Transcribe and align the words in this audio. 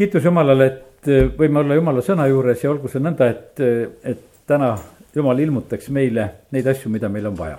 kiitus 0.00 0.24
Jumalale, 0.24 0.66
et 0.66 1.08
äh, 1.12 1.26
võime 1.36 1.60
olla 1.60 1.76
Jumala 1.76 2.00
sõna 2.00 2.24
juures 2.30 2.62
ja 2.64 2.70
olgu 2.72 2.88
see 2.88 3.02
nõnda, 3.04 3.26
et, 3.28 3.60
äh, 3.60 4.14
et 4.14 4.46
täna 4.48 4.72
Jumal 5.12 5.42
ilmutaks 5.44 5.90
meile 5.92 6.24
neid 6.56 6.70
asju, 6.72 6.88
mida 6.88 7.10
meil 7.12 7.28
on 7.28 7.36
vaja. 7.36 7.58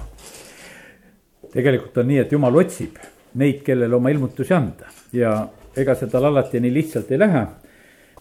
tegelikult 1.54 1.98
on 2.02 2.10
nii, 2.10 2.18
et 2.24 2.34
Jumal 2.34 2.58
otsib 2.64 2.98
neid, 3.38 3.62
kellele 3.62 3.96
oma 3.96 4.10
ilmutusi 4.10 4.56
anda 4.58 4.90
ja 5.14 5.36
ega 5.78 5.94
see 6.00 6.10
tal 6.10 6.26
alati 6.32 6.60
nii 6.64 6.74
lihtsalt 6.74 7.12
ei 7.12 7.20
lähe. 7.22 7.46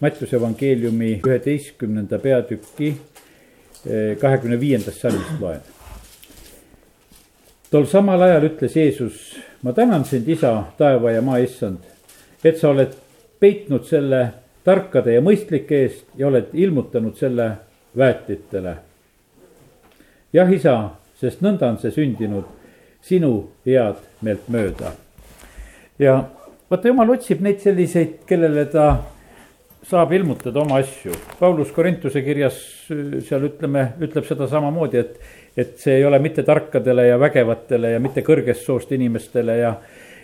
Mattiuse 0.01 0.35
evangeeliumi 0.37 1.11
üheteistkümnenda 1.25 2.19
peatüki 2.21 2.93
äh, 2.93 4.17
kahekümne 4.21 4.59
viiendast 4.59 5.01
salmist 5.01 5.41
loen. 5.41 5.61
tol 7.71 7.89
samal 7.89 8.21
ajal 8.21 8.51
ütles 8.51 8.75
Jeesus, 8.75 9.31
ma 9.63 9.73
tänan 9.73 10.05
sind, 10.05 10.27
isa, 10.27 10.59
taeva 10.77 11.11
ja 11.11 11.21
maa 11.25 11.41
issand, 11.41 11.79
et 12.43 12.59
sa 12.59 12.69
oled 12.69 12.99
peitnud 13.41 13.85
selle 13.89 14.21
tarkade 14.63 15.15
ja 15.15 15.21
mõistlike 15.25 15.83
eest 15.85 16.17
ja 16.17 16.29
oled 16.29 16.53
ilmutanud 16.53 17.17
selle 17.17 17.51
väetitele. 17.97 18.75
jah, 20.33 20.51
isa, 20.53 20.75
sest 21.19 21.41
nõnda 21.41 21.71
on 21.73 21.79
see 21.81 21.91
sündinud 21.91 22.45
sinu 23.01 23.49
head 23.65 23.97
meelt 24.21 24.45
mööda. 24.47 24.93
ja 25.99 26.21
vaata, 26.69 26.87
jumal 26.87 27.09
otsib 27.17 27.41
neid 27.41 27.59
selliseid, 27.63 28.21
kellele 28.29 28.65
ta 28.71 28.85
saab 29.89 30.13
ilmutada 30.13 30.61
oma 30.61 30.77
asju. 30.77 31.15
Paulus 31.39 31.71
Korintuse 31.73 32.21
kirjas 32.21 32.59
seal 32.87 33.47
ütleme, 33.49 33.87
ütleb 34.05 34.27
seda 34.27 34.45
samamoodi, 34.47 35.01
et, 35.01 35.17
et 35.57 35.73
see 35.81 35.97
ei 35.97 36.05
ole 36.05 36.19
mitte 36.21 36.45
tarkadele 36.45 37.07
ja 37.07 37.17
vägevatele 37.19 37.95
ja 37.95 37.99
mitte 38.03 38.21
kõrgest 38.25 38.69
soost 38.69 38.93
inimestele 38.93 39.57
ja 39.57 39.73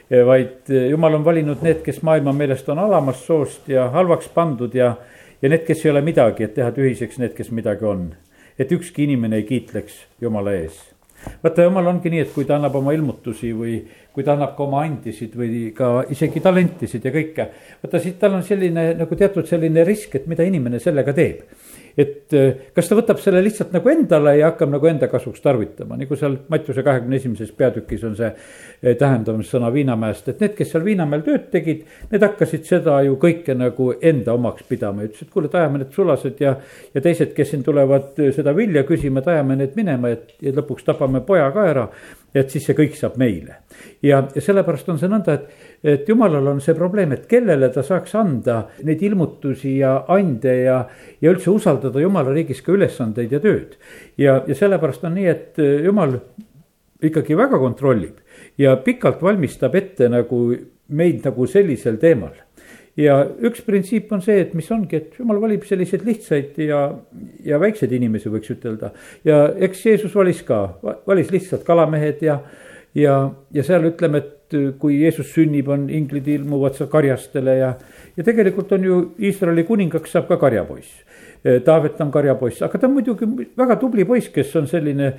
vaid 0.09 0.69
eh, 0.71 0.89
jumal 0.89 1.17
on 1.19 1.25
valinud 1.25 1.63
need, 1.65 1.81
kes 1.85 2.01
maailma 2.07 2.33
meelest 2.33 2.69
on 2.69 2.79
alamast 2.79 3.25
soost 3.27 3.69
ja 3.71 3.89
halvaks 3.93 4.29
pandud 4.33 4.75
ja, 4.75 4.93
ja 5.41 5.49
need, 5.49 5.65
kes 5.67 5.85
ei 5.85 5.91
ole 5.91 6.03
midagi, 6.05 6.47
et 6.47 6.55
teha 6.55 6.71
tühiseks 6.75 7.19
need, 7.21 7.33
kes 7.37 7.51
midagi 7.51 7.85
on. 7.85 8.09
et 8.57 8.71
ükski 8.71 9.03
inimene 9.03 9.37
ei 9.37 9.43
kiitleks 9.45 9.99
jumala 10.21 10.55
ees. 10.57 10.79
vaata, 11.43 11.67
jumal 11.67 11.91
ongi 11.91 12.09
nii, 12.09 12.23
et 12.25 12.31
kui 12.33 12.45
ta 12.45 12.55
annab 12.55 12.75
oma 12.79 12.93
ilmutusi 12.95 13.51
või 13.53 13.81
kui 14.13 14.23
ta 14.23 14.33
annab 14.33 14.55
ka 14.57 14.63
oma 14.63 14.81
andisid 14.81 15.35
või 15.37 15.71
ka 15.75 16.07
isegi 16.09 16.39
talentisid 16.41 17.05
ja 17.05 17.11
kõike. 17.11 17.49
vaata, 17.83 17.99
siis 17.99 18.15
tal 18.19 18.39
on 18.39 18.43
selline 18.43 18.93
nagu 18.97 19.15
teatud 19.15 19.45
selline 19.45 19.83
risk, 19.83 20.15
et 20.15 20.27
mida 20.27 20.47
inimene 20.47 20.79
sellega 20.79 21.13
teeb 21.13 21.43
et 21.97 22.33
äh, 22.37 22.69
kas 22.75 22.89
ta 22.89 22.97
võtab 22.97 23.17
selle 23.21 23.41
lihtsalt 23.41 23.71
nagu 23.73 23.89
endale 23.89 24.35
ja 24.37 24.51
hakkab 24.51 24.69
nagu 24.75 24.89
enda 24.89 25.09
kasuks 25.09 25.41
tarvitama, 25.41 25.97
nagu 25.97 26.17
seal 26.19 26.35
Mattiuse 26.51 26.83
kahekümne 26.85 27.17
esimeses 27.17 27.49
peatükis 27.57 28.03
on 28.05 28.13
see 28.19 28.29
äh, 28.29 28.93
tähendamissõna 28.99 29.71
Viinamäest, 29.73 30.29
et 30.29 30.43
need, 30.43 30.53
kes 30.57 30.71
seal 30.73 30.85
Viinamäel 30.85 31.25
tööd 31.25 31.49
tegid, 31.53 31.87
need 32.11 32.27
hakkasid 32.27 32.67
seda 32.69 32.99
ju 33.07 33.17
kõike 33.21 33.57
nagu 33.57 33.89
enda 33.97 34.37
omaks 34.37 34.67
pidama. 34.69 35.03
Ja 35.03 35.11
ütlesid, 35.11 35.31
kuule, 35.33 35.49
et 35.49 35.57
ajame 35.57 35.81
need 35.81 35.97
sulased 35.97 36.43
ja, 36.43 36.53
ja 36.93 37.03
teised, 37.03 37.33
kes 37.37 37.53
siin 37.55 37.65
tulevad 37.65 38.21
äh, 38.21 38.29
seda 38.35 38.53
vilja 38.57 38.85
küsima, 38.87 39.23
et 39.23 39.33
ajame 39.33 39.57
need 39.63 39.75
minema, 39.79 40.13
et 40.13 40.37
ja 40.45 40.53
lõpuks 40.53 40.85
tapame 40.85 41.25
poja 41.25 41.49
ka 41.55 41.65
ära 41.71 41.89
et 42.41 42.53
siis 42.53 42.65
see 42.67 42.77
kõik 42.77 42.95
saab 42.97 43.17
meile. 43.19 43.61
ja, 44.01 44.23
ja 44.35 44.43
sellepärast 44.43 44.89
on 44.93 44.99
see 45.01 45.09
nõnda, 45.11 45.37
et, 45.37 45.67
et 45.83 46.09
jumalal 46.09 46.47
on 46.53 46.61
see 46.63 46.75
probleem, 46.77 47.13
et 47.15 47.27
kellele 47.29 47.69
ta 47.73 47.83
saaks 47.85 48.15
anda 48.19 48.63
neid 48.87 49.03
ilmutusi 49.03 49.77
ja 49.81 49.99
ande 50.13 50.55
ja, 50.63 50.79
ja 51.21 51.33
üldse 51.33 51.51
usaldada 51.53 52.01
jumala 52.01 52.33
riigis 52.35 52.61
ka 52.65 52.75
ülesandeid 52.75 53.33
ja 53.33 53.43
tööd. 53.43 53.77
ja, 54.17 54.41
ja 54.47 54.55
sellepärast 54.55 55.05
on 55.07 55.17
nii, 55.17 55.27
et 55.27 55.61
jumal 55.85 56.19
ikkagi 57.03 57.37
väga 57.37 57.59
kontrollib 57.61 58.17
ja 58.57 58.75
pikalt 58.81 59.21
valmistab 59.21 59.75
ette 59.77 60.09
nagu 60.09 60.41
meid 60.87 61.25
nagu 61.25 61.47
sellisel 61.47 61.99
teemal 62.01 62.33
ja 62.97 63.17
üks 63.45 63.61
printsiip 63.65 64.11
on 64.15 64.23
see, 64.25 64.39
et 64.41 64.53
mis 64.57 64.69
ongi, 64.73 64.99
et 64.99 65.19
jumal 65.19 65.39
valib 65.41 65.65
selliseid 65.67 66.05
lihtsaid 66.07 66.57
ja, 66.65 66.81
ja 67.45 67.59
väikseid 67.61 67.93
inimesi, 67.93 68.31
võiks 68.33 68.49
ütelda. 68.55 68.91
ja 69.27 69.43
eks 69.67 69.85
Jeesus 69.85 70.15
valis 70.17 70.41
ka, 70.47 70.63
valis 71.07 71.29
lihtsalt 71.33 71.65
kalamehed 71.67 72.23
ja, 72.25 72.39
ja, 72.97 73.19
ja 73.53 73.67
seal 73.67 73.85
ütleme, 73.91 74.23
et 74.23 74.57
kui 74.81 75.01
Jeesus 75.03 75.29
sünnib, 75.35 75.69
on 75.69 75.89
inglid 75.93 76.27
ilmuvad 76.37 76.77
seal 76.77 76.89
karjastele 76.89 77.57
ja, 77.59 77.73
ja 78.17 78.25
tegelikult 78.25 78.71
on 78.73 78.89
ju 78.89 78.99
Iisraeli 79.19 79.67
kuningaks 79.67 80.15
saab 80.15 80.29
ka 80.31 80.39
karjapoiss. 80.41 81.03
Taavet 81.63 81.99
on 82.01 82.09
karjapoiss, 82.11 82.63
aga 82.65 82.79
ta 82.79 82.87
on 82.89 82.95
muidugi 82.95 83.27
väga 83.55 83.75
tubli 83.79 84.03
poiss, 84.09 84.31
kes 84.33 84.55
on 84.57 84.65
selline 84.67 85.11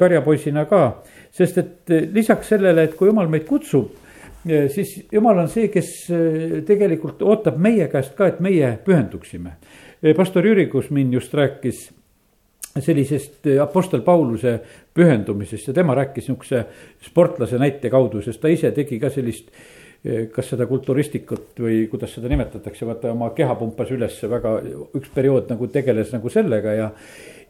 karjapoisina 0.00 0.64
ka. 0.66 1.02
sest 1.30 1.58
et 1.60 1.92
lisaks 2.14 2.48
sellele, 2.54 2.86
et 2.88 2.94
kui 2.96 3.10
jumal 3.10 3.28
meid 3.30 3.44
kutsub 3.46 3.92
siis 4.46 5.06
jumal 5.12 5.38
on 5.38 5.48
see, 5.50 5.68
kes 5.72 5.92
äh, 6.14 6.58
tegelikult 6.66 7.22
ootab 7.22 7.58
meie 7.62 7.88
käest 7.92 8.14
ka, 8.18 8.28
et 8.30 8.42
meie 8.44 8.76
pühenduksime. 8.84 9.56
Äh, 10.02 10.14
pastor 10.16 10.46
Jüri 10.46 10.68
Kusmin 10.70 11.12
just 11.12 11.34
rääkis 11.34 11.88
sellisest 12.78 13.46
äh, 13.46 13.62
Apostel 13.62 14.04
Pauluse 14.06 14.58
pühendumisest 14.94 15.70
ja 15.70 15.74
tema 15.74 15.96
rääkis 15.98 16.28
niisuguse 16.28 16.64
sportlase 17.04 17.58
näite 17.58 17.90
kaudu, 17.90 18.22
sest 18.22 18.40
ta 18.40 18.52
ise 18.52 18.72
tegi 18.76 19.00
ka 19.02 19.10
sellist 19.10 19.52
kas 20.30 20.46
seda 20.52 20.62
kulturistikut 20.70 21.58
või 21.58 21.80
kuidas 21.90 22.12
seda 22.14 22.28
nimetatakse, 22.30 22.86
vaata 22.86 23.10
oma 23.10 23.32
keha 23.34 23.56
pumpas 23.58 23.88
ülesse 23.90 24.28
väga, 24.30 24.52
üks 24.94 25.10
periood 25.10 25.50
nagu 25.50 25.66
tegeles 25.74 26.12
nagu 26.14 26.30
sellega 26.30 26.74
ja 26.76 26.86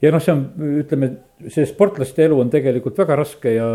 ja 0.03 0.13
noh, 0.15 0.23
see 0.23 0.35
on, 0.35 0.43
ütleme, 0.83 1.11
see 1.51 1.67
sportlaste 1.69 2.27
elu 2.27 2.39
on 2.43 2.51
tegelikult 2.53 2.99
väga 2.99 3.17
raske 3.19 3.55
ja 3.57 3.69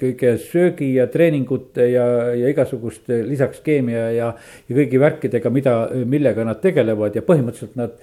kõige 0.00 0.34
söögi 0.42 0.92
ja 0.98 1.06
treeningute 1.12 1.88
ja, 1.92 2.06
ja 2.36 2.50
igasuguste 2.52 3.22
lisaks 3.26 3.62
keemia 3.64 4.08
ja, 4.12 4.32
ja 4.68 4.76
kõigi 4.76 5.00
värkidega, 5.00 5.52
mida, 5.54 5.76
millega 6.08 6.44
nad 6.48 6.60
tegelevad 6.64 7.16
ja 7.16 7.24
põhimõtteliselt 7.26 7.78
nad 7.80 7.96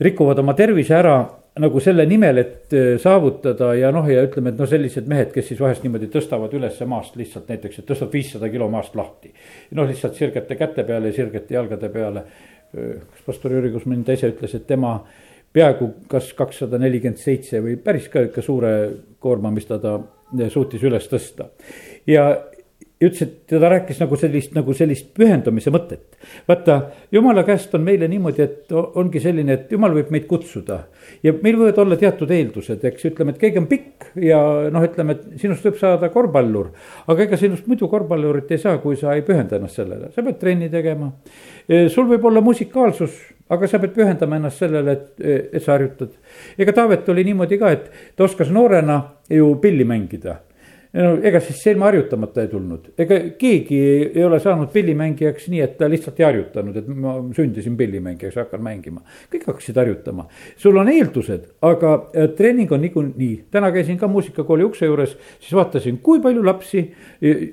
rikuvad 0.00 0.40
oma 0.42 0.56
tervise 0.58 0.96
ära 0.96 1.18
nagu 1.60 1.80
selle 1.82 2.06
nimel, 2.06 2.38
et 2.40 2.74
äh, 2.76 2.92
saavutada 3.02 3.72
ja 3.78 3.90
noh, 3.94 4.06
ja 4.08 4.22
ütleme, 4.24 4.52
et 4.52 4.60
no 4.60 4.68
sellised 4.70 5.08
mehed, 5.10 5.32
kes 5.34 5.50
siis 5.50 5.60
vahest 5.60 5.82
niimoodi 5.84 6.08
tõstavad 6.12 6.52
ülesse 6.56 6.86
maast 6.88 7.16
lihtsalt 7.18 7.50
näiteks, 7.50 7.80
et 7.80 7.88
tõstab 7.88 8.12
viissada 8.14 8.48
kilo 8.52 8.68
maast 8.70 8.94
lahti. 8.98 9.32
noh, 9.76 9.88
lihtsalt 9.88 10.16
sirgete 10.18 10.56
käte 10.56 10.86
peale 10.86 11.10
ja 11.10 11.18
sirgete 11.18 11.54
jalgade 11.54 11.90
peale. 11.92 12.22
Äh, 12.70 12.94
kas 13.02 13.26
pastor 13.26 13.56
Jüri 13.56 13.72
Kusmin 13.74 14.04
ta 14.06 14.14
ise 14.16 14.30
ütles, 14.30 14.54
et 14.56 14.66
tema 14.66 15.00
peaaegu 15.52 15.90
kas 16.10 16.32
kakssada 16.38 16.78
nelikümmend 16.78 17.18
seitse 17.18 17.62
või 17.64 17.76
päris 17.82 18.08
ka 18.12 18.28
ikka 18.28 18.44
suure 18.44 18.74
koorma, 19.18 19.50
mis 19.54 19.66
ta, 19.66 19.80
ta 19.82 19.98
suutis 20.52 20.82
üles 20.86 21.08
tõsta. 21.10 21.50
ja 22.06 22.30
ütles, 23.00 23.22
et 23.24 23.48
ta 23.48 23.68
rääkis 23.72 24.00
nagu 24.02 24.16
sellist, 24.20 24.52
nagu 24.52 24.74
sellist 24.76 25.08
pühendumise 25.16 25.72
mõtet. 25.72 26.18
vaata, 26.48 26.76
jumala 27.12 27.42
käest 27.48 27.74
on 27.74 27.82
meile 27.82 28.08
niimoodi, 28.08 28.42
et 28.44 28.72
ongi 28.76 29.22
selline, 29.24 29.56
et 29.56 29.72
jumal 29.72 29.94
võib 29.96 30.10
meid 30.12 30.26
kutsuda. 30.28 30.82
ja 31.22 31.32
meil 31.32 31.56
võivad 31.56 31.78
olla 31.78 31.96
teatud 31.96 32.30
eeldused, 32.30 32.84
eks 32.84 33.08
ütleme, 33.10 33.32
et 33.32 33.40
keegi 33.40 33.58
on 33.58 33.66
pikk 33.66 34.10
ja 34.20 34.40
noh, 34.70 34.84
ütleme, 34.84 35.16
et 35.16 35.40
sinust 35.40 35.64
võib 35.64 35.80
saada 35.80 36.12
korvpallur. 36.12 36.70
aga 37.06 37.22
ega 37.24 37.40
sinust 37.40 37.66
muidu 37.66 37.88
korvpallurit 37.88 38.52
ei 38.52 38.58
saa, 38.58 38.78
kui 38.78 38.96
sa 39.00 39.16
ei 39.16 39.24
pühenda 39.24 39.56
ennast 39.56 39.80
sellele, 39.80 40.12
sa 40.14 40.22
pead 40.22 40.38
trenni 40.38 40.70
tegema. 40.70 41.12
sul 41.88 42.06
võib 42.06 42.24
olla 42.28 42.44
musikaalsus 42.44 43.16
aga 43.50 43.68
sa 43.68 43.80
pead 43.82 43.94
pühendama 43.96 44.38
ennast 44.38 44.62
sellele, 44.62 44.92
et, 44.92 45.24
et 45.52 45.62
sa 45.62 45.74
harjutad. 45.74 46.14
ega 46.58 46.74
Taavet 46.76 47.08
oli 47.08 47.24
niimoodi 47.26 47.58
ka, 47.58 47.72
et 47.74 47.90
ta 48.16 48.24
oskas 48.24 48.52
noorena 48.54 49.00
ju 49.30 49.54
pilli 49.62 49.84
mängida 49.84 50.38
no 50.92 51.10
ega 51.22 51.38
siis 51.42 51.60
see 51.62 51.74
ilma 51.74 51.86
harjutamata 51.86 52.42
ei 52.42 52.48
tulnud, 52.50 52.88
ega 52.98 53.18
keegi 53.38 53.78
ei 54.08 54.24
ole 54.26 54.40
saanud 54.42 54.72
pillimängijaks 54.72 55.46
nii, 55.52 55.60
et 55.62 55.76
ta 55.78 55.86
lihtsalt 55.90 56.18
ei 56.18 56.26
harjutanud, 56.26 56.78
et 56.80 56.88
ma 56.90 57.12
sündisin 57.36 57.76
pillimängijaks, 57.78 58.38
hakkan 58.40 58.62
mängima. 58.64 59.04
kõik 59.30 59.46
hakkasid 59.46 59.78
harjutama, 59.78 60.26
sul 60.58 60.78
on 60.80 60.90
eeldused, 60.90 61.46
aga 61.66 61.92
äh, 62.10 62.30
treening 62.36 62.72
on 62.74 62.82
niikuinii, 62.82 63.30
täna 63.54 63.70
käisin 63.74 64.00
ka 64.00 64.08
muusikakooli 64.10 64.66
ukse 64.66 64.88
juures, 64.90 65.14
siis 65.38 65.54
vaatasin, 65.54 66.00
kui 66.02 66.22
palju 66.22 66.42
lapsi 66.44 66.82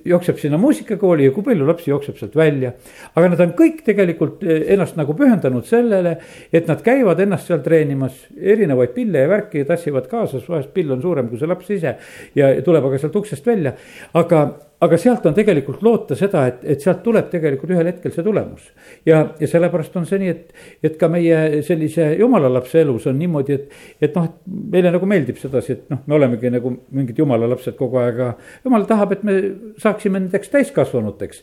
jookseb 0.06 0.42
sinna 0.42 0.58
muusikakooli 0.62 1.30
ja 1.30 1.36
kui 1.36 1.46
palju 1.46 1.68
lapsi 1.68 1.92
jookseb 1.92 2.18
sealt 2.18 2.36
välja. 2.36 2.74
aga 3.16 3.30
nad 3.36 3.46
on 3.46 3.53
kõik 3.59 3.84
tegelikult 3.86 4.42
äh, 4.47 4.66
ennast 4.74 4.97
nagu 4.97 5.14
pühendanud 5.18 5.70
sellele, 5.70 6.17
et 6.52 6.67
nad 6.67 6.82
käivad 6.82 7.22
ennast 7.22 7.52
seal 7.52 7.61
treenimas, 7.61 8.17
erinevaid 8.34 8.97
pille 8.97 9.22
ja 9.28 9.29
värki 9.29 9.61
tassivad 9.70 10.09
kaasas, 10.09 10.50
vahest 10.50 10.73
pill 10.73 10.90
on 10.96 11.06
suurem 11.06 11.29
kui 11.29 11.38
see 11.38 11.53
laps 11.53 11.70
ise 11.78 11.96
ja 12.35 12.50
tuleb 12.66 12.90
aga 12.90 12.97
sealt 12.97 13.16
uksest 13.16 13.27
uksest 13.28 13.52
välja, 13.52 13.76
aga 14.18 14.47
aga 14.78 14.97
sealt 15.02 15.26
on 15.26 15.34
tegelikult 15.34 15.82
loota 15.85 16.16
seda, 16.18 16.44
et, 16.52 16.59
et 16.70 16.84
sealt 16.84 17.00
tuleb 17.06 17.32
tegelikult 17.32 17.72
ühel 17.74 17.88
hetkel 17.90 18.14
see 18.14 18.26
tulemus. 18.26 18.68
ja, 19.09 19.24
ja 19.40 19.50
sellepärast 19.50 19.96
on 19.97 20.06
see 20.06 20.20
nii, 20.22 20.34
et, 20.34 20.52
et 20.85 20.97
ka 21.02 21.09
meie 21.09 21.64
sellise 21.66 22.12
jumala 22.20 22.52
lapse 22.53 22.78
elus 22.84 23.08
on 23.09 23.18
niimoodi, 23.18 23.58
et, 23.58 23.79
et 24.06 24.18
noh, 24.18 24.28
et 24.29 24.52
meile 24.76 24.91
nagu 24.94 25.09
meeldib 25.09 25.40
sedasi, 25.41 25.74
et 25.74 25.94
noh, 25.94 26.03
me 26.06 26.18
olemegi 26.20 26.52
nagu 26.53 26.76
mingid 26.94 27.18
jumala 27.18 27.50
lapsed 27.50 27.78
kogu 27.79 27.97
aeg, 28.03 28.22
aga 28.22 28.68
jumal 28.68 28.85
tahab, 28.90 29.16
et 29.18 29.26
me 29.26 29.38
saaksime 29.82 30.22
nendeks 30.22 30.53
täiskasvanuteks. 30.53 31.41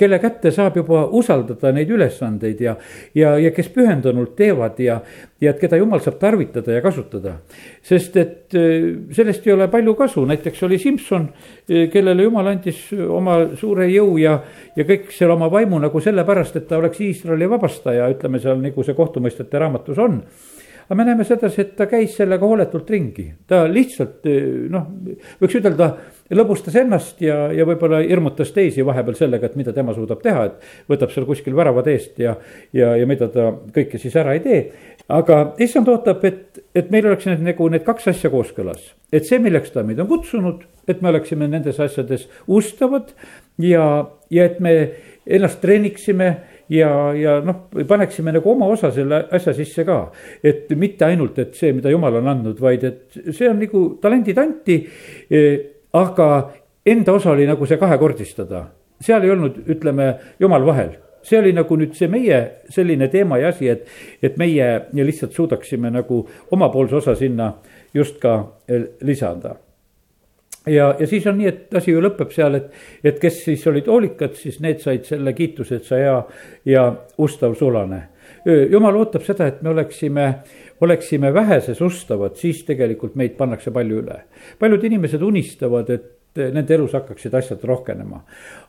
kelle 0.00 0.18
kätte 0.22 0.50
saab 0.54 0.80
juba 0.82 1.04
usaldada 1.14 1.70
neid 1.74 1.94
ülesandeid 1.94 2.64
ja, 2.64 2.74
ja, 3.14 3.36
ja 3.38 3.54
kes 3.54 3.70
pühendunult 3.74 4.34
teevad 4.38 4.82
ja, 4.82 4.98
ja 5.44 5.52
et 5.54 5.60
keda 5.60 5.78
jumal 5.80 6.02
saab 6.04 6.18
tarvitada 6.20 6.72
ja 6.72 6.82
kasutada. 6.84 7.36
sest 7.82 8.16
et 8.16 8.56
sellest 9.16 9.46
ei 9.46 9.52
ole 9.52 9.68
palju 9.68 9.94
kasu, 9.98 10.24
näiteks 10.28 10.62
oli 10.66 10.78
Simson, 10.78 11.28
kellele 11.66 12.26
jumal 12.26 12.50
andis 12.54 12.86
oma 12.92 13.38
suure 13.60 13.88
jõu 13.92 14.16
ja, 14.22 14.38
ja 14.76 14.88
kõik 14.88 15.12
selle 15.14 15.36
oma 15.36 15.50
vaimu 15.52 15.78
nagu 15.84 16.00
sellepärast, 16.00 16.56
et 16.56 16.68
ta 16.68 16.80
oleks 16.80 17.00
Iisraeli 17.04 17.48
vabastaja, 17.50 18.10
ütleme 18.16 18.40
seal 18.42 18.60
nagu 18.62 18.86
see 18.86 18.96
kohtumõistjate 18.98 19.62
raamatus 19.62 20.02
on 20.02 20.22
aga 20.84 20.94
me 20.94 21.04
näeme 21.04 21.24
sedasi, 21.24 21.60
et 21.62 21.76
ta 21.76 21.86
käis 21.88 22.16
sellega 22.18 22.44
hooletult 22.46 22.90
ringi, 22.92 23.26
ta 23.48 23.62
lihtsalt 23.70 24.26
noh, 24.72 24.88
võiks 25.40 25.56
ütelda, 25.60 25.88
lõbustas 26.34 26.76
ennast 26.80 27.22
ja, 27.24 27.48
ja 27.56 27.66
võib-olla 27.68 28.02
hirmutas 28.04 28.52
teisi 28.52 28.84
vahepeal 28.84 29.16
sellega, 29.18 29.48
et 29.48 29.56
mida 29.60 29.72
tema 29.76 29.94
suudab 29.96 30.20
teha, 30.24 30.44
et 30.50 30.90
võtab 30.92 31.12
seal 31.14 31.28
kuskil 31.28 31.56
väravad 31.56 31.88
eest 31.92 32.20
ja, 32.20 32.36
ja, 32.76 32.94
ja 33.00 33.08
mida 33.08 33.30
ta 33.32 33.50
kõike 33.74 34.00
siis 34.00 34.16
ära 34.20 34.36
ei 34.36 34.44
tee. 34.44 34.60
Aga 35.12 35.38
issand 35.60 35.88
ootab, 35.92 36.24
et, 36.24 36.60
et 36.76 36.90
meil 36.92 37.06
oleks 37.10 37.26
need 37.28 37.42
nagu 37.44 37.68
need 37.72 37.84
kaks 37.84 38.08
asja 38.14 38.30
kooskõlas, 38.32 38.92
et 39.12 39.26
see, 39.28 39.40
milleks 39.42 39.74
ta 39.74 39.84
meid 39.84 40.00
on 40.00 40.08
kutsunud, 40.08 40.62
et 40.88 41.02
me 41.02 41.10
oleksime 41.12 41.48
nendes 41.50 41.80
asjades 41.80 42.26
ustavad 42.48 43.12
ja, 43.60 43.84
ja 44.32 44.48
et 44.48 44.60
me 44.64 44.74
ennast 45.24 45.60
treeniksime 45.60 46.30
ja, 46.72 46.90
ja 47.16 47.36
noh, 47.44 47.66
paneksime 47.88 48.32
nagu 48.32 48.50
oma 48.52 48.68
osa 48.72 48.90
selle 48.94 49.24
asja 49.34 49.54
sisse 49.56 49.84
ka. 49.84 49.98
et 50.42 50.72
mitte 50.76 51.04
ainult, 51.04 51.38
et 51.38 51.54
see, 51.56 51.72
mida 51.76 51.92
jumal 51.92 52.20
on 52.20 52.32
andnud, 52.32 52.60
vaid 52.60 52.84
et 52.88 53.20
see 53.30 53.48
on 53.48 53.60
nagu 53.60 53.86
talendid 54.02 54.40
anti. 54.40 54.80
Eh, 55.30 55.56
aga 55.94 56.28
enda 56.86 57.12
osa 57.14 57.32
oli 57.32 57.46
nagu 57.48 57.66
see 57.68 57.80
kahekordistada, 57.80 58.66
seal 59.04 59.24
ei 59.24 59.32
olnud, 59.36 59.60
ütleme, 59.70 60.14
jumal 60.40 60.64
vahel 60.66 60.94
see 61.24 61.40
oli 61.40 61.52
nagu 61.56 61.76
nüüd 61.80 61.96
see 61.96 62.08
meie 62.12 62.40
selline 62.70 63.08
teema 63.12 63.40
ja 63.40 63.50
asi, 63.54 63.68
et, 63.72 63.88
et 64.22 64.36
meie 64.40 64.86
lihtsalt 64.92 65.32
suudaksime 65.32 65.90
nagu 65.90 66.24
omapoolse 66.52 67.00
osa 67.02 67.14
sinna 67.18 67.54
just 67.94 68.20
ka 68.22 68.36
eh, 68.68 68.90
lisada 69.02 69.56
ja, 70.66 70.94
ja 70.98 71.06
siis 71.06 71.26
on 71.26 71.38
nii, 71.38 71.48
et 71.48 71.76
asi 71.76 71.92
ju 71.92 72.02
lõpeb 72.02 72.32
seal, 72.34 72.58
et, 72.58 72.72
et 73.04 73.20
kes 73.20 73.42
siis 73.46 73.64
olid 73.70 73.88
hoolikad, 73.90 74.34
siis 74.38 74.60
need 74.64 74.82
said 74.84 75.06
selle 75.08 75.34
kiituse, 75.36 75.80
et 75.80 75.88
sa 75.88 76.00
hea 76.00 76.16
ja 76.74 76.88
ustav 77.18 77.56
sulane. 77.58 78.02
jumal 78.70 78.96
ootab 78.96 79.24
seda, 79.24 79.46
et 79.48 79.62
me 79.62 79.70
oleksime, 79.70 80.26
oleksime 80.80 81.32
väheses 81.34 81.80
ustavad, 81.80 82.36
siis 82.36 82.64
tegelikult 82.64 83.14
meid 83.16 83.36
pannakse 83.36 83.70
palju 83.70 84.02
üle. 84.02 84.20
paljud 84.58 84.84
inimesed 84.84 85.22
unistavad, 85.22 85.90
et 85.90 86.10
nende 86.36 86.74
elus 86.74 86.92
hakkaksid 86.96 87.34
asjad 87.34 87.64
rohkenema. 87.64 88.20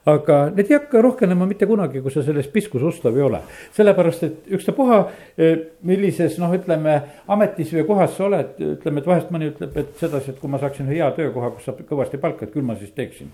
aga 0.05 0.39
need 0.53 0.69
ei 0.69 0.77
hakka 0.77 1.01
rohkenema 1.01 1.47
mitte 1.49 1.65
kunagi, 1.65 2.01
kui 2.01 2.13
sa 2.13 2.23
selles 2.23 2.47
piskus 2.53 2.83
ustav 2.83 3.17
ei 3.17 3.23
ole. 3.25 3.39
sellepärast, 3.73 4.23
et 4.23 4.51
ükstapuha, 4.57 4.99
eh, 5.37 5.57
millises 5.81 6.37
noh, 6.39 6.53
ütleme 6.53 7.01
ametis 7.27 7.73
või 7.73 7.87
kohas 7.87 8.17
sa 8.17 8.25
oled, 8.29 8.57
ütleme, 8.59 9.01
et 9.01 9.07
vahest 9.07 9.31
mõni 9.33 9.49
ütleb, 9.53 9.77
et 9.77 9.95
sedasi, 9.99 10.31
et 10.31 10.39
kui 10.39 10.49
ma 10.49 10.61
saaksin 10.61 10.87
hea 10.91 11.11
töökoha, 11.17 11.51
kus 11.55 11.65
saab 11.65 11.81
kõvasti 11.89 12.21
palka, 12.21 12.45
et 12.45 12.53
küll 12.53 12.65
ma 12.65 12.77
siis 12.79 12.93
teeksin 12.93 13.33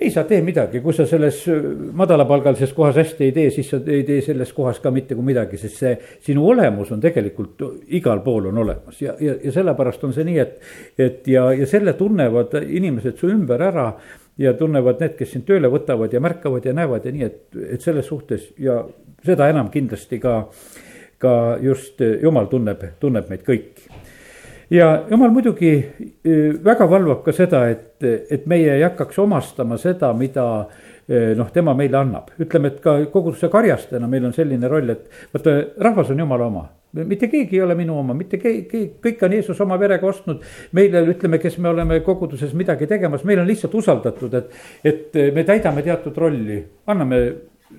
ei 0.00 0.10
sa 0.10 0.24
tee 0.24 0.40
midagi, 0.42 0.80
kui 0.80 0.94
sa 0.96 1.04
selles 1.06 1.42
äh, 1.50 1.60
madalapalgalises 1.98 2.72
kohas 2.76 2.96
hästi 2.96 3.28
ei 3.28 3.34
tee, 3.36 3.50
siis 3.54 3.68
sa 3.70 3.80
ei 3.86 4.02
tee 4.08 4.22
selles 4.24 4.52
kohas 4.56 4.80
ka 4.80 4.90
mitte 4.94 5.16
kui 5.18 5.26
midagi, 5.26 5.60
sest 5.60 5.82
see 5.82 5.92
sinu 6.28 6.46
olemus 6.54 6.92
on 6.94 7.02
tegelikult 7.02 7.62
igal 7.98 8.22
pool 8.24 8.48
on 8.52 8.62
olemas. 8.64 9.00
Ja, 9.02 9.14
ja, 9.20 9.36
ja 9.44 9.52
sellepärast 9.52 10.04
on 10.08 10.16
see 10.16 10.26
nii, 10.28 10.38
et, 10.42 10.58
et 10.98 11.28
ja, 11.28 11.50
ja 11.56 11.68
selle 11.68 11.96
tunnevad 11.98 12.56
inimesed 12.62 13.20
su 13.20 13.30
ümber 13.32 13.62
ära 13.68 13.90
ja 14.40 14.54
tunnevad 14.58 15.02
need, 15.02 15.16
kes 15.18 15.34
sind 15.34 15.46
tööle 15.48 15.68
võtavad 15.72 16.12
ja 16.12 16.22
märkavad 16.24 16.64
ja 16.66 16.72
näevad 16.76 17.06
ja 17.06 17.12
nii, 17.12 17.28
et, 17.28 17.42
et 17.76 17.84
selles 17.84 18.08
suhtes 18.08 18.48
ja 18.60 18.80
seda 19.22 19.50
enam 19.52 19.68
kindlasti 19.70 20.18
ka, 20.22 20.38
ka 21.20 21.34
just 21.62 22.00
jumal 22.00 22.48
tunneb, 22.50 22.82
tunneb 23.00 23.28
meid 23.30 23.44
kõiki 23.46 24.00
ja 24.72 24.88
jumal 25.10 25.32
muidugi 25.34 25.72
väga 26.64 26.88
valvab 26.90 27.22
ka 27.26 27.34
seda, 27.36 27.66
et, 27.70 28.02
et 28.02 28.46
meie 28.50 28.78
ei 28.78 28.84
hakkaks 28.86 29.18
omastama 29.22 29.78
seda, 29.80 30.12
mida 30.16 30.46
noh, 31.36 31.50
tema 31.52 31.74
meile 31.76 31.98
annab, 31.98 32.30
ütleme, 32.40 32.72
et 32.72 32.78
ka 32.84 32.96
koguduse 33.12 33.50
karjastena 33.52 34.08
meil 34.08 34.24
on 34.28 34.34
selline 34.36 34.70
roll, 34.70 34.94
et 34.94 35.34
vaata, 35.34 35.58
rahvas 35.82 36.12
on 36.14 36.24
jumala 36.24 36.48
oma. 36.48 36.64
Mitte 36.92 37.28
keegi 37.32 37.56
ei 37.56 37.62
ole 37.64 37.74
minu 37.74 37.94
oma, 37.96 38.12
mitte 38.14 38.36
keegi, 38.40 38.82
kõik 39.00 39.22
on 39.24 39.32
Jeesus 39.32 39.60
oma 39.64 39.78
verega 39.80 40.06
ostnud. 40.06 40.42
meile, 40.76 41.00
ütleme, 41.08 41.38
kes 41.40 41.56
me 41.58 41.70
oleme 41.70 42.00
koguduses 42.04 42.52
midagi 42.52 42.86
tegemas, 42.86 43.24
meil 43.24 43.40
on 43.40 43.48
lihtsalt 43.48 43.74
usaldatud, 43.74 44.34
et, 44.34 44.58
et 44.84 45.16
me 45.34 45.44
täidame 45.48 45.82
teatud 45.82 46.16
rolli, 46.20 46.60
anname 46.86 47.22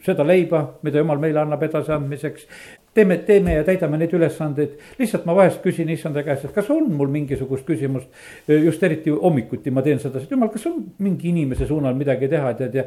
seda 0.02 0.26
leiba, 0.26 0.64
mida 0.82 1.04
jumal 1.04 1.22
meile 1.22 1.44
annab 1.44 1.62
edasiandmiseks 1.68 2.48
teeme, 2.94 3.18
teeme 3.26 3.54
ja 3.58 3.64
täidame 3.64 3.98
neid 3.98 4.14
ülesandeid. 4.14 4.78
lihtsalt 5.00 5.26
ma 5.26 5.36
vahest 5.36 5.62
küsin 5.64 5.90
issanda 5.90 6.24
käest, 6.24 6.46
et 6.46 6.54
kas 6.56 6.70
on 6.74 6.92
mul 6.94 7.10
mingisugust 7.14 7.66
küsimust. 7.66 8.08
just 8.48 8.84
eriti 8.84 9.10
hommikuti 9.10 9.72
ma 9.72 9.82
teen 9.82 10.00
seda, 10.00 10.22
et 10.22 10.32
jumal, 10.32 10.52
kas 10.54 10.66
on 10.70 10.80
mingi 11.04 11.30
inimese 11.30 11.68
suunal 11.68 11.96
midagi 11.98 12.30
teha, 12.30 12.54
tead 12.60 12.76
ja. 12.78 12.86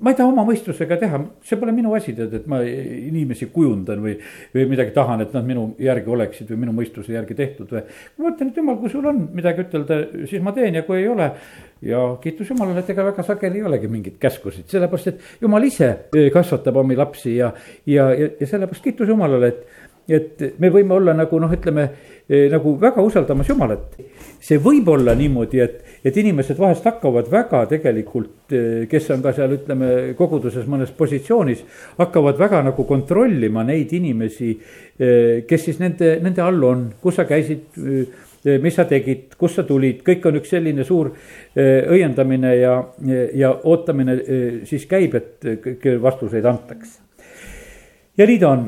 ma 0.00 0.12
ei 0.12 0.18
taha 0.18 0.30
oma 0.32 0.44
mõistusega 0.48 0.98
teha, 1.00 1.22
see 1.44 1.58
pole 1.60 1.74
minu 1.74 1.94
asi, 1.98 2.14
tead, 2.16 2.34
et 2.40 2.46
ma 2.50 2.60
inimesi 2.62 3.50
kujundan 3.54 4.02
või, 4.04 4.16
või 4.54 4.68
midagi 4.74 4.94
tahan, 4.96 5.24
et 5.26 5.34
nad 5.34 5.46
minu 5.46 5.72
järgi 5.82 6.14
oleksid 6.14 6.52
või 6.54 6.64
minu 6.66 6.76
mõistuse 6.78 7.14
järgi 7.16 7.38
tehtud 7.38 7.74
või. 7.74 7.84
ma 8.18 8.30
mõtlen, 8.30 8.52
et 8.52 8.62
jumal, 8.62 8.78
kui 8.82 8.92
sul 8.92 9.10
on 9.10 9.24
midagi 9.34 9.66
ütelda, 9.66 10.02
siis 10.30 10.44
ma 10.44 10.54
teen 10.56 10.78
ja 10.78 10.86
kui 10.86 11.02
ei 11.02 11.08
ole 11.10 11.32
ja 11.82 12.04
kiitus 12.22 12.50
Jumalale, 12.50 12.82
et 12.82 12.90
ega 12.94 13.04
väga 13.10 13.24
sageli 13.26 13.60
ei 13.60 13.66
olegi 13.68 13.90
mingeid 13.90 14.18
käskusid, 14.20 14.66
sellepärast 14.70 15.12
et 15.12 15.42
Jumal 15.42 15.66
ise 15.68 15.92
kasvatab 16.34 16.80
omi 16.82 16.96
lapsi 16.98 17.36
ja, 17.36 17.52
ja, 17.86 18.10
ja, 18.14 18.30
ja 18.40 18.50
sellepärast 18.50 18.84
kiitus 18.84 19.08
Jumalale 19.08 19.52
et, 19.52 19.66
et 20.08 20.46
me 20.58 20.70
võime 20.72 20.96
olla 20.96 21.14
nagu 21.16 21.40
noh, 21.40 21.52
ütleme 21.52 21.88
nagu 22.28 22.74
väga 22.80 23.02
usaldamas 23.02 23.48
Jumalat. 23.48 23.96
see 24.40 24.58
võib 24.62 24.88
olla 24.92 25.14
niimoodi, 25.16 25.60
et, 25.60 25.80
et 26.04 26.16
inimesed 26.16 26.58
vahest 26.60 26.84
hakkavad 26.84 27.30
väga 27.32 27.64
tegelikult, 27.70 28.52
kes 28.90 29.10
on 29.10 29.22
ka 29.24 29.32
seal, 29.36 29.54
ütleme, 29.56 30.12
koguduses 30.18 30.66
mõnes 30.68 30.92
positsioonis, 30.96 31.64
hakkavad 31.98 32.38
väga 32.38 32.62
nagu 32.68 32.84
kontrollima 32.84 33.64
neid 33.64 33.92
inimesi, 33.96 34.52
kes 35.48 35.64
siis 35.64 35.80
nende, 35.80 36.18
nende 36.22 36.44
all 36.44 36.68
on, 36.68 36.86
kus 37.00 37.16
sa 37.18 37.24
käisid 37.28 37.80
mis 38.62 38.78
sa 38.78 38.86
tegid, 38.88 39.34
kust 39.38 39.58
sa 39.58 39.66
tulid, 39.66 40.04
kõik 40.06 40.28
on 40.30 40.38
üks 40.38 40.54
selline 40.54 40.86
suur 40.86 41.10
õiendamine 41.56 42.54
ja, 42.60 42.78
ja 43.34 43.52
ootamine 43.64 44.16
siis 44.68 44.86
käib, 44.90 45.18
et 45.18 45.52
kõiki 45.64 45.98
vastuseid 46.02 46.46
antaks 46.46 46.98
ja 48.18 48.26
nii 48.26 48.38
ta 48.42 48.50
on. 48.50 48.64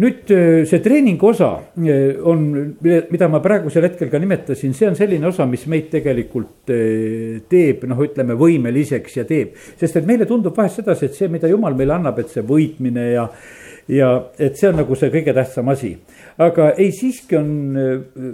nüüd 0.00 0.32
see 0.70 0.80
treeningu 0.82 1.30
osa 1.32 1.50
on, 2.30 2.44
mida 2.80 3.28
ma 3.30 3.40
praegusel 3.44 3.88
hetkel 3.88 4.10
ka 4.12 4.20
nimetasin, 4.22 4.74
see 4.76 4.88
on 4.88 4.98
selline 4.98 5.28
osa, 5.28 5.46
mis 5.50 5.66
meid 5.70 5.90
tegelikult 5.92 6.70
teeb, 7.50 7.86
noh, 7.90 8.02
ütleme 8.06 8.38
võimeliseks 8.38 9.18
ja 9.18 9.26
teeb. 9.28 9.56
sest 9.80 9.98
et 9.98 10.06
meile 10.06 10.28
tundub 10.30 10.56
vahest 10.56 10.82
sedasi, 10.82 11.08
et 11.08 11.18
see, 11.18 11.30
mida 11.32 11.50
jumal 11.50 11.76
meile 11.78 11.98
annab, 11.98 12.22
et 12.22 12.30
see 12.32 12.46
võitmine 12.46 13.10
ja, 13.10 13.26
ja 13.88 14.10
et 14.38 14.58
see 14.58 14.68
on 14.68 14.78
nagu 14.82 14.96
see 14.98 15.10
kõige 15.12 15.34
tähtsam 15.36 15.68
asi. 15.72 15.94
aga 16.38 16.70
ei, 16.76 16.92
siiski 16.92 17.36
on 17.36 17.50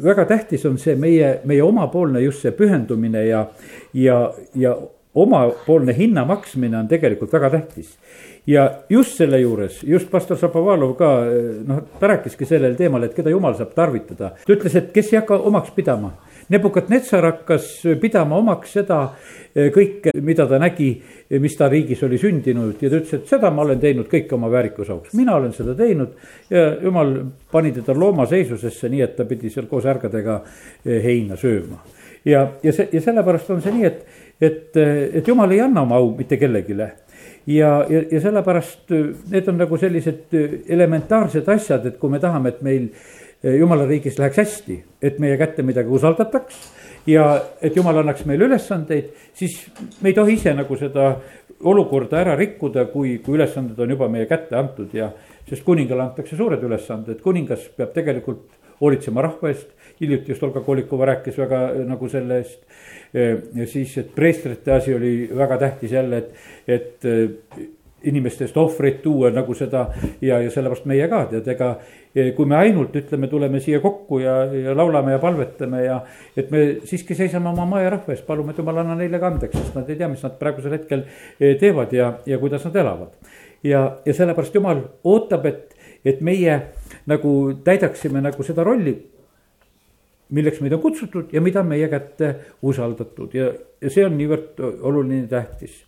väga 0.04 0.26
tähtis 0.30 0.66
on 0.66 0.78
see 0.78 0.96
meie, 0.96 1.38
meie 1.44 1.62
omapoolne 1.62 2.22
just 2.24 2.42
see 2.42 2.52
pühendumine 2.52 3.26
ja, 3.28 3.46
ja, 3.94 4.18
ja 4.54 4.76
omapoolne 5.14 5.94
hinna 5.96 6.24
maksmine 6.26 6.78
on 6.78 6.88
tegelikult 6.90 7.32
väga 7.32 7.50
tähtis 7.50 7.94
ja 8.46 8.70
just 8.88 9.16
selle 9.16 9.40
juures, 9.40 9.82
just 9.82 10.10
pastor 10.10 10.38
Šapovalov 10.38 10.94
ka 10.98 11.10
noh, 11.66 11.80
ta 12.00 12.10
rääkiski 12.12 12.46
sellel 12.48 12.76
teemal, 12.76 13.06
et 13.06 13.16
keda 13.16 13.32
jumal 13.32 13.56
saab 13.56 13.72
tarvitada. 13.76 14.34
ta 14.44 14.52
ütles, 14.52 14.76
et 14.76 14.92
kes 14.92 15.12
ei 15.12 15.20
hakka 15.22 15.40
omaks 15.48 15.72
pidama. 15.76 16.12
Nebukadnetsar 16.52 17.24
hakkas 17.24 17.70
pidama 18.00 18.36
omaks 18.36 18.74
seda 18.76 18.98
kõike, 19.54 20.12
mida 20.20 20.44
ta 20.50 20.58
nägi, 20.60 20.90
mis 21.30 21.56
ta 21.56 21.68
riigis 21.68 22.02
oli 22.04 22.18
sündinud 22.20 22.82
ja 22.82 22.90
ta 22.90 22.98
ütles, 23.00 23.14
et 23.16 23.28
seda 23.28 23.50
ma 23.54 23.64
olen 23.64 23.80
teinud 23.80 24.08
kõik 24.10 24.32
oma 24.36 24.50
väärikuse 24.52 24.92
auks, 24.92 25.14
mina 25.16 25.36
olen 25.38 25.54
seda 25.56 25.74
teinud. 25.78 26.12
ja 26.50 26.66
jumal 26.82 27.14
pani 27.52 27.72
teda 27.72 27.96
loomaseisusesse, 27.96 28.88
nii 28.92 29.02
et 29.06 29.16
ta 29.16 29.24
pidi 29.28 29.50
seal 29.50 29.66
koos 29.70 29.86
ärgadega 29.88 30.40
eh, 30.84 31.00
heina 31.04 31.36
sööma. 31.40 31.80
ja, 32.24 32.50
ja 32.62 32.72
see 32.72 32.88
ja 32.92 33.00
sellepärast 33.00 33.50
on 33.50 33.64
see 33.64 33.72
nii, 33.72 33.88
et, 33.88 34.04
et, 34.40 34.76
et 35.20 35.28
jumal 35.28 35.50
ei 35.50 35.64
anna 35.64 35.82
oma 35.82 35.96
au 35.96 36.12
mitte 36.18 36.36
kellelegi 36.36 36.76
ja, 36.76 36.92
ja, 37.88 38.04
ja 38.10 38.20
sellepärast 38.20 38.92
äh, 38.92 39.10
need 39.32 39.48
on 39.48 39.60
nagu 39.64 39.80
sellised 39.80 40.36
äh, 40.36 40.60
elementaarsed 40.68 41.48
asjad, 41.48 41.86
et 41.86 41.98
kui 41.98 42.12
me 42.12 42.20
tahame, 42.20 42.52
et 42.52 42.62
meil 42.62 42.88
jumala 43.44 43.84
riigis 43.84 44.16
läheks 44.16 44.38
hästi, 44.40 44.78
et 45.04 45.18
meie 45.20 45.36
kätte 45.36 45.62
midagi 45.62 45.92
usaldataks 45.92 46.62
ja 47.06 47.24
et 47.62 47.76
jumal 47.76 47.98
annaks 48.00 48.24
meile 48.28 48.48
ülesandeid, 48.48 49.12
siis 49.36 49.58
me 50.00 50.10
ei 50.10 50.16
tohi 50.16 50.38
ise 50.38 50.54
nagu 50.56 50.76
seda 50.80 51.14
olukorda 51.64 52.20
ära 52.20 52.34
rikkuda, 52.38 52.86
kui, 52.92 53.18
kui 53.24 53.38
ülesanded 53.38 53.78
on 53.80 53.94
juba 53.94 54.08
meie 54.12 54.28
kätte 54.30 54.56
antud 54.58 54.92
ja 54.94 55.10
sest 55.48 55.64
kuningale 55.64 56.04
antakse 56.04 56.36
suured 56.36 56.62
ülesanded, 56.64 57.20
kuningas 57.24 57.68
peab 57.76 57.92
tegelikult 57.96 58.60
hoolitsema 58.80 59.22
rahva 59.24 59.52
eest. 59.52 59.70
hiljuti 60.00 60.32
just 60.32 60.42
Olga 60.42 60.60
Kolikova 60.60 61.06
rääkis 61.06 61.36
väga 61.38 61.58
nagu 61.86 62.08
selle 62.10 62.40
eest 62.42 62.60
ja 63.54 63.66
siis, 63.66 63.92
et 63.98 64.10
preestrite 64.14 64.72
asi 64.74 64.94
oli 64.94 65.30
väga 65.36 65.58
tähtis 65.58 65.92
jälle, 65.92 66.18
et, 66.18 66.32
et 66.66 67.06
inimeste 68.02 68.44
eest 68.44 68.56
ohvreid 68.56 68.98
tuua 69.02 69.30
nagu 69.30 69.54
seda 69.54 69.86
ja, 70.20 70.40
ja 70.40 70.50
sellepärast 70.50 70.88
meie 70.90 71.06
ka 71.08 71.24
tead, 71.30 71.48
ega 71.54 71.70
kui 72.14 72.46
me 72.46 72.56
ainult 72.56 72.94
ütleme, 72.94 73.26
tuleme 73.30 73.60
siia 73.62 73.80
kokku 73.82 74.20
ja, 74.22 74.36
ja 74.54 74.74
laulame 74.76 75.16
ja 75.16 75.20
palvetame 75.22 75.82
ja 75.82 75.96
et 76.36 76.50
me 76.54 76.60
siiski 76.86 77.16
seisame 77.18 77.50
oma 77.50 77.66
maa 77.66 77.82
ja 77.82 77.94
rahva 77.96 78.14
eest, 78.14 78.26
palume, 78.28 78.54
et 78.54 78.60
jumal 78.62 78.78
anna 78.84 78.94
neile 78.98 79.18
ka 79.18 79.32
andeks, 79.32 79.56
sest 79.58 79.78
nad 79.78 79.90
ei 79.90 79.98
tea, 79.98 80.10
mis 80.12 80.22
nad 80.22 80.36
praegusel 80.38 80.76
hetkel 80.76 81.02
teevad 81.60 81.94
ja, 81.96 82.12
ja 82.30 82.38
kuidas 82.38 82.68
nad 82.68 82.78
elavad. 82.84 83.18
ja, 83.66 83.82
ja 84.06 84.14
sellepärast 84.14 84.54
jumal 84.54 84.84
ootab, 85.02 85.50
et, 85.50 85.74
et 86.06 86.22
meie 86.22 86.60
nagu 87.10 87.34
täidaksime 87.66 88.22
nagu 88.22 88.46
seda 88.46 88.62
rolli 88.64 88.94
milleks 90.34 90.62
meid 90.62 90.72
on 90.72 90.82
kutsutud 90.82 91.34
ja 91.34 91.42
mida 91.44 91.62
meie 91.66 91.88
kätte 91.92 92.34
usaldatud 92.62 93.34
ja, 93.34 93.50
ja 93.82 93.90
see 93.92 94.06
on 94.06 94.16
niivõrd 94.18 94.62
oluline, 94.62 95.26
tähtis. 95.28 95.82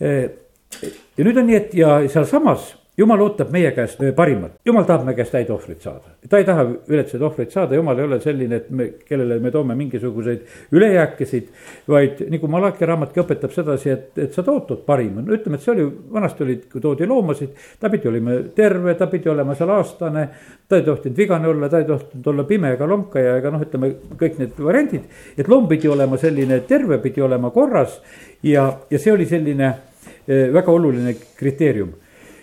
ja 0.00 1.24
nüüd 1.26 1.36
on 1.36 1.50
nii, 1.50 1.58
et 1.58 1.74
ja 1.76 1.98
sealsamas 2.12 2.74
jumal 2.96 3.20
ootab 3.20 3.50
meie 3.52 3.70
käest 3.76 4.00
parimat, 4.16 4.56
jumal 4.64 4.86
tahab 4.88 5.04
meie 5.06 5.16
käest 5.18 5.34
häid 5.36 5.50
ohvreid 5.52 5.82
saada. 5.84 6.14
ta 6.30 6.38
ei 6.40 6.44
taha 6.48 6.64
viletsaid 6.88 7.22
ohvreid 7.22 7.50
saada, 7.52 7.76
jumal 7.76 7.98
ei 7.98 8.04
ole 8.08 8.18
selline, 8.20 8.56
et 8.56 8.70
me, 8.70 8.86
kellele 9.08 9.38
me 9.40 9.50
toome 9.52 9.74
mingisuguseid 9.76 10.72
ülejääkisid. 10.72 11.48
vaid 11.88 12.22
nagu 12.32 12.48
Malachi 12.48 12.88
raamatki 12.88 13.20
õpetab 13.20 13.52
sedasi, 13.52 13.90
et, 13.92 14.18
et 14.18 14.32
sa 14.34 14.42
tood 14.46 14.72
parima, 14.86 15.20
no 15.20 15.34
ütleme, 15.36 15.60
et 15.60 15.64
see 15.64 15.74
oli, 15.74 15.84
vanasti 16.12 16.44
olid, 16.46 16.62
kui 16.72 16.80
toodi 16.80 17.06
loomasid. 17.06 17.52
ta 17.80 17.90
pidi 17.92 18.08
olema 18.08 18.38
terve, 18.56 18.94
ta 18.94 19.10
pidi 19.12 19.28
olema 19.28 19.54
seal 19.58 19.74
aastane, 19.76 20.28
ta 20.68 20.80
ei 20.80 20.86
tohtinud 20.88 21.20
vigane 21.20 21.52
olla, 21.52 21.68
ta 21.68 21.82
ei 21.82 21.90
tohtinud 21.90 22.32
olla 22.32 22.48
pime 22.48 22.72
ega 22.78 22.88
lonkaja 22.88 23.36
ega 23.42 23.52
noh, 23.52 23.66
ütleme 23.66 23.92
kõik 24.16 24.40
need 24.40 24.64
variandid. 24.70 25.04
et 25.36 25.48
loom 25.48 25.68
pidi 25.68 25.88
olema 25.92 26.16
selline 26.16 26.62
terve, 26.68 26.98
pidi 27.04 27.20
olema 27.20 27.52
korras 27.52 28.00
ja, 28.42 28.70
ja 28.90 28.98
see 28.98 29.12
oli 29.12 29.28
selline 29.28 29.68
eh, 29.68 30.48
väga 30.52 30.72
oluline 30.72 31.12
kriteerium 31.36 31.92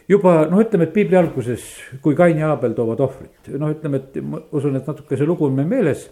juba 0.10 0.43
noh, 0.50 0.62
ütleme, 0.63 0.88
et 0.88 0.93
piibli 0.95 1.17
alguses, 1.19 1.63
kui 2.03 2.17
Kain 2.17 2.39
ja 2.39 2.51
Aabel 2.53 2.75
toovad 2.77 3.01
ohvrit, 3.05 3.51
noh, 3.60 3.72
ütleme, 3.74 4.01
et 4.01 4.19
ma 4.25 4.41
usun, 4.51 4.77
et 4.79 4.88
natuke 4.88 5.17
see 5.19 5.27
lugu 5.29 5.48
on 5.48 5.57
meil 5.57 5.69
meeles. 5.69 6.10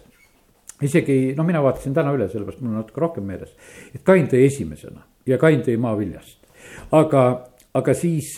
isegi 0.82 1.34
no 1.38 1.44
mina 1.46 1.60
vaatasin 1.62 1.94
täna 1.94 2.10
üle, 2.10 2.26
sellepärast 2.28 2.60
mul 2.60 2.72
on 2.72 2.80
natuke 2.80 3.00
rohkem 3.00 3.26
meeles, 3.26 3.52
et 3.94 4.02
Kain 4.02 4.26
tõi 4.26 4.46
esimesena 4.48 5.04
ja 5.26 5.38
Kain 5.38 5.62
tõi 5.62 5.76
maaviljast. 5.78 6.38
aga, 6.90 7.22
aga 7.74 7.94
siis 7.94 8.34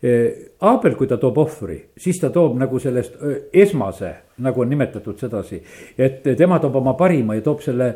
Aabel, 0.00 0.94
kui 0.96 1.08
ta 1.08 1.18
toob 1.20 1.38
ohvri, 1.42 1.74
siis 2.00 2.16
ta 2.22 2.30
toob 2.32 2.54
nagu 2.56 2.78
sellest 2.80 3.18
esmase, 3.52 4.12
nagu 4.40 4.62
on 4.62 4.70
nimetatud 4.72 5.18
sedasi. 5.20 5.60
et 5.98 6.22
tema 6.38 6.58
toob 6.58 6.76
oma 6.80 6.94
parima 6.96 7.34
ja 7.36 7.44
toob 7.44 7.60
selle 7.60 7.90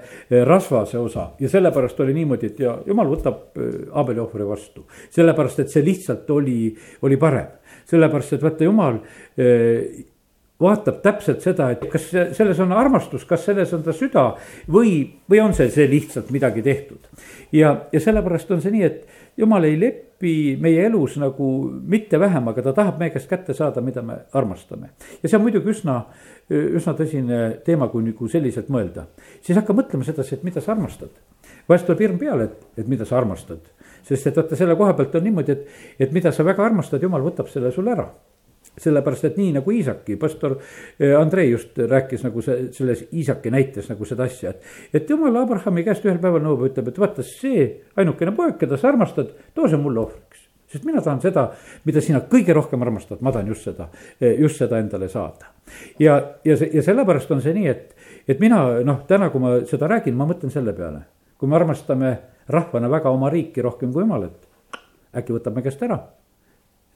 rasvase 0.45 0.99
osa 0.99 1.31
ja 1.41 1.49
sellepärast 1.49 2.01
oli 2.01 2.15
niimoodi, 2.15 2.47
et 2.53 2.61
ja 2.61 2.77
jumal 2.87 3.09
võtab 3.09 3.57
Aabeli 3.93 4.21
ohvri 4.21 4.47
vastu. 4.47 4.85
sellepärast, 5.11 5.61
et 5.61 5.71
see 5.71 5.85
lihtsalt 5.85 6.31
oli, 6.31 6.75
oli 7.03 7.17
parem, 7.17 7.57
sellepärast 7.89 8.37
et 8.37 8.43
vaata 8.43 8.69
jumal 8.69 9.01
vaatab 10.61 11.01
täpselt 11.03 11.43
seda, 11.43 11.71
et 11.75 11.83
kas 11.91 12.07
selles 12.37 12.61
on 12.63 12.73
armastus, 12.77 13.25
kas 13.27 13.43
selles 13.49 13.73
on 13.75 13.83
ta 13.85 13.95
süda 13.97 14.25
või, 14.71 14.97
või 15.31 15.41
on 15.43 15.55
see, 15.57 15.67
see 15.75 15.87
lihtsalt 15.91 16.31
midagi 16.35 16.63
tehtud. 16.63 17.09
ja, 17.53 17.75
ja 17.93 18.01
sellepärast 18.01 18.53
on 18.55 18.63
see 18.63 18.75
nii, 18.75 18.85
et 18.87 19.14
jumal 19.37 19.65
ei 19.65 19.77
lepi 19.81 20.35
meie 20.61 20.87
elus 20.87 21.17
nagu 21.21 21.49
mitte 21.91 22.19
vähem, 22.21 22.49
aga 22.49 22.63
ta 22.63 22.75
tahab 22.77 22.99
meie 23.01 23.13
käest 23.15 23.31
kätte 23.31 23.55
saada, 23.55 23.83
mida 23.85 24.03
me 24.03 24.19
armastame. 24.33 24.91
ja 25.23 25.29
see 25.29 25.39
on 25.39 25.45
muidugi 25.47 25.73
üsna, 25.75 26.01
üsna 26.51 26.95
tõsine 26.99 27.41
teema, 27.67 27.89
kui 27.93 28.05
nagu 28.07 28.29
selliselt 28.29 28.71
mõelda. 28.73 29.07
siis 29.43 29.59
hakka 29.59 29.77
mõtlema 29.77 30.05
sedasi, 30.05 30.37
et 30.39 30.45
mida 30.45 30.61
sa 30.61 30.73
armastad. 30.73 31.11
vahest 31.69 31.87
tuleb 31.87 32.07
hirm 32.07 32.19
peale, 32.19 32.51
et, 32.51 32.69
et 32.85 32.89
mida 32.89 33.05
sa 33.05 33.19
armastad. 33.19 33.61
sest 34.03 34.27
et 34.27 34.37
vaata 34.37 34.57
selle 34.57 34.77
koha 34.77 34.95
pealt 34.95 35.15
on 35.15 35.25
niimoodi, 35.25 35.53
et, 35.53 35.67
et 35.99 36.13
mida 36.13 36.33
sa 36.33 36.45
väga 36.45 36.65
armastad, 36.65 37.03
jumal 37.03 37.23
võtab 37.25 37.51
selle 37.53 37.73
sulle 37.73 37.93
ära 37.97 38.09
sellepärast, 38.81 39.25
et 39.29 39.37
nii 39.39 39.53
nagu 39.59 39.71
Iisaki, 39.71 40.17
pastor 40.21 40.57
eh, 40.99 41.15
Andrei 41.19 41.51
just 41.51 41.79
rääkis 41.79 42.25
nagu 42.27 42.43
see, 42.43 42.69
selles 42.75 43.05
Iisaki 43.13 43.53
näites 43.55 43.89
nagu 43.91 44.07
seda 44.09 44.27
asja, 44.27 44.55
et. 44.55 44.65
et 44.95 45.11
jumal 45.11 45.37
Abrahami 45.43 45.85
käest 45.87 46.07
ühel 46.07 46.19
päeval 46.23 46.43
nõuab, 46.43 46.67
ütleb, 46.71 46.91
et 46.91 46.99
vaata 46.99 47.25
see 47.27 47.69
ainukene 48.01 48.35
poeg, 48.35 48.57
keda 48.61 48.79
sa 48.81 48.91
armastad, 48.91 49.31
too 49.55 49.69
see 49.71 49.81
mulle 49.81 50.03
ohvriks. 50.03 50.43
sest 50.75 50.87
mina 50.89 51.03
tahan 51.05 51.21
seda, 51.23 51.47
mida 51.87 52.03
sina 52.03 52.25
kõige 52.31 52.55
rohkem 52.57 52.83
armastad, 52.83 53.21
ma 53.23 53.33
tahan 53.33 53.53
just 53.53 53.69
seda, 53.71 53.89
eh, 54.21 54.35
just 54.41 54.59
seda 54.59 54.83
endale 54.83 55.09
saada. 55.09 55.53
ja, 55.99 56.19
ja 56.45 56.57
see, 56.59 56.71
ja 56.75 56.83
sellepärast 56.83 57.31
on 57.31 57.43
see 57.45 57.55
nii, 57.55 57.69
et, 57.71 57.95
et 58.29 58.43
mina 58.43 58.65
noh, 58.85 59.05
täna, 59.07 59.31
kui 59.31 59.45
ma 59.45 59.61
seda 59.71 59.91
räägin, 59.91 60.19
ma 60.19 60.27
mõtlen 60.27 60.51
selle 60.51 60.75
peale. 60.75 61.07
kui 61.39 61.49
me 61.49 61.57
armastame 61.57 62.19
rahvana 62.49 62.91
väga 62.91 63.11
oma 63.11 63.31
riiki 63.31 63.63
rohkem 63.63 63.93
kui 63.93 64.03
jumalat, 64.03 64.37
äkki 65.15 65.35
võtab 65.37 65.55
me 65.55 65.63
käest 65.63 65.83
ära 65.83 66.03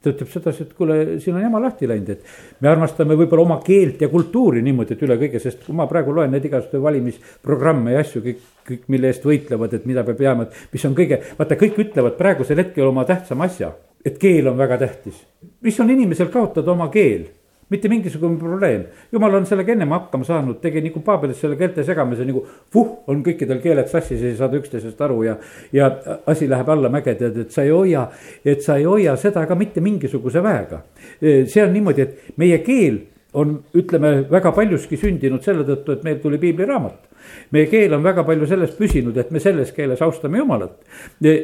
ta 0.03 0.13
ütleb 0.13 0.31
sedasi, 0.31 0.67
et 0.67 0.75
kuule, 0.79 0.99
siin 1.23 1.37
on 1.37 1.43
jama 1.43 1.61
lahti 1.63 1.89
läinud, 1.91 2.13
et 2.15 2.61
me 2.63 2.71
armastame 2.71 3.17
võib-olla 3.19 3.45
oma 3.45 3.59
keelt 3.65 4.03
ja 4.05 4.11
kultuuri 4.13 4.63
niimoodi, 4.63 4.95
et 4.95 5.03
üle 5.07 5.17
kõige, 5.21 5.41
sest 5.43 5.65
kui 5.67 5.75
ma 5.79 5.89
praegu 5.91 6.15
loen 6.15 6.31
neid 6.35 6.47
igasuguseid 6.47 6.85
valimisprogramme 6.85 7.97
ja 7.97 8.05
asju, 8.05 8.23
kõik, 8.27 8.45
kõik, 8.69 8.85
mille 8.95 9.11
eest 9.11 9.27
võitlevad, 9.27 9.75
et 9.75 9.89
mida 9.91 10.05
peab 10.07 10.23
jääma, 10.23 10.47
et 10.47 10.77
mis 10.77 10.87
on 10.87 10.95
kõige, 10.99 11.21
vaata, 11.39 11.59
kõik 11.59 11.83
ütlevad 11.87 12.19
praegusel 12.21 12.63
hetkel 12.63 12.87
oma 12.87 13.07
tähtsama 13.09 13.51
asja, 13.51 13.73
et 14.07 14.21
keel 14.23 14.53
on 14.53 14.59
väga 14.59 14.79
tähtis. 14.85 15.19
mis 15.63 15.81
on 15.81 15.91
inimesel 15.91 16.31
kaotada 16.31 16.73
oma 16.73 16.89
keel 16.95 17.27
mitte 17.71 17.89
mingisugune 17.89 18.39
probleem, 18.41 18.85
jumal 19.13 19.35
on 19.39 19.47
sellega 19.49 19.75
ennem 19.75 19.93
hakkama 19.97 20.25
saanud, 20.25 20.61
tegi 20.63 20.83
nagu 20.85 21.03
Paabelis 21.05 21.41
selle 21.43 21.59
keelte 21.61 21.85
segamise 21.87 22.25
nagu 22.29 22.45
vuh, 22.75 22.95
on 23.11 23.21
kõikidel 23.27 23.61
keeled 23.65 23.91
sassis, 23.91 24.23
ei 24.25 24.37
saada 24.39 24.59
üksteisest 24.61 25.01
aru 25.05 25.23
ja. 25.27 25.37
ja 25.73 25.91
asi 26.27 26.49
läheb 26.49 26.73
allamäge, 26.73 27.15
tead, 27.21 27.37
et 27.45 27.53
sa 27.55 27.67
ei 27.67 27.75
hoia, 27.75 28.07
et 28.45 28.65
sa 28.65 28.79
ei 28.81 28.89
hoia 28.89 29.17
seda 29.21 29.45
ka 29.49 29.59
mitte 29.59 29.85
mingisuguse 29.85 30.43
väega. 30.45 30.83
see 31.21 31.63
on 31.65 31.75
niimoodi, 31.77 32.07
et 32.07 32.41
meie 32.41 32.63
keel 32.65 33.03
on, 33.39 33.59
ütleme, 33.77 34.23
väga 34.31 34.53
paljuski 34.57 34.97
sündinud 34.97 35.45
selle 35.45 35.67
tõttu, 35.69 35.97
et 35.97 36.05
meil 36.07 36.23
tuli 36.23 36.41
piibliraamat 36.41 37.08
meie 37.51 37.67
keel 37.71 37.95
on 37.97 38.05
väga 38.05 38.25
palju 38.27 38.47
sellest 38.49 38.79
püsinud, 38.79 39.17
et 39.19 39.31
me 39.35 39.41
selles 39.43 39.73
keeles 39.77 40.03
austame 40.05 40.39
Jumalat. 40.39 40.79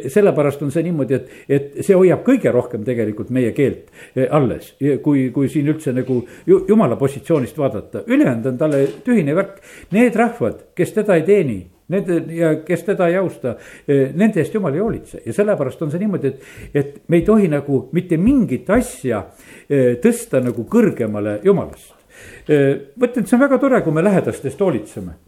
sellepärast 0.09 0.63
on 0.63 0.73
see 0.75 0.85
niimoodi, 0.87 1.15
et, 1.15 1.29
et 1.49 1.79
see 1.81 1.97
hoiab 1.97 2.25
kõige 2.27 2.53
rohkem 2.53 2.85
tegelikult 2.85 3.31
meie 3.35 3.53
keelt 3.57 3.91
eh, 4.15 4.29
alles, 4.31 4.75
kui, 5.03 5.29
kui 5.35 5.51
siin 5.53 5.69
üldse 5.73 5.95
nagu 5.97 6.21
Jumala 6.47 6.97
positsioonist 7.01 7.59
vaadata, 7.59 8.05
ülejäänud 8.07 8.53
on 8.53 8.59
talle 8.59 8.83
tühine 9.05 9.35
värk. 9.37 9.61
Need 9.95 10.17
rahvad, 10.19 10.61
kes 10.77 10.93
teda 10.97 11.17
ei 11.19 11.25
teeni 11.27 11.63
Nende 11.93 12.15
ja 12.33 12.55
kes 12.65 12.81
teda 12.87 13.11
ei 13.13 13.19
austa, 13.21 13.59
eh, 13.85 14.07
nende 14.17 14.41
eest 14.41 14.55
jumal 14.57 14.73
ei 14.73 14.81
hoolitse 14.81 15.19
ja 15.21 15.35
sellepärast 15.37 15.83
on 15.85 15.91
see 15.93 16.01
niimoodi, 16.01 16.31
et, 16.31 16.47
et 16.81 16.95
me 17.13 17.19
ei 17.21 17.27
tohi 17.27 17.51
nagu 17.53 17.83
mitte 17.93 18.17
mingit 18.17 18.71
asja 18.73 19.21
eh, 19.69 19.99
tõsta 20.01 20.41
nagu 20.41 20.65
kõrgemale 20.65 21.43
jumalast. 21.45 21.93
ma 22.49 23.05
ütlen, 23.05 23.21
et 23.21 23.29
see 23.29 23.37
on 23.37 23.43
väga 23.43 23.59
tore, 23.61 23.83
kui 23.85 23.93
me 23.93 24.05
lähedastest 24.05 24.61
hoolitseme 24.65 25.19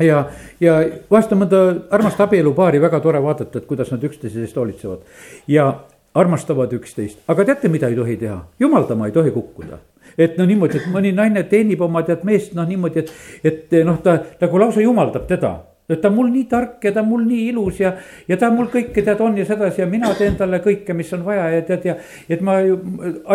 ja, 0.00 0.22
ja 0.60 0.78
vahest 1.10 1.32
on 1.32 1.44
mõnda 1.44 1.62
armast 1.94 2.20
abielupaari 2.20 2.80
väga 2.82 3.00
tore 3.04 3.22
vaadata, 3.22 3.58
et 3.58 3.68
kuidas 3.68 3.92
nad 3.94 4.04
üksteise 4.04 4.42
eest 4.44 4.56
hoolitsevad. 4.56 5.04
Ja 5.48 5.70
armastavad 6.16 6.72
üksteist, 6.72 7.20
aga 7.28 7.44
teate, 7.44 7.68
mida 7.68 7.90
ei 7.92 7.96
tohi 7.96 8.16
teha, 8.20 8.38
jumaldama 8.60 9.08
ei 9.08 9.12
tohi 9.12 9.30
kukkuda. 9.34 9.78
Et 10.16 10.36
no 10.38 10.46
niimoodi, 10.48 10.80
et 10.80 10.90
mõni 10.92 11.12
naine 11.12 11.42
teenib 11.50 11.82
oma 11.84 12.00
tead 12.06 12.22
meest 12.24 12.54
noh, 12.56 12.64
niimoodi, 12.68 13.02
et, 13.02 13.10
et 13.44 13.74
noh, 13.84 13.98
ta 14.04 14.16
nagu 14.40 14.60
lausa 14.62 14.84
jumaldab 14.84 15.26
teda. 15.28 15.52
Et 15.86 16.00
ta 16.02 16.08
on 16.08 16.16
mul 16.16 16.32
nii 16.32 16.46
tark 16.50 16.82
ja 16.82 16.90
ta 16.90 17.02
on 17.04 17.10
mul 17.12 17.26
nii 17.28 17.42
ilus 17.52 17.76
ja, 17.78 17.92
ja 18.26 18.38
ta 18.40 18.48
mul 18.50 18.66
kõike 18.72 19.04
tead 19.06 19.20
on 19.22 19.36
ja 19.38 19.44
sedasi 19.46 19.84
ja 19.84 19.86
mina 19.86 20.08
teen 20.18 20.34
talle 20.38 20.58
kõike, 20.64 20.96
mis 20.98 21.12
on 21.14 21.22
vaja 21.26 21.44
ja 21.52 21.60
tead 21.68 21.86
ja. 21.86 21.94
et 22.26 22.42
ma 22.42 22.56
ju 22.64 22.80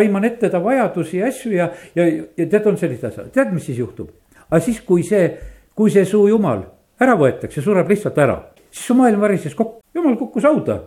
aiman 0.02 0.28
ette 0.28 0.50
ta 0.52 0.60
vajadusi 0.64 1.22
ja 1.22 1.30
asju 1.32 1.54
ja, 1.56 1.70
ja, 1.96 2.10
ja 2.10 2.50
tead, 2.52 2.68
on 2.68 2.80
sellised 2.82 3.08
asjad, 3.08 3.30
tead, 3.32 3.54
mis 3.56 3.70
siis 3.70 3.80
juhtub? 3.80 4.10
aga 4.50 4.60
siis, 4.66 4.82
kui 4.84 5.06
see 5.08 5.30
kui 5.76 5.92
see 5.92 6.06
su 6.06 6.28
jumal 6.28 6.64
ära 7.02 7.16
võetakse, 7.18 7.62
sureb 7.62 7.90
lihtsalt 7.90 8.18
ära, 8.22 8.38
siis 8.70 8.86
su 8.92 8.96
maailm 8.98 9.22
varises 9.22 9.56
kokku, 9.58 9.82
jumal 9.96 10.18
kukkus 10.20 10.46
hauda. 10.46 10.82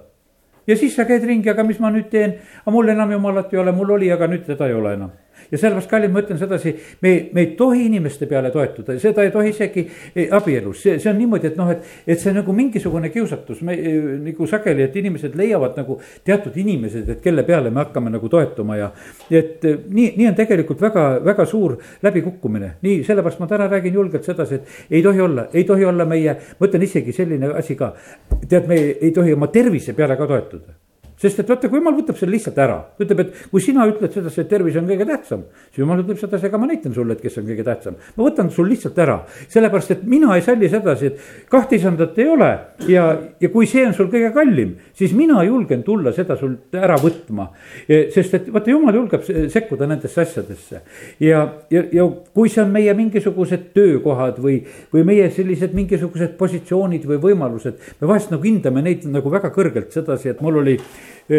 ja 0.66 0.76
siis 0.76 0.94
sa 0.96 1.04
käid 1.04 1.24
ringi, 1.24 1.50
aga 1.50 1.64
mis 1.64 1.80
ma 1.80 1.90
nüüd 1.90 2.08
teen, 2.10 2.38
aga 2.62 2.72
mul 2.72 2.88
enam 2.88 3.12
jumalat 3.12 3.52
ei 3.52 3.58
ole, 3.60 3.72
mul 3.72 3.96
oli, 3.98 4.12
aga 4.12 4.26
nüüd 4.26 4.46
teda 4.46 4.68
ei 4.68 4.74
ole 4.74 4.94
enam 4.94 5.10
ja 5.50 5.58
sellepärast, 5.58 5.90
kallid, 5.90 6.12
ma 6.12 6.22
ütlen 6.24 6.38
sedasi, 6.40 6.74
me, 7.04 7.12
me 7.34 7.44
ei 7.44 7.50
tohi 7.58 7.86
inimeste 7.88 8.26
peale 8.30 8.50
toetuda, 8.54 8.96
seda 9.02 9.24
ei 9.24 9.32
tohi 9.34 9.52
isegi 9.52 9.84
e, 10.14 10.26
abielus, 10.34 10.82
see, 10.82 10.98
see 11.02 11.10
on 11.10 11.18
niimoodi, 11.20 11.50
et 11.52 11.58
noh, 11.60 11.70
et. 11.74 11.90
et 12.06 12.20
see 12.20 12.32
nagu 12.34 12.52
mingisugune 12.56 13.10
kiusatus, 13.12 13.60
me 13.66 13.76
e, 13.76 13.94
nagu 14.28 14.48
sageli, 14.48 14.86
et 14.86 14.96
inimesed 15.00 15.34
leiavad 15.38 15.76
nagu 15.80 15.98
teatud 16.24 16.56
inimesed, 16.60 17.08
et 17.16 17.22
kelle 17.24 17.44
peale 17.46 17.72
me 17.74 17.82
hakkame 17.82 18.12
nagu 18.14 18.30
toetuma 18.32 18.78
ja. 18.78 18.90
et 19.30 19.64
e, 19.64 19.74
nii, 19.88 20.14
nii 20.18 20.30
on 20.30 20.38
tegelikult 20.38 20.82
väga, 20.84 21.06
väga 21.24 21.48
suur 21.50 21.76
läbikukkumine, 22.04 22.74
nii 22.84 23.02
sellepärast 23.06 23.42
ma 23.42 23.50
täna 23.50 23.68
räägin 23.72 24.00
julgelt 24.00 24.26
sedasi, 24.26 24.60
et 24.60 24.94
ei 24.98 25.02
tohi 25.04 25.20
olla, 25.24 25.48
ei 25.52 25.66
tohi 25.68 25.84
olla 25.84 26.08
meie, 26.08 26.38
ma 26.58 26.70
ütlen 26.70 26.86
isegi 26.86 27.12
selline 27.12 27.52
asi 27.58 27.76
ka. 27.78 27.94
tead, 28.48 28.66
me 28.68 28.80
ei 28.94 29.12
tohi 29.14 29.34
oma 29.34 29.50
tervise 29.52 29.94
peale 29.94 30.16
ka 30.16 30.26
toetuda 30.30 30.83
sest 31.24 31.40
et 31.40 31.50
vaata, 31.50 31.70
kui 31.72 31.80
jumal 31.80 31.96
võtab 31.96 32.18
selle 32.18 32.34
lihtsalt 32.34 32.58
ära, 32.60 32.76
ütleb, 33.00 33.22
et 33.24 33.42
kui 33.50 33.62
sina 33.64 33.86
ütled 33.88 34.12
sedasi, 34.12 34.42
et 34.42 34.50
tervis 34.50 34.76
on 34.80 34.88
kõige 34.88 35.06
tähtsam, 35.08 35.44
siis 35.70 35.82
jumal 35.82 36.02
ütleb 36.02 36.20
sedasi, 36.20 36.48
aga 36.50 36.60
ma 36.60 36.68
näitan 36.68 36.94
sulle, 36.96 37.16
et 37.16 37.22
kes 37.24 37.38
on 37.40 37.48
kõige 37.48 37.64
tähtsam. 37.66 37.96
ma 38.16 38.26
võtan 38.26 38.50
sul 38.52 38.68
lihtsalt 38.68 38.98
ära, 39.00 39.20
sellepärast 39.52 39.94
et 39.96 40.04
mina 40.08 40.34
ei 40.36 40.44
salli 40.44 40.68
sedasi, 40.72 41.12
et 41.12 41.48
kahte 41.50 41.78
isandat 41.78 42.18
ei 42.20 42.28
ole 42.28 42.50
ja, 42.90 43.06
ja 43.40 43.50
kui 43.52 43.68
see 43.70 43.86
on 43.86 43.94
sul 43.96 44.10
kõige 44.12 44.32
kallim, 44.34 44.74
siis 44.96 45.14
mina 45.16 45.42
julgen 45.46 45.84
tulla 45.86 46.12
seda 46.16 46.36
sult 46.40 46.74
ära 46.76 46.98
võtma. 47.00 47.48
sest 47.88 48.34
et 48.38 48.50
vaata, 48.52 48.70
jumal 48.70 48.94
julgeb 49.00 49.24
sekkuda 49.52 49.88
nendesse 49.88 50.20
asjadesse 50.22 50.82
ja, 51.20 51.44
ja, 51.70 51.84
ja 51.92 52.06
kui 52.34 52.52
see 52.52 52.62
on 52.64 52.72
meie 52.74 52.94
mingisugused 52.96 53.70
töökohad 53.76 54.40
või, 54.42 54.60
või 54.92 55.06
meie 55.06 55.30
sellised 55.34 55.74
mingisugused 55.76 56.36
positsioonid 56.38 57.06
või 57.08 57.20
võimalused, 57.22 57.80
me 58.00 58.10
vahest 58.10 58.32
nagu 58.34 58.44
hindame 58.46 58.84
neid 58.84 59.06
nagu 59.10 59.32
väga 59.32 59.50
kõrgelt 59.54 59.94
sedasi, 59.94 60.32
et 60.32 60.42
mul 60.44 60.60
oli 60.62 60.78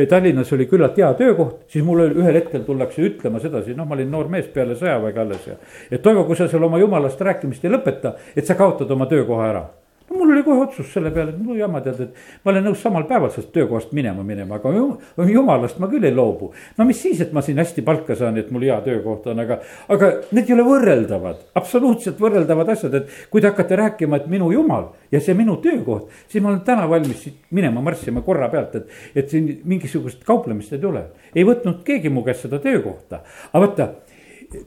Tallinnas 0.10 0.54
oli 0.56 0.66
küllalt 0.66 0.98
hea 0.98 1.12
töökoht, 1.20 1.66
siis 1.70 1.86
mulle 1.86 2.08
ühel 2.10 2.40
hetkel 2.40 2.64
tullakse 2.66 3.04
ütlema 3.06 3.40
sedasi, 3.44 3.76
noh, 3.78 3.86
ma 3.86 3.94
olin 3.98 4.10
noor 4.10 4.32
mees 4.34 4.48
peale 4.54 4.78
sõjaväge 4.80 5.22
alles 5.22 5.48
ja. 5.52 5.58
et 5.92 6.02
Toivo, 6.02 6.26
kui 6.26 6.38
sa 6.40 6.50
seal 6.50 6.66
oma 6.66 6.80
jumalast 6.82 7.22
rääkimist 7.22 7.66
ei 7.66 7.76
lõpeta, 7.76 8.16
et 8.36 8.48
sa 8.50 8.58
kaotad 8.58 8.92
oma 8.92 9.06
töökoha 9.12 9.50
ära 9.52 9.66
no 10.10 10.18
mul 10.18 10.32
oli 10.32 10.44
kohe 10.44 10.62
otsus 10.66 10.92
selle 10.94 11.10
peale, 11.12 11.34
et 11.34 11.42
no 11.42 11.56
jama 11.58 11.82
tead, 11.84 12.00
et 12.06 12.44
ma 12.46 12.52
olen 12.52 12.68
nõus 12.70 12.82
samal 12.84 13.08
päeval 13.10 13.32
sellest 13.34 13.52
töökohast 13.56 13.94
minema 13.98 14.24
minema, 14.26 14.60
aga 14.60 15.26
jumalast 15.32 15.80
ma 15.82 15.90
küll 15.90 16.06
ei 16.06 16.14
loobu. 16.16 16.52
no 16.78 16.86
mis 16.86 17.02
siis, 17.02 17.22
et 17.26 17.34
ma 17.34 17.42
siin 17.46 17.58
hästi 17.62 17.82
palka 17.86 18.18
saan, 18.18 18.38
et 18.38 18.52
mul 18.54 18.68
hea 18.68 18.78
töökoht 18.86 19.26
on, 19.32 19.42
aga, 19.42 19.60
aga 19.90 20.12
need 20.32 20.50
ei 20.50 20.58
ole 20.58 20.68
võrreldavad, 20.68 21.42
absoluutselt 21.58 22.22
võrreldavad 22.22 22.70
asjad, 22.76 23.00
et 23.02 23.18
kui 23.34 23.42
te 23.42 23.50
hakkate 23.50 23.82
rääkima, 23.82 24.22
et 24.22 24.30
minu 24.32 24.52
jumal 24.54 24.92
ja 25.12 25.22
see 25.24 25.38
minu 25.38 25.58
töökoht, 25.64 26.14
siis 26.30 26.44
ma 26.44 26.54
olen 26.54 26.62
täna 26.68 26.88
valmis 26.90 27.26
siit 27.26 27.42
minema 27.56 27.82
marssima 27.86 28.22
korra 28.26 28.50
pealt, 28.54 28.78
et, 28.78 28.96
et 29.16 29.30
siin 29.30 29.50
mingisugust 29.66 30.24
kauplemist 30.28 30.74
ei 30.78 30.82
tule. 30.86 31.08
ei 31.36 31.44
võtnud 31.48 31.82
keegi 31.88 32.14
mu 32.14 32.24
käest 32.24 32.46
seda 32.46 32.62
töökohta, 32.62 33.24
aga 33.52 33.66
vaata, 33.66 33.92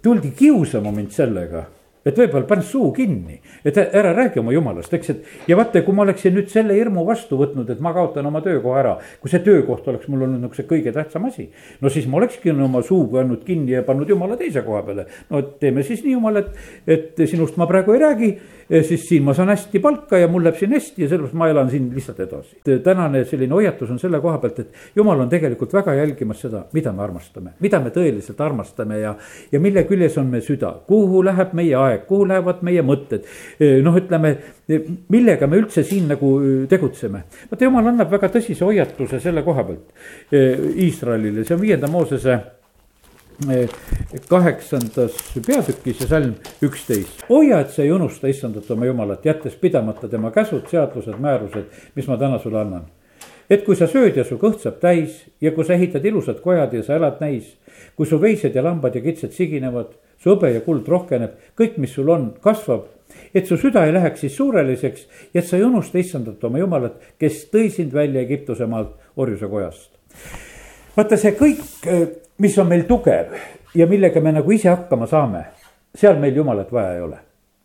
tuldi 0.03 0.35
kiusama 0.37 0.91
mind 0.93 1.15
sellega 1.15 1.69
et 2.09 2.19
võib-olla 2.19 2.49
pane 2.49 2.65
suu 2.67 2.91
kinni, 2.97 3.39
et 3.67 3.79
ära 3.79 4.15
räägi 4.17 4.41
oma 4.41 4.55
jumalast, 4.55 4.95
eks, 4.97 5.13
et 5.13 5.51
ja 5.51 5.59
vaata, 5.59 5.83
kui 5.85 5.97
ma 5.97 6.07
oleksin 6.07 6.35
nüüd 6.37 6.51
selle 6.53 6.77
hirmu 6.79 7.05
vastu 7.09 7.39
võtnud, 7.41 7.69
et 7.73 7.83
ma 7.85 7.93
kaotan 7.97 8.27
oma 8.31 8.43
töökoha 8.45 8.81
ära. 8.81 8.97
kui 9.21 9.31
see 9.31 9.43
töökoht 9.45 9.89
oleks 9.89 10.09
mul 10.09 10.25
olnud 10.27 10.47
nagu 10.47 10.57
see 10.57 10.67
kõige 10.69 10.93
tähtsam 10.95 11.29
asi, 11.29 11.49
no 11.83 11.93
siis 11.93 12.09
ma 12.11 12.21
olekski 12.23 12.55
oma 12.55 12.83
suu 12.87 13.07
pannud 13.13 13.45
kinni 13.47 13.77
ja 13.77 13.83
pannud 13.87 14.09
jumala 14.09 14.39
teise 14.41 14.65
koha 14.67 14.83
peale. 14.87 15.07
no 15.31 15.43
teeme 15.61 15.85
siis 15.87 16.05
nii, 16.05 16.17
jumal, 16.17 16.41
et, 16.43 16.55
et 16.87 17.27
sinust 17.29 17.61
ma 17.61 17.69
praegu 17.71 17.95
ei 17.95 18.05
räägi 18.05 18.33
siis 18.69 19.09
siin 19.09 19.25
ma 19.25 19.35
saan 19.35 19.49
hästi 19.49 19.81
palka 19.81 20.19
ja 20.21 20.29
mul 20.29 20.45
läheb 20.45 20.59
siin 20.59 20.73
hästi 20.77 21.03
ja 21.03 21.09
sellepärast 21.09 21.37
ma 21.41 21.49
elan 21.49 21.71
siin 21.71 21.89
lihtsalt 21.95 22.21
edasi. 22.21 22.57
tänane 22.85 23.25
selline 23.25 23.55
hoiatus 23.55 23.91
on 23.91 23.99
selle 23.99 24.21
koha 24.21 24.39
pealt, 24.39 24.59
et 24.59 24.97
jumal 24.97 25.21
on 25.21 25.29
tegelikult 25.29 25.73
väga 25.73 25.95
jälgimas 25.95 26.41
seda, 26.45 26.65
mida 26.73 26.93
me 26.93 27.03
armastame, 27.03 27.55
mida 27.61 27.81
me 27.81 27.93
tõeliselt 27.95 28.41
armastame 28.45 29.01
ja, 29.01 29.15
ja 29.53 29.61
mille 29.61 29.85
küljes 29.89 30.19
on 30.19 30.29
meie 30.33 30.45
süda, 30.45 30.75
kuhu 30.87 31.23
läheb 31.25 31.55
meie 31.57 31.75
aeg, 31.77 32.05
kuhu 32.11 32.29
lähevad 32.29 32.63
meie 32.63 32.85
mõtted. 32.85 33.25
noh, 33.83 33.97
ütleme, 33.97 34.37
millega 35.09 35.47
me 35.47 35.63
üldse 35.63 35.83
siin 35.85 36.09
nagu 36.13 36.35
tegutseme. 36.69 37.25
vaata, 37.51 37.65
jumal 37.65 37.89
annab 37.89 38.13
väga 38.13 38.29
tõsise 38.37 38.65
hoiatuse 38.69 39.21
selle 39.21 39.43
koha 39.43 39.65
pealt 39.65 40.37
Iisraelile, 40.77 41.45
see 41.45 41.57
on 41.57 41.63
viienda 41.63 41.89
Moosese 41.89 42.39
kaheksandas 44.29 45.17
peatükis 45.47 46.01
ja 46.01 46.07
salm 46.07 46.35
üksteist. 46.63 47.23
hoia, 47.29 47.61
et 47.61 47.71
sa 47.71 47.83
ei 47.83 47.93
unusta 47.93 48.29
issandat 48.29 48.71
oma 48.71 48.87
jumalat, 48.87 49.25
jättes 49.25 49.55
pidamata 49.57 50.09
tema 50.09 50.31
käsud, 50.31 50.67
seadused, 50.71 51.19
määrused, 51.19 51.71
mis 51.95 52.09
ma 52.09 52.17
täna 52.17 52.39
sulle 52.39 52.61
annan. 52.61 52.87
et 53.51 53.65
kui 53.65 53.77
sa 53.77 53.87
sööd 53.87 54.17
ja 54.17 54.25
su 54.25 54.37
kõht 54.37 54.61
saab 54.61 54.81
täis 54.81 55.25
ja 55.41 55.53
kui 55.53 55.65
sa 55.65 55.73
ehitad 55.73 56.05
ilusad 56.05 56.41
kojad 56.41 56.75
ja 56.75 56.83
sa 56.83 56.97
elad 56.97 57.21
näis, 57.21 57.57
kui 57.97 58.07
su 58.07 58.21
veised 58.21 58.55
ja 58.55 58.63
lambad 58.63 58.95
ja 58.95 59.01
kitsed 59.01 59.33
siginevad, 59.33 59.95
su 60.19 60.35
hõbe 60.35 60.53
ja 60.53 60.61
kuld 60.61 60.89
rohkeneb, 60.89 61.39
kõik, 61.57 61.79
mis 61.79 61.95
sul 61.95 62.11
on, 62.11 62.33
kasvab 62.43 62.85
et 63.35 63.47
su 63.47 63.57
süda 63.57 63.87
ei 63.87 63.93
läheks 63.95 64.21
siis 64.21 64.37
suureliseks 64.37 65.07
ja 65.35 65.41
et 65.41 65.47
sa 65.49 65.57
ei 65.57 65.65
unusta 65.65 65.99
issandat 65.99 66.45
oma 66.45 66.59
jumalat, 66.59 66.99
kes 67.19 67.47
tõi 67.53 67.71
sind 67.73 67.95
välja 67.95 68.21
Egiptuse 68.21 68.67
maalt 68.67 68.97
orjuse 69.17 69.49
kojast. 69.49 69.91
vaata 70.97 71.17
see 71.17 71.33
kõik 71.39 71.63
mis 72.39 72.59
on 72.59 72.69
meil 72.69 72.85
tugev 72.89 73.35
ja 73.75 73.87
millega 73.87 74.21
me 74.21 74.33
nagu 74.33 74.53
ise 74.53 74.69
hakkama 74.69 75.07
saame, 75.07 75.45
seal 75.95 76.19
meil 76.19 76.37
jumalat 76.37 76.73
vaja 76.73 76.95
ei 76.95 77.01
ole 77.03 77.19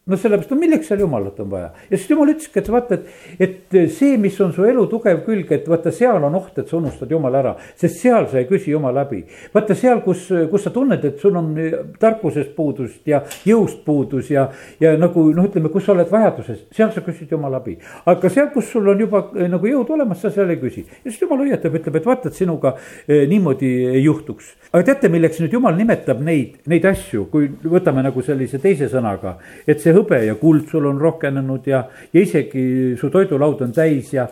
no 0.06 0.18
sellepärast, 0.20 0.52
no 0.52 0.60
milleks 0.60 0.90
seal 0.92 1.00
jumalat 1.00 1.38
on 1.40 1.48
vaja 1.52 1.70
ja 1.88 1.96
siis 1.96 2.10
jumal 2.12 2.34
ütleski, 2.34 2.60
et 2.60 2.70
vaata, 2.72 2.98
et, 2.98 3.46
et 3.46 3.76
see, 3.96 4.18
mis 4.20 4.36
on 4.44 4.52
su 4.52 4.66
elu 4.68 4.84
tugev 4.92 5.22
külg, 5.24 5.52
et 5.56 5.68
vaata, 5.72 5.94
seal 5.96 6.20
on 6.28 6.36
oht, 6.36 6.58
et 6.60 6.68
sa 6.68 6.76
unustad 6.76 7.12
jumala 7.12 7.40
ära, 7.40 7.54
sest 7.80 8.02
seal 8.02 8.28
sa 8.32 8.42
ei 8.42 8.48
küsi 8.50 8.74
jumala 8.74 9.06
läbi. 9.06 9.22
vaata 9.54 9.78
seal, 9.80 10.02
kus, 10.04 10.26
kus 10.52 10.68
sa 10.68 10.74
tunned, 10.76 11.06
et 11.08 11.24
sul 11.24 11.40
on 11.40 11.54
tarkusest 12.02 12.52
puudust 12.58 13.08
ja 13.08 13.22
jõust 13.48 13.86
puudus 13.86 14.32
ja, 14.34 14.50
ja 14.84 14.92
nagu 15.00 15.24
noh, 15.32 15.48
ütleme, 15.48 15.72
kus 15.72 15.88
sa 15.88 15.96
oled 15.96 16.12
vajaduses, 16.12 16.66
seal 16.76 16.92
sa 16.92 17.06
küsid 17.06 17.32
jumala 17.32 17.62
abi. 17.64 17.78
aga 18.06 18.34
seal, 18.34 18.52
kus 18.52 18.74
sul 18.76 18.92
on 18.92 19.06
juba 19.06 19.24
eh, 19.38 19.48
nagu 19.52 19.72
jõud 19.72 19.96
olemas, 19.96 20.20
sa 20.20 20.34
seal 20.36 20.52
ei 20.52 20.60
küsi 20.60 20.84
ja 20.84 21.08
siis 21.08 21.22
jumal 21.24 21.46
hoiatab, 21.46 21.80
ütleb, 21.80 22.02
et 22.02 22.12
vaata, 22.12 22.28
et 22.28 22.42
sinuga 22.42 22.76
eh, 23.08 23.24
niimoodi 23.32 23.72
ei 23.94 24.04
juhtuks. 24.04 24.52
aga 24.74 24.84
teate, 24.92 25.14
milleks 25.14 25.40
nüüd 25.46 25.56
jumal 25.56 25.80
nimetab 25.80 26.20
neid, 26.20 26.60
neid 26.68 26.92
asju, 26.92 27.30
kui 27.32 27.48
võtame 27.64 28.04
nagu 28.04 28.26
sellise 28.26 28.60
teise 28.60 28.92
sõnaga, 28.92 29.38
et 29.64 29.80
see 29.80 29.93
see 29.94 30.02
hõbe 30.02 30.20
ja 30.26 30.36
kuld 30.42 30.68
sul 30.72 30.88
on 30.90 31.00
rohkenenud 31.02 31.68
ja, 31.70 31.84
ja 32.14 32.22
isegi 32.22 32.96
su 33.00 33.10
toidulaud 33.14 33.62
on 33.62 33.74
täis 33.76 34.14
ja 34.14 34.28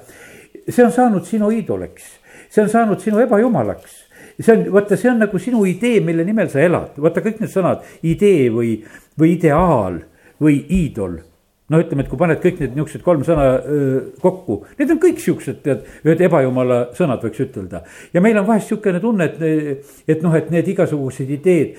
see 0.67 0.84
on 0.86 0.93
saanud 0.93 1.26
sinu 1.28 1.52
iidoliks, 1.54 2.08
see 2.50 2.63
on 2.63 2.69
saanud 2.69 3.02
sinu 3.02 3.21
ebajumalaks. 3.21 4.00
See 4.41 4.54
on, 4.56 4.63
vaata, 4.74 4.97
see 4.97 5.10
on 5.12 5.19
nagu 5.21 5.38
sinu 5.38 5.60
idee, 5.69 6.00
mille 6.02 6.24
nimel 6.26 6.47
sa 6.50 6.62
elad, 6.63 6.95
vaata 6.97 7.21
kõik 7.21 7.43
need 7.43 7.52
sõnad, 7.52 7.84
idee 8.08 8.47
või, 8.54 8.71
või 9.19 9.36
ideaal 9.36 10.00
või 10.41 10.56
iidol 10.71 11.19
no 11.71 11.79
ütleme, 11.81 12.03
et 12.03 12.12
kui 12.12 12.19
paned 12.19 12.41
kõik 12.43 12.60
need 12.62 12.75
niuksed 12.75 13.03
kolm 13.05 13.23
sõna 13.27 13.47
öö, 13.60 14.01
kokku, 14.21 14.62
need 14.79 14.91
on 14.93 14.99
kõik 15.01 15.21
siuksed, 15.23 15.62
tead, 15.65 15.86
ühed 16.05 16.23
ebajumala 16.27 16.81
sõnad, 16.97 17.23
võiks 17.23 17.41
ütelda. 17.45 17.84
ja 18.13 18.23
meil 18.23 18.39
on 18.41 18.47
vahest 18.47 18.73
siukene 18.73 19.01
tunne, 19.03 19.29
et, 19.31 19.91
et 20.12 20.23
noh, 20.25 20.36
et 20.38 20.51
need 20.53 20.71
igasugused 20.73 21.31
ideed, 21.38 21.75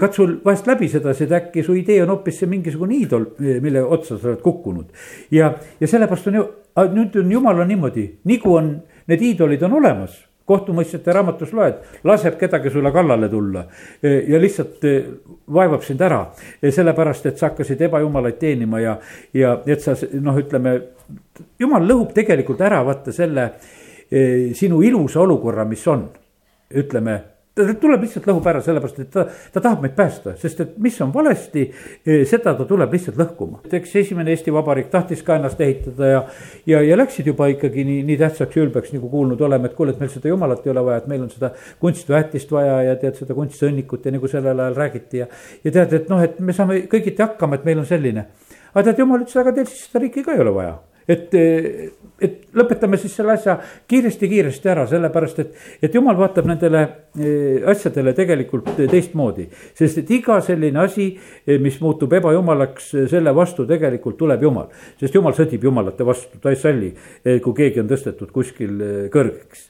katsu 0.00 0.28
vahest 0.44 0.68
läbi 0.70 0.90
sedasi, 0.90 1.28
et 1.28 1.36
äkki 1.38 1.64
su 1.66 1.76
idee 1.78 2.02
on 2.02 2.14
hoopis 2.16 2.42
see 2.42 2.50
mingisugune 2.50 2.98
iidol, 2.98 3.30
mille 3.38 3.84
otsa 3.84 4.18
sa 4.18 4.32
oled 4.32 4.42
kukkunud. 4.44 4.90
ja, 5.34 5.52
ja 5.80 5.90
sellepärast 5.90 6.32
on 6.32 6.40
ju, 6.40 6.46
nüüd 6.94 7.20
on 7.22 7.36
jumal 7.38 7.62
on 7.62 7.70
niimoodi, 7.70 8.08
nagu 8.28 8.56
on, 8.58 8.74
need 9.08 9.28
iidolid 9.32 9.62
on 9.66 9.78
olemas 9.80 10.27
kohtumõistjate 10.48 11.14
raamatus 11.14 11.52
loed, 11.56 11.80
laseb 12.08 12.38
kedagi 12.40 12.72
sulle 12.72 12.92
kallale 12.92 13.28
tulla 13.28 13.64
ja 14.02 14.40
lihtsalt 14.40 14.84
vaevab 15.54 15.84
sind 15.84 16.00
ära. 16.00 16.22
sellepärast, 16.62 17.26
et 17.26 17.38
sa 17.38 17.50
hakkasid 17.50 17.80
ebajumalaid 17.88 18.38
teenima 18.40 18.80
ja, 18.80 18.98
ja 19.34 19.58
et 19.66 19.84
sa 19.84 19.94
noh, 20.20 20.38
ütleme, 20.40 20.74
jumal 21.60 21.84
lõhub 21.84 22.14
tegelikult 22.16 22.60
ära 22.60 22.82
vaata 22.84 23.12
selle 23.12 23.50
sinu 24.56 24.82
ilusa 24.82 25.20
olukorra, 25.20 25.64
mis 25.68 25.84
on, 25.88 26.06
ütleme 26.74 27.18
ta 27.58 27.74
tuleb 27.80 28.04
lihtsalt 28.04 28.26
lõhub 28.28 28.46
ära, 28.50 28.60
sellepärast 28.64 29.00
et 29.02 29.10
ta, 29.14 29.24
ta 29.54 29.62
tahab 29.64 29.82
meid 29.84 29.94
päästa, 29.96 30.34
sest 30.40 30.62
et 30.64 30.76
mis 30.82 30.96
on 31.04 31.12
valesti, 31.14 31.64
e, 32.04 32.18
seda 32.28 32.54
ta 32.58 32.66
tuleb 32.68 32.94
lihtsalt 32.94 33.18
lõhkuma. 33.20 33.60
eks 33.78 33.94
esimene 34.02 34.32
Eesti 34.34 34.54
Vabariik 34.54 34.90
tahtis 34.92 35.22
ka 35.26 35.38
ennast 35.38 35.60
ehitada 35.60 36.10
ja, 36.12 36.24
ja, 36.66 36.82
ja 36.84 36.98
läksid 36.98 37.30
juba 37.32 37.50
ikkagi 37.52 37.84
nii, 37.88 38.02
nii 38.08 38.18
tähtsaks 38.22 38.56
ja 38.56 38.64
ülbeks 38.64 38.92
nagu 38.96 39.10
kuulnud 39.12 39.40
oleme, 39.40 39.70
et 39.70 39.78
kuule, 39.78 39.94
et 39.94 40.02
meil 40.02 40.12
seda 40.12 40.32
jumalat 40.32 40.66
ei 40.66 40.74
ole 40.74 40.84
vaja, 40.90 41.02
et 41.02 41.08
meil 41.10 41.24
on 41.26 41.32
seda 41.32 41.52
kunstväetist 41.80 42.52
vaja 42.54 42.82
ja 42.90 42.98
tead 43.00 43.18
seda 43.20 43.36
kunstsõnnikut 43.38 44.06
ja 44.06 44.14
nagu 44.14 44.30
sellel 44.30 44.66
ajal 44.66 44.78
räägiti 44.78 45.24
ja. 45.24 45.30
ja 45.64 45.74
tead, 45.80 45.96
et 46.02 46.12
noh, 46.12 46.22
et 46.24 46.38
me 46.40 46.56
saame 46.56 46.84
kõigiti 46.90 47.24
hakkama, 47.24 47.58
et 47.58 47.68
meil 47.68 47.82
on 47.82 47.88
selline. 47.88 48.28
aga 48.74 48.90
tead, 48.90 49.02
jumal 49.04 49.24
ütles, 49.24 49.40
aga 49.40 49.56
teil 49.56 49.68
siis 49.70 49.88
seda 49.88 50.04
riiki 50.04 50.26
ka 50.26 50.36
ei 50.36 50.46
ole 50.46 50.54
vaja 50.54 50.76
et, 51.08 51.34
et 52.20 52.36
lõpetame 52.58 52.98
siis 53.00 53.14
selle 53.16 53.32
asja 53.34 53.54
kiiresti-kiiresti 53.88 54.70
ära, 54.72 54.84
sellepärast 54.90 55.40
et, 55.42 55.54
et 55.82 55.94
jumal 55.94 56.18
vaatab 56.18 56.48
nendele 56.50 56.82
eh, 56.84 57.64
asjadele 57.70 58.12
tegelikult 58.16 58.70
teistmoodi. 58.78 59.48
sest 59.78 60.02
et 60.02 60.10
iga 60.18 60.40
selline 60.44 60.82
asi, 60.82 61.08
eh, 61.46 61.58
mis 61.62 61.80
muutub 61.80 62.12
ebajumalaks, 62.18 62.90
selle 63.10 63.34
vastu 63.34 63.66
tegelikult 63.68 64.18
tuleb 64.20 64.42
jumal. 64.42 64.68
sest 65.00 65.14
jumal 65.14 65.36
sõdib 65.36 65.64
jumalate 65.64 66.06
vastu, 66.06 66.40
ta 66.42 66.52
ei 66.52 66.60
salli, 66.60 66.92
eh, 67.24 67.40
kui 67.44 67.56
keegi 67.56 67.80
on 67.84 67.90
tõstetud 67.90 68.32
kuskil 68.34 69.08
kõrgeks. 69.14 69.68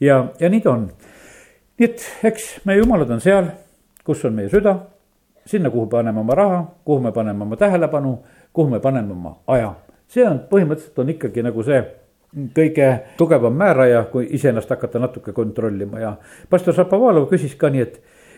ja, 0.00 0.22
ja 0.40 0.52
nii 0.52 0.60
ta 0.60 0.74
on. 0.76 0.90
nii 1.78 1.88
et 1.88 2.04
eks 2.30 2.52
meie 2.64 2.78
jumalad 2.84 3.10
on 3.10 3.24
seal, 3.24 3.50
kus 4.04 4.24
on 4.24 4.36
meie 4.38 4.52
süda, 4.52 4.78
sinna, 5.46 5.70
kuhu 5.70 5.88
paneme 5.90 6.20
oma 6.20 6.34
raha, 6.34 6.62
kuhu 6.84 7.00
me 7.00 7.12
paneme 7.12 7.42
oma 7.42 7.56
tähelepanu, 7.56 8.18
kuhu 8.52 8.70
me 8.70 8.80
paneme 8.80 9.12
oma 9.12 9.38
aja 9.46 9.74
see 10.08 10.26
on 10.26 10.42
põhimõtteliselt 10.50 10.98
on 11.02 11.14
ikkagi 11.14 11.46
nagu 11.46 11.64
see 11.66 11.80
kõige 12.56 12.90
tugevam 13.16 13.54
määraja, 13.56 14.04
kui 14.12 14.26
iseennast 14.36 14.70
hakata 14.70 15.00
natuke 15.00 15.32
kontrollima 15.32 16.02
ja 16.02 16.16
pastor 16.50 16.76
Šapovalov 16.76 17.30
küsis 17.30 17.56
ka 17.56 17.70
nii, 17.72 17.86
et, 17.86 17.96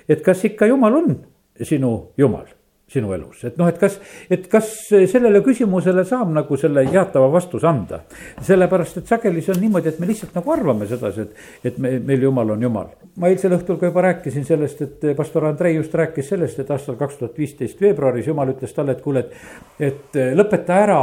et 0.09 0.23
kas 0.25 0.45
ikka 0.47 0.71
jumal 0.71 1.01
on 1.01 1.19
sinu 1.67 1.93
jumal 2.19 2.47
sinu 2.89 3.11
elus, 3.13 3.43
et 3.45 3.59
noh, 3.61 3.69
et 3.69 3.77
kas, 3.77 3.99
et 4.33 4.47
kas 4.49 4.69
sellele 4.89 5.43
küsimusele 5.45 6.07
saab 6.09 6.31
nagu 6.33 6.57
selle 6.57 6.87
jaatava 6.89 7.27
vastuse 7.33 7.69
anda. 7.69 8.01
sellepärast, 8.41 9.03
et 9.03 9.11
sageli 9.11 9.43
see 9.45 9.53
on 9.53 9.61
niimoodi, 9.61 9.93
et 9.93 9.99
me 10.01 10.09
lihtsalt 10.09 10.33
nagu 10.39 10.53
arvame 10.55 10.89
sedasi, 10.89 11.27
et, 11.27 11.43
et 11.69 11.79
me, 11.85 11.99
meil 12.01 12.25
jumal 12.25 12.55
on 12.55 12.65
jumal. 12.65 12.89
ma 13.21 13.29
eilsel 13.29 13.59
õhtul 13.59 13.77
ka 13.81 13.91
juba 13.91 14.07
rääkisin 14.09 14.47
sellest, 14.49 14.81
et 14.87 15.05
pastor 15.17 15.45
Andrei 15.51 15.77
just 15.77 15.95
rääkis 15.95 16.33
sellest, 16.33 16.63
et 16.65 16.71
aastal 16.73 16.97
kaks 16.97 17.21
tuhat 17.21 17.37
viisteist 17.37 17.81
veebruaris 17.81 18.31
jumal 18.31 18.55
ütles 18.55 18.73
talle, 18.73 18.97
et 18.97 19.05
kuule, 19.05 19.27
et, 19.27 19.93
et 19.93 20.21
lõpeta 20.39 20.81
ära 20.87 21.03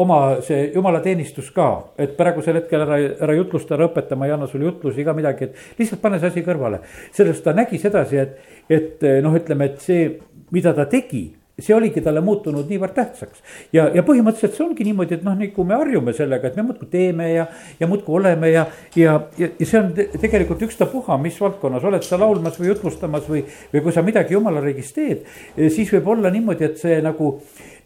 oma 0.00 0.18
see 0.44 0.70
jumalateenistus 0.74 1.50
ka, 1.54 1.68
et 2.00 2.16
praegusel 2.16 2.60
hetkel 2.62 2.84
ära, 2.86 2.98
ära 3.26 3.36
jutlusta, 3.36 3.76
ära 3.76 3.90
õpeta, 3.90 4.16
ma 4.16 4.28
ei 4.28 4.34
anna 4.36 4.48
sulle 4.50 4.68
jutlusi 4.70 5.02
ega 5.04 5.12
midagi, 5.16 5.50
et 5.50 5.80
lihtsalt 5.80 6.00
pane 6.00 6.20
see 6.20 6.32
asi 6.32 6.44
kõrvale. 6.46 6.80
sellest 7.12 7.44
ta 7.44 7.52
nägi 7.56 7.78
sedasi, 7.82 8.20
et, 8.22 8.38
et 8.72 9.08
noh, 9.24 9.36
ütleme, 9.36 9.68
et 9.72 9.84
see 9.84 10.06
mida 10.54 10.72
ta 10.74 10.86
tegi 10.90 11.26
see 11.58 11.74
oligi 11.74 12.02
talle 12.02 12.20
muutunud 12.24 12.66
niivõrd 12.66 12.96
tähtsaks. 12.96 13.42
ja, 13.72 13.86
ja 13.94 14.02
põhimõtteliselt 14.06 14.56
see 14.56 14.64
ongi 14.64 14.86
niimoodi, 14.88 15.18
et 15.18 15.26
noh, 15.26 15.36
nagu 15.38 15.66
me 15.66 15.76
harjume 15.78 16.14
sellega, 16.16 16.50
et 16.50 16.56
me 16.58 16.64
muudkui 16.66 16.88
teeme 16.90 17.28
ja, 17.30 17.46
ja 17.78 17.88
muudkui 17.90 18.16
oleme 18.18 18.50
ja, 18.50 18.64
ja, 18.98 19.14
ja, 19.38 19.50
ja 19.60 19.68
see 19.68 19.78
on 19.78 19.92
te, 19.94 20.08
tegelikult 20.18 20.64
ükstapuha, 20.66 21.18
mis 21.22 21.38
valdkonnas 21.40 21.86
oled 21.86 22.02
sa 22.06 22.18
laulmas 22.18 22.58
või 22.58 22.72
jutlustamas 22.72 23.28
või, 23.30 23.44
või 23.72 23.84
kui 23.86 23.94
sa 23.94 24.02
midagi 24.02 24.34
jumala 24.34 24.62
riigis 24.64 24.90
teed. 24.96 25.22
siis 25.70 25.92
võib 25.94 26.10
olla 26.16 26.32
niimoodi, 26.34 26.66
et 26.66 26.82
see 26.82 26.98
nagu, 27.04 27.36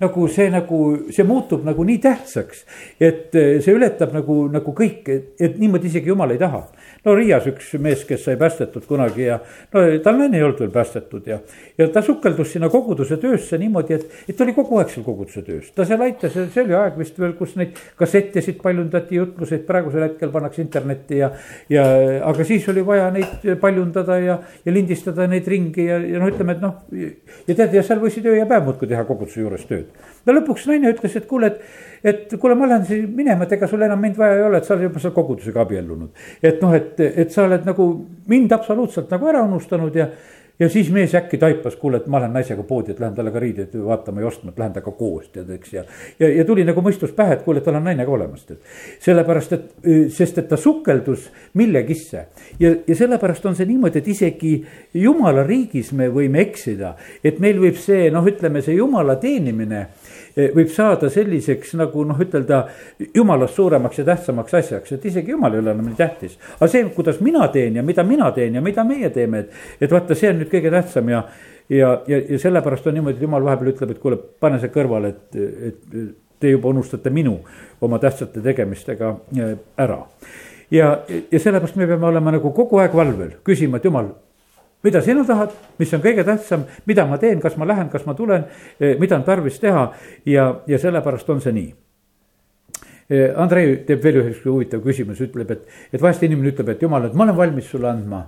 nagu 0.01 0.29
see 0.33 0.49
nagu, 0.55 0.83
see 1.13 1.29
muutub 1.29 1.69
nagu 1.69 1.85
nii 1.85 2.01
tähtsaks, 2.09 2.65
et 2.97 3.37
see 3.37 3.77
ületab 3.77 4.17
nagu, 4.17 4.47
nagu 4.53 4.77
kõik, 4.77 5.13
et 5.37 5.61
niimoodi 5.61 5.93
isegi 5.93 6.09
jumal 6.09 6.33
ei 6.33 6.41
taha 6.41 6.65
no 7.09 7.16
Riias 7.16 7.47
üks 7.49 7.73
mees, 7.83 8.05
kes 8.09 8.25
sai 8.27 8.37
päästetud 8.40 8.85
kunagi 8.88 9.27
ja 9.29 9.38
no 9.73 9.85
tal 10.05 10.18
naine 10.21 10.38
ei 10.38 10.44
olnud 10.44 10.61
veel 10.62 10.73
päästetud 10.75 11.29
ja, 11.29 11.38
ja 11.79 11.88
ta 11.92 12.03
sukeldus 12.05 12.53
sinna 12.55 12.68
koguduse 12.73 13.16
töösse 13.23 13.59
niimoodi, 13.61 13.97
et, 13.97 14.18
et 14.29 14.37
ta 14.37 14.44
oli 14.44 14.55
kogu 14.57 14.81
aeg 14.81 14.92
seal 14.92 15.07
koguduse 15.07 15.42
töös. 15.47 15.71
ta 15.77 15.87
seal 15.88 16.05
aitas 16.05 16.37
see 16.37 16.64
oli 16.64 16.77
aeg 16.79 16.99
vist 17.01 17.18
veel, 17.21 17.35
kus 17.38 17.55
neid 17.61 17.79
kassettesid 17.99 18.61
paljundati, 18.62 19.18
jutluseid 19.21 19.64
praegusel 19.68 20.07
hetkel 20.09 20.33
pannakse 20.35 20.62
internetti 20.64 21.23
ja, 21.23 21.31
ja 21.73 21.87
aga 22.29 22.47
siis 22.49 22.68
oli 22.73 22.85
vaja 22.87 23.09
neid 23.14 23.49
paljundada 23.62 24.18
ja, 24.23 24.38
ja 24.64 24.75
lindistada 24.75 25.29
neid 25.31 25.49
ringi 25.49 25.88
ja, 25.88 26.01
ja 26.03 26.23
noh, 26.23 26.33
ütleme, 26.33 26.59
et 26.59 26.64
noh. 26.64 26.83
ja 27.49 27.55
tead, 27.55 27.75
ja 27.79 27.85
seal 27.87 28.03
võisid 28.03 28.27
öö 28.29 28.38
ja 28.40 28.49
päev 28.51 28.68
muudkui 28.68 28.90
teha 28.90 29.07
koguduse 29.09 29.40
juures 29.42 29.64
tööd. 29.68 29.88
No 30.29 30.38
lõpuks 30.38 30.69
naine 30.71 30.93
ütles, 30.95 31.17
et 31.19 31.29
kuule, 31.31 31.53
et 31.53 31.87
et 32.05 32.35
kuule, 32.38 32.55
ma 32.55 32.69
lähen 32.71 32.85
siis 32.87 33.07
minema, 33.11 33.45
et 33.45 33.57
ega 33.57 33.67
sul 33.67 33.83
enam 33.83 33.99
mind 34.03 34.19
vaja 34.21 34.37
ei 34.38 34.45
ole, 34.47 34.61
et 34.61 34.69
sa 34.69 34.77
oled 34.77 34.87
juba 34.87 35.01
seal 35.03 35.14
kogudusega 35.17 35.64
abiellunud. 35.64 36.27
et 36.43 36.62
noh, 36.62 36.75
et, 36.77 37.01
et 37.01 37.33
sa 37.35 37.47
oled 37.49 37.64
nagu 37.67 37.88
mind 38.31 38.53
absoluutselt 38.55 39.11
nagu 39.11 39.33
ära 39.33 39.43
unustanud 39.49 39.97
ja 39.97 40.11
ja 40.59 40.69
siis 40.69 40.91
mees 40.91 41.14
äkki 41.14 41.38
taipas, 41.38 41.77
kuule, 41.77 42.01
et 42.01 42.07
ma 42.11 42.19
lähen 42.21 42.33
naisega 42.35 42.62
poodi, 42.67 42.93
et 42.93 43.01
lähen 43.01 43.14
talle 43.14 43.31
ka 43.31 43.43
riideid 43.43 43.75
vaatama 43.85 44.23
ja 44.23 44.27
ostma, 44.27 44.51
et 44.51 44.59
lähen 44.59 44.73
temaga 44.75 44.95
koos 44.99 45.29
tead, 45.35 45.51
eks 45.55 45.73
ja. 45.73 45.85
ja, 46.19 46.31
ja 46.41 46.47
tuli 46.47 46.64
nagu 46.67 46.83
mõistus 46.83 47.12
pähe, 47.17 47.37
et 47.37 47.45
kuule, 47.45 47.62
et 47.62 47.67
tal 47.69 47.79
on 47.79 47.87
naine 47.87 48.07
ka 48.07 48.14
olemas, 48.14 48.43
tead. 48.49 48.59
sellepärast, 49.05 49.55
et, 49.55 49.69
sest 50.14 50.43
et 50.43 50.49
ta 50.51 50.59
sukeldus 50.59 51.29
millegisse 51.59 52.25
ja, 52.59 52.73
ja 52.75 52.99
sellepärast 52.99 53.47
on 53.47 53.59
see 53.59 53.69
niimoodi, 53.71 54.03
et 54.03 54.11
isegi 54.11 54.55
jumala 54.99 55.47
riigis 55.47 55.93
me 55.95 56.11
võime 56.11 56.43
eksida. 56.43 56.97
et 57.23 57.38
meil 57.38 57.61
võib 57.62 57.79
see 57.79 58.11
noh, 58.14 58.27
ütleme 58.27 58.62
see 58.64 58.79
jumala 58.81 59.17
teenimine 59.23 59.87
võib 60.55 60.70
saada 60.72 61.11
selliseks 61.12 61.74
nagu 61.79 62.05
noh, 62.07 62.18
ütelda 62.22 62.62
jumalast 63.14 63.59
suuremaks 63.59 63.98
ja 64.01 64.05
tähtsamaks 64.12 64.55
asjaks, 64.61 64.92
et 64.94 65.05
isegi 65.11 65.35
jumal 65.35 65.55
ei 65.55 65.62
ole 65.62 65.74
enam 65.74 65.90
nii 65.90 65.98
tähtis. 65.98 66.38
aga 66.59 66.70
see, 66.70 66.85
kuidas 66.94 67.20
mina 67.24 67.48
teen 67.55 67.77
ja 67.81 67.83
mida 67.83 68.05
mina 68.07 68.31
teen 68.37 68.55
ja 68.55 68.62
mida 68.64 68.85
meie 68.85 69.11
teeme, 69.14 69.44
et, 69.44 69.61
et 69.81 69.92
vaata, 69.92 70.16
see 70.18 70.31
on 70.31 70.42
nüüd 70.42 70.53
kõige 70.53 70.72
tähtsam 70.74 71.11
ja, 71.12 71.24
ja, 71.68 71.92
ja, 72.07 72.22
ja 72.31 72.38
sellepärast 72.38 72.87
on 72.87 72.98
niimoodi, 72.98 73.18
et 73.18 73.27
jumal 73.27 73.44
vahepeal 73.44 73.72
ütleb, 73.74 73.94
et 73.94 74.03
kuule, 74.03 74.20
pane 74.40 74.61
see 74.62 74.72
kõrvale, 74.74 75.14
et, 75.14 75.38
et 75.72 75.98
te 76.38 76.53
juba 76.53 76.70
unustate 76.70 77.11
minu 77.11 77.38
oma 77.81 77.98
tähtsate 77.98 78.42
tegemistega 78.44 79.14
eh, 79.37 79.57
ära. 79.79 79.98
ja, 80.70 80.98
ja 81.09 81.40
sellepärast 81.40 81.77
me 81.77 81.87
peame 81.87 82.07
olema 82.07 82.38
nagu 82.38 82.53
kogu 82.55 82.79
aeg 82.83 82.94
valvel, 82.94 83.38
küsima, 83.44 83.79
et 83.79 83.90
jumal 83.90 84.12
mida 84.83 85.03
sina 85.03 85.25
tahad, 85.27 85.53
mis 85.79 85.93
on 85.95 86.03
kõige 86.05 86.25
tähtsam, 86.27 86.64
mida 86.87 87.07
ma 87.07 87.19
teen, 87.19 87.41
kas 87.43 87.57
ma 87.59 87.67
lähen, 87.69 87.91
kas 87.91 88.07
ma 88.07 88.14
tulen, 88.19 88.47
eh, 88.81 88.97
mida 89.01 89.19
on 89.19 89.27
tarvis 89.27 89.59
teha 89.61 89.88
ja, 90.27 90.49
ja 90.67 90.79
sellepärast 90.79 91.31
on 91.35 91.43
see 91.45 91.55
nii. 91.57 91.75
Eh, 93.09 93.33
Andrei 93.41 93.79
teeb 93.88 94.05
veel 94.05 94.23
ühe 94.23 94.37
huvitava 94.45 94.85
küsimuse, 94.85 95.31
ütleb, 95.31 95.51
et, 95.51 95.67
et 95.93 96.03
vahest 96.03 96.23
inimene 96.23 96.53
ütleb, 96.53 96.75
et 96.75 96.83
jumal, 96.83 97.09
et 97.09 97.14
ma 97.17 97.27
olen 97.27 97.37
valmis 97.37 97.71
sulle 97.71 97.91
andma 97.91 98.27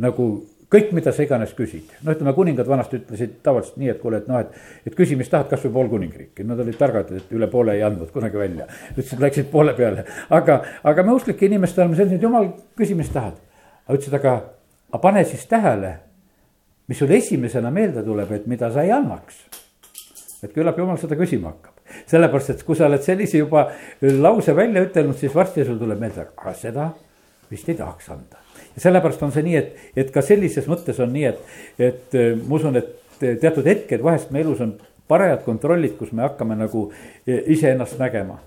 nagu 0.00 0.26
kõik, 0.70 0.92
mida 0.94 1.12
sa 1.12 1.24
iganes 1.24 1.50
küsid. 1.56 1.90
no 2.04 2.14
ütleme, 2.14 2.32
kuningad 2.36 2.68
vanasti 2.68 3.00
ütlesid 3.00 3.40
tavaliselt 3.42 3.80
nii, 3.80 3.90
et 3.90 3.98
kuule, 4.00 4.20
et 4.22 4.28
noh, 4.30 4.38
et, 4.44 4.54
et 4.86 4.94
küsi, 4.96 5.16
mis 5.18 5.28
tahad, 5.28 5.48
kasvõi 5.50 5.72
pool 5.74 5.90
kuningriiki, 5.96 6.46
nad 6.46 6.60
olid 6.62 6.78
targad, 6.78 7.10
et 7.16 7.34
üle 7.34 7.48
poole 7.50 7.74
ei 7.74 7.82
andnud 7.86 8.12
kunagi 8.14 8.38
välja. 8.38 8.68
ütlesid, 8.94 9.18
läksid 9.20 9.50
poole 9.50 9.74
peale, 9.74 10.06
aga, 10.30 10.60
aga 10.86 11.04
me 11.06 11.16
usklike 11.18 11.48
inimestena 11.50 11.88
oleme 11.88 11.98
sellised, 11.98 12.22
jumal, 12.22 12.52
küsi, 12.78 12.94
mis 12.94 13.10
tahad. 13.10 13.40
aga 13.88 13.98
ütlesid, 13.98 14.16
aga 14.20 14.36
aga 14.90 15.02
pane 15.02 15.24
siis 15.24 15.46
tähele, 15.46 15.94
mis 16.90 16.98
sul 16.98 17.10
esimesena 17.14 17.70
meelde 17.70 18.02
tuleb, 18.02 18.32
et 18.34 18.46
mida 18.50 18.70
sa 18.74 18.82
ei 18.82 18.92
annaks. 18.92 19.44
et 20.42 20.52
küllap 20.54 20.78
jumal 20.80 20.96
seda 20.96 21.18
küsima 21.20 21.50
hakkab, 21.52 21.80
sellepärast 22.08 22.54
et 22.54 22.62
kui 22.64 22.76
sa 22.76 22.86
oled 22.88 23.02
sellise 23.04 23.38
juba 23.38 23.66
lause 24.00 24.54
välja 24.56 24.82
ütelnud, 24.86 25.18
siis 25.20 25.34
varsti 25.34 25.66
sul 25.68 25.76
tuleb 25.78 26.00
meelde, 26.00 26.24
aga 26.32 26.54
seda 26.56 26.86
vist 27.50 27.68
ei 27.68 27.76
tahaks 27.76 28.08
anda. 28.10 28.40
ja 28.74 28.84
sellepärast 28.86 29.22
on 29.22 29.32
see 29.32 29.44
nii, 29.46 29.56
et, 29.56 29.76
et 29.96 30.12
ka 30.14 30.22
sellises 30.24 30.66
mõttes 30.70 30.98
on 31.00 31.12
nii, 31.12 31.26
et, 31.28 31.42
et 31.78 32.16
ma 32.46 32.56
usun, 32.56 32.80
et 32.80 32.96
teatud 33.20 33.66
hetked 33.66 34.02
vahest 34.02 34.30
meie 34.32 34.46
elus 34.46 34.62
on 34.64 34.78
parajad 35.10 35.42
kontrollid, 35.44 35.96
kus 35.98 36.14
me 36.16 36.24
hakkame 36.24 36.56
nagu 36.56 36.88
iseennast 37.26 37.98
nägema 38.00 38.38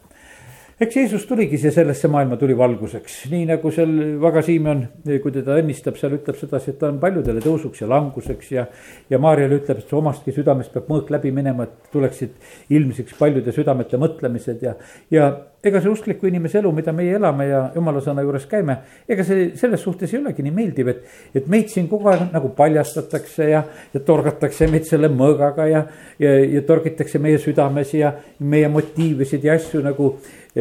eks 0.83 0.95
Jeesus 0.97 1.25
tuligi 1.29 1.57
siia 1.61 1.71
sellesse 1.71 2.09
maailma, 2.11 2.35
tuli 2.39 2.55
valguseks, 2.57 3.19
nii 3.31 3.45
nagu 3.47 3.71
seal 3.71 3.93
Vaga 4.21 4.41
Siimon, 4.43 4.81
kui 5.05 5.31
teda 5.31 5.55
õnnistab, 5.61 5.95
seal 5.99 6.17
ütleb 6.17 6.37
sedasi, 6.39 6.73
et 6.73 6.79
ta 6.81 6.89
on 6.91 6.99
paljudele 7.01 7.43
tõusuks 7.43 7.83
ja 7.83 7.89
languseks 7.91 8.51
ja. 8.55 8.65
ja 9.11 9.21
Maarjale 9.21 9.61
ütleb, 9.61 9.79
et 9.83 9.89
su 9.89 9.99
omastki 9.99 10.35
südamest 10.35 10.73
peab 10.75 10.91
mõõk 10.91 11.13
läbi 11.13 11.31
minema, 11.35 11.69
et 11.69 11.89
tuleksid 11.93 12.35
ilmsiks 12.73 13.15
paljude 13.19 13.55
südamete 13.55 13.99
mõtlemised 14.01 14.65
ja, 14.65 14.75
ja 15.13 15.31
ega 15.63 15.79
see 15.79 15.91
uskliku 15.93 16.27
inimese 16.27 16.59
elu, 16.59 16.71
mida 16.75 16.91
meie 16.95 17.15
elame 17.15 17.47
ja 17.47 17.61
jumala 17.75 18.01
sõna 18.03 18.25
juures 18.25 18.45
käime, 18.51 18.77
ega 19.07 19.23
see 19.23 19.53
selles 19.59 19.83
suhtes 19.85 20.11
ei 20.11 20.19
olegi 20.19 20.43
nii 20.43 20.55
meeldiv, 20.55 20.91
et, 20.91 21.05
et 21.39 21.47
meid 21.51 21.71
siin 21.71 21.87
kogu 21.91 22.11
aeg 22.11 22.25
nagu 22.33 22.51
paljastatakse 22.57 23.47
ja, 23.47 23.63
ja 23.93 24.03
torgatakse 24.03 24.67
meid 24.71 24.89
selle 24.89 25.07
mõõgaga 25.13 25.69
ja, 25.71 25.85
ja, 26.19 26.35
ja 26.57 26.63
torgitakse 26.67 27.21
meie 27.23 27.39
südames 27.39 27.95
ja 27.95 28.11
meie 28.43 28.67
motiivisid 28.73 29.47
ja 29.47 29.55
asju 29.55 29.85
nagu 29.85 30.15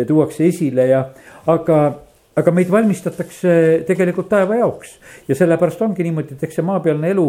tuuakse 0.09 0.47
esile 0.49 0.89
ja, 0.89 1.05
aga 1.53 1.83
aga 2.39 2.53
meid 2.55 2.71
valmistatakse 2.73 3.55
tegelikult 3.89 4.31
taeva 4.31 4.57
jaoks 4.63 4.95
ja 5.29 5.37
sellepärast 5.37 5.83
ongi 5.85 6.07
niimoodi, 6.07 6.37
et 6.37 6.45
eks 6.47 6.59
see 6.59 6.67
maapealne 6.67 7.11
elu 7.13 7.27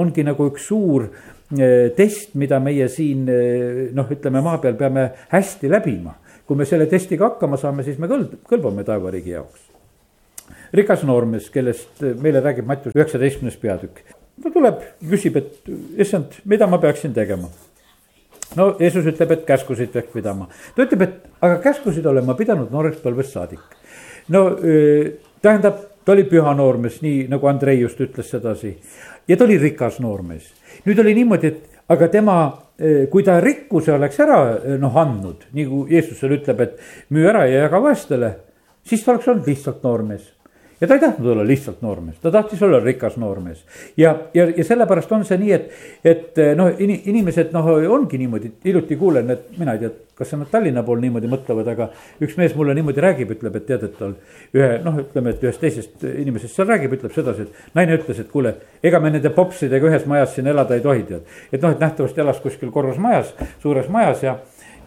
ongi 0.00 0.24
nagu 0.26 0.46
üks 0.50 0.68
suur 0.70 1.08
eh, 1.08 1.90
test, 1.96 2.36
mida 2.38 2.60
meie 2.62 2.86
siin 2.92 3.26
eh, 3.30 3.84
noh, 3.96 4.10
ütleme 4.14 4.44
maa 4.44 4.60
peal 4.62 4.78
peame 4.78 5.08
hästi 5.34 5.70
läbima. 5.72 6.20
kui 6.44 6.58
me 6.60 6.66
selle 6.68 6.84
testiga 6.86 7.30
hakkama 7.30 7.56
saame, 7.56 7.82
siis 7.86 7.96
me 7.98 8.04
kõlb-, 8.06 8.42
kõlbame 8.44 8.84
taevariigi 8.84 9.32
jaoks. 9.32 9.62
rikas 10.76 11.02
noormees, 11.08 11.50
kellest 11.50 12.04
meile 12.20 12.42
räägib 12.44 12.68
Mattius 12.68 12.94
üheksateistkümnes 12.94 13.56
peatükk, 13.58 14.04
ta 14.42 14.54
tuleb, 14.54 14.82
küsib, 15.10 15.38
et 15.40 15.72
issand, 15.98 16.38
mida 16.44 16.68
ma 16.70 16.78
peaksin 16.78 17.14
tegema 17.16 17.50
no 18.56 18.68
Jeesus 18.80 19.06
ütleb, 19.10 19.32
et 19.34 19.46
käskusid 19.48 19.92
peaks 19.92 20.12
pidama. 20.12 20.48
ta 20.74 20.86
ütleb, 20.86 21.02
et 21.02 21.14
aga 21.40 21.58
käskusid 21.64 22.06
olen 22.06 22.26
ma 22.26 22.36
pidanud 22.38 22.72
noorest 22.72 23.02
põlvest 23.04 23.36
saadik. 23.36 23.60
no 24.28 24.44
tähendab, 25.42 25.80
ta 26.04 26.12
oli 26.12 26.26
püha 26.28 26.54
noormees, 26.56 27.00
nii 27.02 27.26
nagu 27.32 27.48
Andrei 27.48 27.80
just 27.80 28.00
ütles 28.00 28.30
sedasi. 28.30 28.76
ja 29.28 29.36
ta 29.36 29.44
oli 29.44 29.58
rikas 29.58 30.00
noormees. 30.00 30.52
nüüd 30.86 31.00
oli 31.00 31.14
niimoodi, 31.14 31.46
et 31.46 31.80
aga 31.88 32.08
tema, 32.08 32.36
kui 33.10 33.22
ta 33.22 33.40
rikkuse 33.40 33.92
oleks 33.92 34.20
ära 34.20 34.38
noh 34.78 34.96
andnud, 34.96 35.48
nagu 35.54 35.86
Jeesus 35.90 36.18
seal 36.20 36.38
ütleb, 36.38 36.60
et 36.60 36.78
müü 37.10 37.28
ära 37.28 37.46
ja 37.46 37.66
jaga 37.66 37.82
vaestele, 37.82 38.36
siis 38.84 39.04
ta 39.04 39.12
oleks 39.12 39.28
olnud 39.28 39.46
lihtsalt 39.48 39.82
noormees 39.82 40.33
ja 40.84 40.88
ta 40.88 40.94
ei 40.94 41.00
tahtnud 41.00 41.30
olla 41.32 41.46
lihtsalt 41.46 41.82
noormees, 41.82 42.18
ta 42.20 42.30
tahtis 42.30 42.62
olla 42.62 42.80
rikas 42.80 43.16
noormees. 43.16 43.64
ja, 43.96 44.18
ja, 44.34 44.46
ja 44.56 44.64
sellepärast 44.64 45.12
on 45.12 45.24
see 45.24 45.38
nii, 45.40 45.52
et, 45.56 45.70
et 46.04 46.40
noh, 46.58 46.68
inimesed 46.78 47.54
noh, 47.56 47.70
ongi 47.96 48.20
niimoodi, 48.20 48.50
hiljuti 48.64 48.98
kuulen, 49.00 49.30
et 49.32 49.46
mina 49.58 49.72
ei 49.72 49.80
tea, 49.84 49.90
kas 50.18 50.34
nad 50.36 50.50
Tallinna 50.52 50.84
pool 50.84 51.00
niimoodi 51.02 51.30
mõtlevad, 51.30 51.70
aga 51.72 51.88
üks 52.22 52.36
mees 52.38 52.52
mulle 52.58 52.74
niimoodi 52.76 53.02
räägib, 53.02 53.32
ütleb, 53.34 53.56
et 53.56 53.66
tead, 53.70 53.86
et 53.88 53.96
tal 53.98 54.12
ühe 54.54 54.70
noh, 54.84 55.00
ütleme, 55.06 55.32
et 55.32 55.46
ühest 55.48 55.62
teisest 55.64 56.04
inimesest 56.10 56.60
seal 56.60 56.68
räägib, 56.68 56.98
ütleb 56.98 57.16
sedasi, 57.16 57.48
et 57.48 57.78
naine 57.78 57.96
ütles, 57.96 58.20
et 58.20 58.30
kuule, 58.30 58.54
ega 58.84 59.00
me 59.00 59.14
nende 59.14 59.32
popsidega 59.34 59.88
ühes 59.88 60.04
majas 60.10 60.36
siin 60.36 60.52
elada 60.52 60.76
ei 60.76 60.84
tohi, 60.84 61.06
tead. 61.08 61.24
et 61.50 61.64
noh, 61.64 61.72
et 61.72 61.80
nähtavasti 61.80 62.20
elas 62.26 62.44
kuskil 62.44 62.74
korrusmajas, 62.74 63.32
suures 63.64 63.88
majas 63.88 64.26
ja 64.26 64.36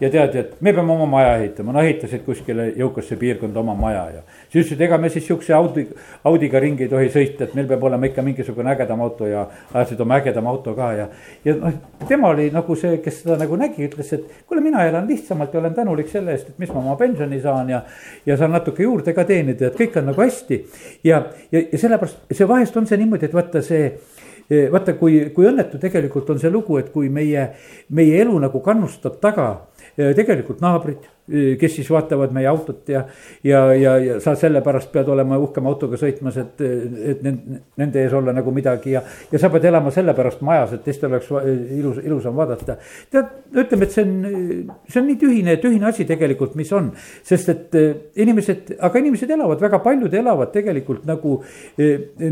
ja 0.00 0.10
tead, 0.10 0.34
et 0.38 0.60
me 0.60 0.72
peame 0.72 0.92
oma 0.92 1.06
maja 1.10 1.32
ehitama, 1.38 1.72
no 1.74 1.82
ehitasid 1.82 2.22
kuskile 2.26 2.68
jõukasse 2.78 3.16
piirkonda 3.18 3.60
oma 3.60 3.74
maja 3.78 4.04
ja. 4.14 4.22
siis 4.48 4.66
ütlesid, 4.66 4.82
ega 4.86 4.98
me 4.98 5.10
siis 5.10 5.26
sihukese 5.26 5.54
Audi, 5.56 5.84
Audiga 6.28 6.60
ringi 6.62 6.86
ei 6.86 6.92
tohi 6.92 7.08
sõita, 7.14 7.48
et 7.48 7.54
meil 7.58 7.66
peab 7.70 7.86
olema 7.88 8.06
ikka 8.06 8.22
mingisugune 8.26 8.70
ägedam 8.74 9.02
auto 9.04 9.26
ja 9.26 9.46
ajasid 9.72 10.00
oma 10.04 10.20
ägedama 10.20 10.52
auto 10.54 10.74
ka 10.78 10.90
ja. 10.94 11.08
ja 11.44 11.56
noh, 11.58 11.80
tema 12.08 12.30
oli 12.34 12.50
nagu 12.54 12.76
see, 12.78 13.00
kes 13.04 13.22
seda 13.24 13.38
nagu 13.40 13.58
nägi, 13.58 13.88
ütles, 13.88 14.12
et 14.14 14.44
kuule, 14.46 14.62
mina 14.64 14.84
elan 14.86 15.08
lihtsamalt 15.10 15.54
ja 15.54 15.62
olen 15.62 15.74
tänulik 15.74 16.12
selle 16.12 16.36
eest, 16.36 16.52
et 16.52 16.62
mis 16.62 16.70
ma 16.74 16.82
oma 16.84 16.98
pensioni 17.00 17.40
saan 17.42 17.74
ja. 17.74 17.82
ja 18.26 18.36
saan 18.38 18.54
natuke 18.54 18.86
juurde 18.86 19.16
ka 19.16 19.26
teenida, 19.28 19.72
et 19.72 19.80
kõik 19.80 19.98
on 19.98 20.12
nagu 20.12 20.22
hästi 20.22 20.62
ja, 21.08 21.24
ja, 21.50 21.64
ja 21.64 21.78
sellepärast 21.78 22.30
see 22.30 22.48
vahest 22.48 22.78
on 22.78 22.86
see 22.86 23.00
niimoodi, 23.02 23.26
et 23.26 23.34
vaata 23.34 23.64
see 23.66 23.90
vaata, 24.48 24.94
kui, 24.96 25.18
kui 25.34 25.44
õnnetu 25.44 25.76
tegelikult 25.80 26.30
on 26.32 26.38
see 26.40 26.48
lugu, 26.48 26.78
et 26.80 26.88
kui 26.94 27.10
meie, 27.12 27.50
meie 27.92 28.22
elu 28.22 28.38
nagu 28.40 28.62
kannustab 28.64 29.18
taga 29.20 29.48
tegelikult 29.98 30.60
naabrid, 30.62 31.06
eh, 31.26 31.56
kes 31.58 31.72
siis 31.78 31.88
vaatavad 31.90 32.30
meie 32.34 32.46
autot 32.50 32.88
ja, 32.92 33.02
ja, 33.46 33.64
ja, 33.74 33.96
ja 33.98 34.18
sa 34.22 34.36
sellepärast 34.38 34.92
pead 34.94 35.10
olema 35.10 35.38
uhkema 35.42 35.70
autoga 35.72 35.98
sõitmas, 35.98 36.38
et, 36.38 36.62
et 36.62 37.24
nende 37.26 38.02
ees 38.04 38.14
olla 38.14 38.34
nagu 38.36 38.54
midagi 38.54 38.94
ja. 38.94 39.02
ja 39.32 39.42
sa 39.42 39.50
pead 39.50 39.66
elama 39.70 39.90
sellepärast 39.94 40.44
majas, 40.46 40.76
et 40.76 40.84
teistel 40.86 41.10
oleks 41.10 41.30
ilus, 41.76 42.00
ilusam 42.04 42.38
vaadata. 42.38 42.78
tead, 43.10 43.36
ütleme, 43.64 43.88
et 43.88 43.96
see 43.96 44.06
on, 44.06 44.74
see 44.86 45.02
on 45.02 45.08
nii 45.10 45.20
tühine, 45.20 45.58
tühine 45.62 45.90
asi 45.90 46.06
tegelikult, 46.08 46.54
mis 46.58 46.72
on, 46.76 46.92
sest 47.26 47.54
et 47.54 47.78
inimesed, 48.22 48.76
aga 48.78 49.02
inimesed 49.02 49.34
elavad, 49.34 49.62
väga 49.62 49.82
paljud 49.82 50.14
elavad 50.14 50.54
tegelikult 50.54 51.08
nagu, 51.08 51.40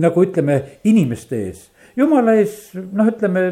nagu 0.07 0.29
ütleme, 0.29 0.63
inimeste 0.87 1.43
ees 1.49 1.71
jumala 1.97 2.37
ees, 2.41 2.61
noh, 2.77 3.09
ütleme 3.09 3.49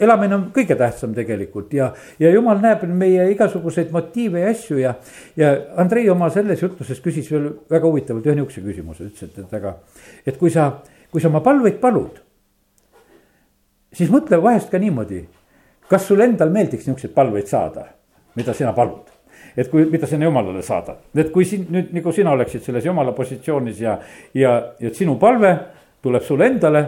elamine 0.00 0.36
on 0.36 0.44
kõige 0.54 0.76
tähtsam 0.78 1.14
tegelikult 1.16 1.72
ja, 1.76 1.90
ja 2.20 2.30
jumal 2.32 2.60
näeb 2.62 2.84
meie 2.88 3.28
igasuguseid 3.32 3.92
motiive 3.94 4.42
ja 4.42 4.52
asju 4.52 4.78
ja. 4.80 4.94
ja 5.36 5.52
Andrei 5.80 6.08
oma 6.12 6.28
selles 6.34 6.62
jutluses 6.62 7.00
küsis 7.04 7.30
veel 7.32 7.48
väga 7.70 7.88
huvitavalt 7.88 8.26
ühe 8.28 8.36
nihukese 8.38 8.64
küsimuse, 8.64 9.08
ütles, 9.10 9.30
et, 9.30 9.40
et 9.44 9.56
aga, 9.60 9.76
et 10.26 10.38
kui 10.40 10.52
sa, 10.52 10.70
kui 11.12 11.22
sa 11.22 11.30
oma 11.32 11.42
palveid 11.44 11.80
palud. 11.82 12.22
siis 13.96 14.12
mõtle 14.12 14.40
vahest 14.42 14.70
ka 14.70 14.78
niimoodi, 14.78 15.24
kas 15.88 16.08
sul 16.08 16.20
endal 16.20 16.52
meeldiks 16.52 16.86
nihukeseid 16.86 17.14
palveid 17.14 17.48
saada, 17.48 17.86
mida 18.36 18.54
sina 18.54 18.74
palud 18.76 19.12
et 19.56 19.70
kui, 19.72 19.86
mida 19.88 20.06
sina 20.08 20.26
jumalale 20.28 20.60
saadad, 20.64 21.00
et 21.16 21.30
kui 21.32 21.46
siin 21.48 21.64
nüüd 21.72 21.94
nagu 21.96 22.12
sina 22.12 22.34
oleksid 22.36 22.64
selles 22.64 22.84
jumala 22.84 23.14
positsioonis 23.16 23.80
ja, 23.80 23.96
ja, 24.36 24.52
ja 24.80 24.92
sinu 24.94 25.16
palve 25.20 25.54
tuleb 26.04 26.24
sulle 26.24 26.50
endale 26.52 26.82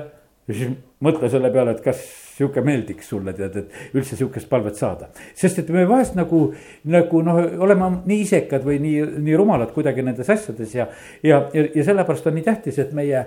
siis 0.48 0.72
mõtle 1.04 1.30
selle 1.32 1.50
peale, 1.52 1.76
et 1.76 1.84
kas 1.84 2.02
sihuke 2.38 2.62
meeldiks 2.64 3.08
sulle 3.10 3.32
tead, 3.36 3.56
et 3.58 3.96
üldse 3.96 4.16
sihukest 4.16 4.48
palvet 4.50 4.78
saada. 4.78 5.08
sest 5.34 5.58
et 5.62 5.70
me 5.74 5.84
vahest 5.88 6.14
nagu, 6.18 6.40
nagu 6.84 7.22
noh, 7.26 7.40
oleme 7.64 7.90
nii 8.06 8.20
isekad 8.24 8.64
või 8.66 8.78
nii, 8.82 9.04
nii 9.26 9.36
rumalad 9.38 9.72
kuidagi 9.74 10.04
nendes 10.06 10.30
asjades 10.30 10.74
ja. 10.74 10.88
ja, 11.22 11.42
ja, 11.54 11.66
ja 11.74 11.84
sellepärast 11.84 12.26
on 12.30 12.38
nii 12.38 12.46
tähtis, 12.46 12.78
et 12.78 12.94
meie 12.96 13.24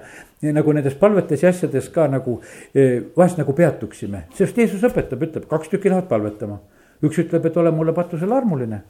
nagu 0.55 0.75
nendes 0.75 0.95
palvetes 0.99 1.43
ja 1.43 1.51
asjades 1.51 1.89
ka 1.93 2.07
nagu 2.11 2.39
eh, 2.73 3.01
vahest 3.17 3.41
nagu 3.41 3.55
peatuksime. 3.57 4.25
sest 4.37 4.57
Jeesus 4.57 4.83
õpetab, 4.87 5.27
ütleb, 5.27 5.47
kaks 5.51 5.73
tükki 5.73 5.91
lähevad 5.91 6.09
palvetama. 6.09 6.61
üks 7.03 7.17
ütleb, 7.19 7.45
et 7.45 7.57
ole 7.57 7.71
mulle 7.73 7.93
patusel 7.97 8.31
armuline. 8.31 8.83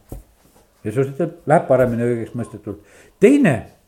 Jeesus 0.86 1.13
ütleb, 1.13 1.38
läheb 1.47 1.67
paremini 1.67 2.07
õigeks 2.07 2.36
mõistetult. 2.38 2.86
teine 3.19 3.81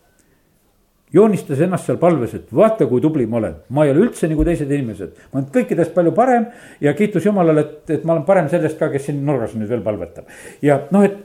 joonistas 1.13 1.61
ennast 1.61 1.89
seal 1.89 1.99
palves, 2.01 2.33
et 2.37 2.53
vaata, 2.55 2.87
kui 2.89 3.01
tubli 3.01 3.25
ma 3.29 3.37
olen, 3.41 3.59
ma 3.75 3.85
ei 3.85 3.93
ole 3.93 4.07
üldse 4.07 4.29
nagu 4.31 4.45
teised 4.47 4.71
inimesed. 4.71 5.19
ma 5.31 5.39
olen 5.39 5.51
kõikidest 5.53 5.93
palju 5.93 6.13
parem 6.15 6.47
ja 6.81 6.93
kiitus 6.97 7.25
Jumalale, 7.25 7.61
et, 7.61 7.93
et 7.99 8.07
ma 8.07 8.15
olen 8.15 8.25
parem 8.25 8.49
sellest 8.49 8.79
ka, 8.79 8.89
kes 8.93 9.07
siin 9.09 9.21
nurgas 9.25 9.53
nüüd 9.57 9.69
veel 9.69 9.85
palvetab. 9.85 10.25
ja 10.61 10.81
noh, 10.91 11.05
et 11.05 11.21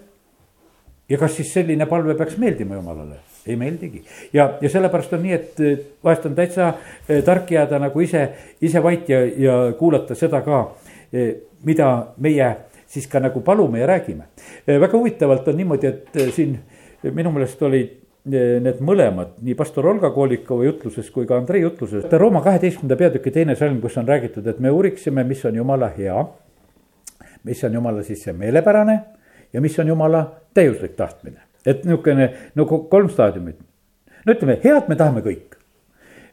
ja 1.09 1.19
kas 1.19 1.39
siis 1.39 1.53
selline 1.53 1.87
palve 1.89 2.15
peaks 2.15 2.39
meeldima 2.39 2.77
Jumalale? 2.77 3.23
ei 3.49 3.57
meeldigi 3.57 4.03
ja, 4.33 4.59
ja 4.61 4.69
sellepärast 4.71 5.15
on 5.17 5.23
nii, 5.25 5.33
et 5.33 5.61
vahest 6.05 6.27
on 6.29 6.35
täitsa 6.37 6.73
eh, 7.09 7.23
tark 7.25 7.49
jääda 7.51 7.79
nagu 7.81 8.01
ise, 8.05 8.27
ise 8.61 8.83
vait 8.85 9.09
ja, 9.09 9.23
ja 9.25 9.55
kuulata 9.79 10.17
seda 10.19 10.43
ka, 10.45 10.59
eh, 11.13 11.31
mida 11.65 11.89
meie 12.21 12.51
siis 12.89 13.07
ka 13.09 13.21
nagu 13.21 13.41
palume 13.45 13.81
ja 13.81 13.87
räägime. 13.89 14.29
Eh, 14.67 14.77
väga 14.81 14.99
huvitavalt 14.99 15.49
on 15.49 15.57
niimoodi, 15.57 15.87
et 15.87 16.21
siin 16.35 16.59
minu 17.15 17.33
meelest 17.33 17.63
olid 17.63 17.97
need 18.31 18.81
mõlemad, 18.85 19.37
nii 19.45 19.55
pastor 19.59 19.87
Olga 19.91 20.11
Koolikova 20.15 20.67
jutluses 20.67 21.11
kui 21.15 21.27
ka 21.27 21.39
Andrei 21.39 21.63
jutluses. 21.63 22.07
Rooma 22.21 22.43
kaheteistkümnenda 22.45 22.99
peatüki 23.01 23.33
teine 23.35 23.57
salm, 23.59 23.81
kus 23.83 23.97
on 24.01 24.09
räägitud, 24.09 24.47
et 24.47 24.61
me 24.61 24.73
uuriksime, 24.75 25.25
mis 25.25 25.45
on 25.49 25.57
jumala 25.57 25.91
hea. 25.97 26.27
mis 27.45 27.65
on 27.65 27.73
jumala 27.73 28.03
siis 28.03 28.23
see 28.23 28.33
meelepärane 28.35 28.99
ja 29.53 29.61
mis 29.61 29.79
on 29.79 29.89
jumala 29.89 30.25
täiuslik 30.55 30.97
tahtmine, 30.97 31.39
et 31.67 31.85
niisugune 31.85 32.33
nagu 32.55 32.79
kolm 32.91 33.09
staadiumit. 33.09 33.59
no 34.27 34.33
ütleme, 34.33 34.59
head 34.65 34.89
me 34.89 34.97
tahame 34.97 35.23
kõik 35.23 35.57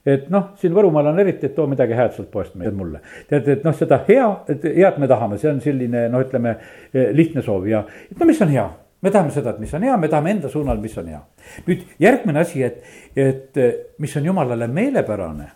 et 0.05 0.29
noh, 0.29 0.51
siin 0.61 0.73
Võrumaal 0.73 1.07
on 1.09 1.19
eriti, 1.19 1.45
et 1.45 1.55
too 1.55 1.65
midagi 1.67 1.93
head 1.97 2.13
sealt 2.13 2.31
poest 2.31 2.55
meile, 2.55 2.73
mulle. 2.77 2.99
tead, 3.29 3.47
et 3.47 3.63
noh, 3.63 3.73
seda 3.73 4.03
hea, 4.07 4.27
et 4.49 4.65
head 4.75 4.99
me 5.01 5.07
tahame, 5.07 5.37
see 5.37 5.49
on 5.49 5.61
selline 5.61 6.07
noh, 6.09 6.25
ütleme 6.25 6.57
lihtne 6.93 7.41
soov 7.45 7.65
ja, 7.69 7.85
no 8.19 8.25
mis 8.25 8.41
on 8.41 8.53
hea 8.53 8.67
me 9.05 9.13
tahame 9.13 9.33
seda, 9.33 9.53
et 9.53 9.61
mis 9.61 9.73
on 9.77 9.85
hea, 9.85 9.97
me 10.01 10.09
tahame 10.11 10.33
enda 10.35 10.51
suunal, 10.51 10.79
mis 10.81 10.95
on 10.97 11.09
hea. 11.13 11.21
nüüd 11.67 11.83
järgmine 12.01 12.41
asi, 12.41 12.63
et, 12.65 12.81
et 13.15 13.59
mis 14.01 14.15
on 14.17 14.31
jumalale 14.31 14.67
meelepärane. 14.67 15.49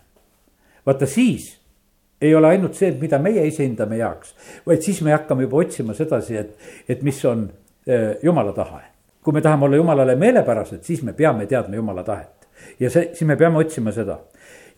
vaata 0.86 1.06
siis 1.06 1.56
ei 2.20 2.34
ole 2.34 2.52
ainult 2.52 2.76
see, 2.76 2.92
mida 3.00 3.18
meie 3.18 3.46
ise 3.48 3.64
hindame 3.64 3.96
heaks, 3.96 4.34
vaid 4.66 4.84
siis 4.84 5.00
me 5.02 5.14
hakkame 5.14 5.48
juba 5.48 5.62
otsima 5.64 5.96
sedasi, 5.96 6.36
et, 6.36 6.68
et 6.88 7.02
mis 7.02 7.24
on 7.24 7.48
äh, 7.88 8.16
jumala 8.22 8.52
tahe. 8.52 8.84
kui 9.22 9.32
me 9.36 9.40
tahame 9.44 9.64
olla 9.64 9.76
jumalale 9.76 10.16
meelepärased, 10.16 10.84
siis 10.84 11.02
me 11.02 11.12
peame 11.12 11.46
teadma 11.46 11.76
jumala 11.76 12.04
tahet 12.04 12.40
ja 12.80 12.90
see, 12.90 13.10
siis 13.14 13.28
me 13.28 13.36
peame 13.36 13.58
otsima 13.60 13.92
seda. 13.92 14.18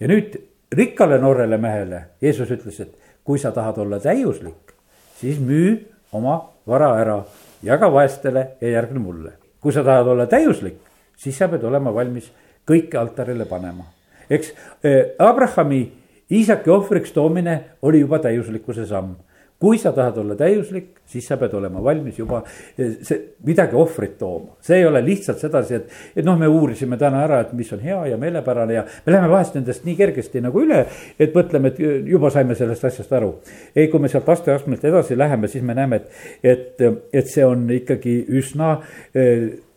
ja 0.01 0.09
nüüd 0.11 0.37
rikkale 0.73 1.19
noorele 1.21 1.59
mehele 1.61 2.03
Jeesus 2.23 2.51
ütles, 2.51 2.81
et 2.81 2.95
kui 3.25 3.39
sa 3.39 3.53
tahad 3.53 3.79
olla 3.79 4.01
täiuslik, 4.03 4.75
siis 5.21 5.39
müü 5.41 5.77
oma 6.13 6.41
vara 6.67 6.95
ära 7.01 7.19
jaga 7.62 7.92
vaestele 7.92 8.46
ja 8.61 8.68
järgne 8.68 8.98
mulle. 8.98 9.33
kui 9.61 9.72
sa 9.72 9.85
tahad 9.85 10.07
olla 10.07 10.27
täiuslik, 10.27 10.75
siis 11.16 11.38
sa 11.38 11.48
pead 11.48 11.64
olema 11.64 11.94
valmis 11.94 12.33
kõike 12.66 12.98
altarile 12.98 13.44
panema. 13.44 13.85
eks 14.31 14.55
eh, 14.85 15.14
Abrahami 15.18 15.92
Iisaki 16.33 16.70
ohvriks 16.70 17.12
toomine 17.12 17.64
oli 17.83 18.01
juba 18.01 18.18
täiuslikkuse 18.18 18.87
samm 18.87 19.14
kui 19.62 19.79
sa 19.79 19.92
tahad 19.94 20.16
olla 20.18 20.35
täiuslik, 20.38 20.88
siis 21.07 21.27
sa 21.29 21.37
pead 21.38 21.53
olema 21.55 21.83
valmis 21.85 22.16
juba 22.18 22.40
eh, 22.42 22.96
see, 23.07 23.20
midagi 23.46 23.77
ohvrit 23.79 24.16
tooma. 24.18 24.57
see 24.64 24.81
ei 24.81 24.87
ole 24.88 25.03
lihtsalt 25.07 25.38
sedasi, 25.38 25.79
et, 25.79 25.92
et 26.18 26.27
noh, 26.27 26.38
me 26.38 26.48
uurisime 26.51 26.98
täna 26.98 27.22
ära, 27.29 27.38
et 27.44 27.53
mis 27.57 27.70
on 27.75 27.83
hea 27.85 28.01
ja 28.11 28.18
meelepärane 28.18 28.75
ja 28.75 28.85
me 29.07 29.14
läheme 29.14 29.31
vahest 29.31 29.55
nendest 29.59 29.87
nii 29.87 29.94
kergesti 30.01 30.42
nagu 30.42 30.64
üle, 30.64 30.83
et 31.14 31.37
mõtleme, 31.37 31.70
et 31.70 32.11
juba 32.11 32.33
saime 32.35 32.59
sellest 32.59 32.90
asjast 32.90 33.14
aru. 33.18 33.37
ei, 33.77 33.87
kui 33.92 34.03
me 34.03 34.11
sealt 34.11 34.29
asteastmelt 34.35 34.85
edasi 34.90 35.18
läheme, 35.18 35.51
siis 35.53 35.64
me 35.64 35.79
näeme, 35.79 36.03
et, 36.03 36.22
et, 36.42 36.87
et 37.12 37.31
see 37.31 37.46
on 37.46 37.68
ikkagi 37.70 38.18
üsna 38.42 38.75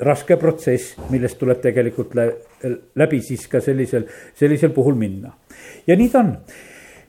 raske 0.10 0.38
protsess, 0.41 0.95
millest 1.12 1.38
tuleb 1.39 1.62
tegelikult 1.62 2.15
läbi 2.98 3.21
siis 3.21 3.45
ka 3.52 3.62
sellisel, 3.62 4.10
sellisel 4.38 4.74
puhul 4.74 4.98
minna. 4.98 5.36
ja 5.88 5.95
nii 5.95 6.10
ta 6.10 6.26
on 6.26 6.34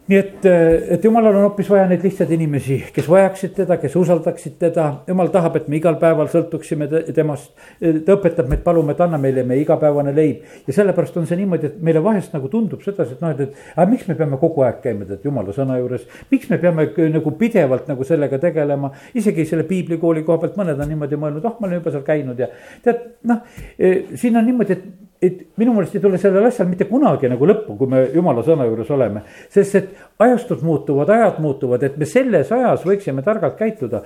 nii 0.06 0.18
et, 0.18 0.44
eh, 0.46 0.94
et 0.94 1.04
jumalal 1.04 1.34
on 1.34 1.44
hoopis 1.48 1.68
vaja 1.70 1.86
neid 1.90 2.04
lihtsaid 2.06 2.30
inimesi, 2.36 2.76
kes 2.94 3.08
vajaksid 3.10 3.56
teda, 3.56 3.76
kes 3.82 3.94
usaldaksid 3.98 4.54
teda. 4.58 4.84
jumal 5.08 5.32
tahab, 5.34 5.56
et 5.56 5.68
me 5.68 5.80
igal 5.80 5.96
päeval 5.98 6.28
sõltuksime 6.30 6.86
temast. 7.14 7.50
ta 7.80 8.14
õpetab 8.14 8.48
meid 8.48 8.62
paluma, 8.62 8.92
et 8.92 9.00
anna 9.00 9.18
meile 9.18 9.42
meie 9.42 9.64
igapäevane 9.64 10.14
leib. 10.14 10.42
ja 10.66 10.72
sellepärast 10.72 11.16
on 11.16 11.26
see 11.26 11.36
niimoodi, 11.40 11.66
et 11.66 11.80
meile 11.82 12.02
vahest 12.02 12.32
nagu 12.34 12.48
tundub 12.48 12.82
sedasi, 12.82 13.16
et 13.16 13.20
noh, 13.20 13.30
et, 13.34 13.40
et 13.40 13.76
aga 13.76 13.90
miks 13.90 14.06
me 14.08 14.14
peame 14.14 14.38
kogu 14.38 14.62
aeg 14.62 14.78
käima 14.84 15.08
tead 15.08 15.24
jumala 15.24 15.52
sõna 15.56 15.78
juures. 15.80 16.06
miks 16.30 16.50
me 16.50 16.58
peame 16.58 16.86
nagu 17.16 17.30
pidevalt 17.38 17.88
nagu 17.88 18.04
sellega 18.04 18.38
tegelema, 18.38 18.92
isegi 19.14 19.44
selle 19.44 19.64
piiblikooli 19.64 20.22
koha 20.22 20.38
pealt 20.38 20.56
mõned 20.56 20.78
on 20.78 20.88
niimoodi 20.88 21.18
mõelnud, 21.18 21.44
oh, 21.44 21.58
ma 21.58 21.66
olen 21.66 21.80
juba 21.80 21.90
seal 21.90 22.06
käinud 22.06 22.38
ja 22.38 22.46
tead, 22.82 23.02
noh, 23.26 23.42
eh, 23.78 24.04
siin 24.14 24.36
on 24.38 24.46
niimoodi, 24.46 24.78
et 24.78 25.06
et 25.22 25.38
minu 25.56 25.72
meelest 25.74 25.96
ei 25.96 26.02
tule 26.02 26.18
sellel 26.20 26.44
asjal 26.48 26.68
mitte 26.68 26.86
kunagi 26.90 27.30
nagu 27.30 27.48
lõppu, 27.48 27.76
kui 27.78 27.88
me 27.90 28.02
jumala 28.14 28.44
sõna 28.46 28.66
juures 28.68 28.90
oleme. 28.92 29.22
sest 29.52 29.74
et 29.74 29.88
ajastud 30.18 30.62
muutuvad, 30.66 31.10
ajad 31.10 31.40
muutuvad, 31.44 31.82
et 31.82 31.96
me 31.96 32.08
selles 32.08 32.52
ajas 32.52 32.84
võiksime 32.84 33.24
targalt 33.24 33.56
käituda. 33.56 34.02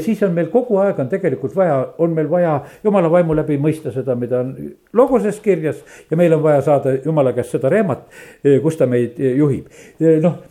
siis 0.00 0.22
on 0.22 0.32
meil 0.32 0.48
kogu 0.52 0.78
aeg 0.82 0.98
on 0.98 1.08
tegelikult 1.12 1.56
vaja, 1.56 1.78
on 1.98 2.16
meil 2.16 2.30
vaja 2.30 2.60
jumala 2.84 3.10
vaimu 3.10 3.36
läbi 3.36 3.58
mõista 3.58 3.92
seda, 3.92 4.14
mida 4.14 4.40
on 4.40 4.56
logoses 4.92 5.40
kirjas. 5.40 5.84
ja 6.10 6.16
meil 6.16 6.32
on 6.32 6.42
vaja 6.42 6.62
saada 6.62 6.96
jumala 7.04 7.32
käest 7.32 7.56
seda 7.58 7.68
reemat, 7.68 8.08
kus 8.62 8.76
ta 8.76 8.86
meid 8.86 9.18
juhib, 9.18 9.68
noh 10.22 10.42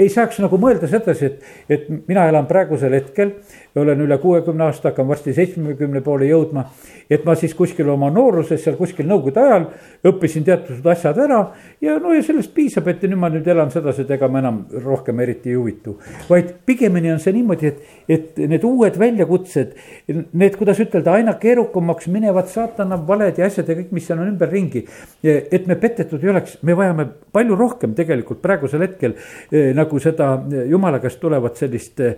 ei 0.00 0.08
saaks 0.12 0.40
nagu 0.42 0.58
mõelda 0.60 0.88
sedasi, 0.90 1.28
et, 1.28 1.50
et 1.68 1.88
mina 2.08 2.26
elan 2.30 2.48
praegusel 2.48 2.94
hetkel, 2.96 3.34
olen 3.78 4.00
üle 4.02 4.18
kuuekümne 4.18 4.64
aasta, 4.66 4.90
hakkan 4.90 5.08
varsti 5.08 5.34
seitsmekümne 5.36 6.00
poole 6.02 6.26
jõudma. 6.26 6.64
et 7.10 7.24
ma 7.26 7.34
siis 7.34 7.54
kuskil 7.58 7.88
oma 7.90 8.06
nooruses, 8.10 8.60
seal 8.62 8.76
kuskil 8.78 9.06
nõukogude 9.06 9.40
ajal 9.42 9.64
õppisin 10.06 10.44
teatud 10.46 10.84
asjad 10.86 11.18
ära 11.18 11.40
ja 11.82 11.96
no 11.98 12.12
ja 12.14 12.22
sellest 12.22 12.52
piisab, 12.54 12.86
et 12.88 13.02
nüüd 13.02 13.18
ma 13.18 13.30
nüüd 13.32 13.46
elan 13.50 13.70
sedasi, 13.70 14.04
et 14.04 14.12
ega 14.14 14.28
ma 14.30 14.38
enam 14.38 14.60
rohkem 14.84 15.20
eriti 15.20 15.50
ei 15.50 15.58
huvitu. 15.58 15.96
vaid 16.28 16.52
pigemini 16.66 17.10
on 17.12 17.18
see 17.22 17.34
niimoodi, 17.34 17.66
et, 17.66 17.80
et 18.08 18.38
need 18.50 18.64
uued 18.66 18.98
väljakutsed, 18.98 19.74
need, 20.08 20.56
kuidas 20.58 20.82
ütelda, 20.82 21.16
aina 21.18 21.34
keerukamaks 21.42 22.06
minevad 22.14 22.50
saatana 22.50 22.98
valed 23.08 23.38
ja 23.38 23.50
asjad 23.50 23.68
ja 23.70 23.78
kõik, 23.80 23.90
mis 23.94 24.06
seal 24.06 24.22
on 24.22 24.30
ümberringi. 24.30 24.84
et 25.22 25.66
me 25.66 25.74
petetud 25.74 26.22
ei 26.22 26.30
oleks, 26.30 26.58
me 26.62 26.78
vajame 26.78 27.08
palju 27.32 27.58
rohkem 27.58 27.94
tegelikult 27.98 28.42
praegusel 28.42 28.86
hetkel 28.86 29.16
eh, 29.50 29.74
nagu 29.90 29.98
seda 29.98 30.30
jumala 30.70 31.00
käest 31.02 31.18
tulevat 31.20 31.58
sellist 31.58 32.00
eh, 32.00 32.14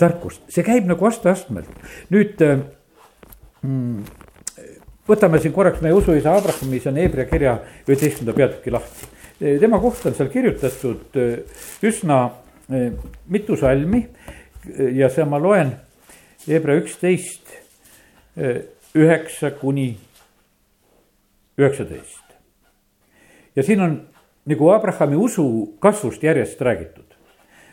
tarkust, 0.00 0.46
see 0.48 0.64
käib 0.64 0.88
nagu 0.88 1.06
aste-astmelt. 1.06 1.68
nüüd 2.10 2.40
äh, 2.40 2.62
mm, 3.62 4.04
võtame 5.08 5.40
siin 5.42 5.52
korraks 5.52 5.82
meie 5.84 5.94
usuisa 5.94 6.32
Abrahami, 6.38 6.80
see 6.80 6.90
on 6.92 7.00
Hebra 7.00 7.26
kirja 7.28 7.58
üheteistkümnenda 7.86 8.36
peatüki 8.36 8.72
lahti. 8.72 9.08
Tema 9.40 9.78
kohta 9.80 10.10
on 10.10 10.14
seal 10.14 10.28
kirjutatud 10.28 11.16
üsna 11.88 12.18
mitu 13.32 13.56
salmi 13.56 14.02
ja 14.92 15.08
see 15.08 15.24
ma 15.24 15.40
loen 15.40 15.72
Hebra 16.44 16.76
üksteist, 16.76 17.48
üheksa 18.94 19.50
kuni 19.56 19.94
üheksateist. 21.56 22.36
ja 23.56 23.64
siin 23.64 23.80
on 23.80 23.96
nagu 24.44 24.70
Abrahami 24.70 25.16
usu 25.16 25.76
kasvust 25.80 26.22
järjest 26.22 26.60
räägitud 26.60 27.09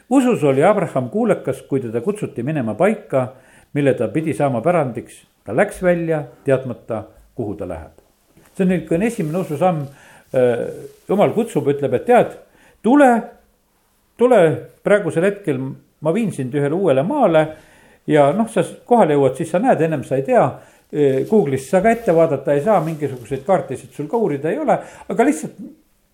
usus 0.09 0.43
oli 0.43 0.63
Abraham 0.63 1.09
kuulekas, 1.09 1.61
kui 1.61 1.79
teda 1.79 2.01
kutsuti 2.01 2.43
minema 2.43 2.75
paika, 2.75 3.27
mille 3.73 3.93
ta 3.93 4.07
pidi 4.07 4.33
saama 4.33 4.61
pärandiks. 4.61 5.25
ta 5.43 5.55
läks 5.55 5.83
välja, 5.83 6.23
teadmata, 6.43 7.03
kuhu 7.35 7.55
ta 7.55 7.67
läheb. 7.67 7.91
see 8.53 8.63
on 8.63 8.69
niisugune 8.69 9.05
esimene 9.05 9.37
ususamm. 9.37 9.81
Äh, 10.35 10.67
jumal 11.09 11.31
kutsub, 11.31 11.67
ütleb, 11.71 11.93
et 11.93 12.05
tead, 12.05 12.33
tule, 12.83 13.21
tule 14.17 14.39
praegusel 14.83 15.23
hetkel, 15.23 15.59
ma 16.01 16.13
viin 16.13 16.33
sind 16.35 16.55
ühele 16.55 16.75
uuele 16.75 17.03
maale. 17.03 17.47
ja 18.07 18.31
noh, 18.31 18.47
sa 18.51 18.63
kohale 18.85 19.13
jõuad, 19.13 19.35
siis 19.35 19.51
sa 19.51 19.59
näed, 19.59 19.81
ennem 19.83 20.03
sa 20.03 20.15
ei 20.15 20.23
tea 20.23 20.43
äh, 20.43 21.23
Google'ist 21.29 21.71
sa 21.71 21.81
ka 21.83 21.91
ette 21.91 22.15
vaadata 22.15 22.53
ei 22.53 22.61
saa, 22.63 22.81
mingisuguseid 22.83 23.43
kaartisid 23.47 23.91
sul 23.95 24.07
ka 24.07 24.17
uurida 24.17 24.51
ei 24.51 24.59
ole, 24.59 24.77
aga 25.09 25.25
lihtsalt 25.27 25.57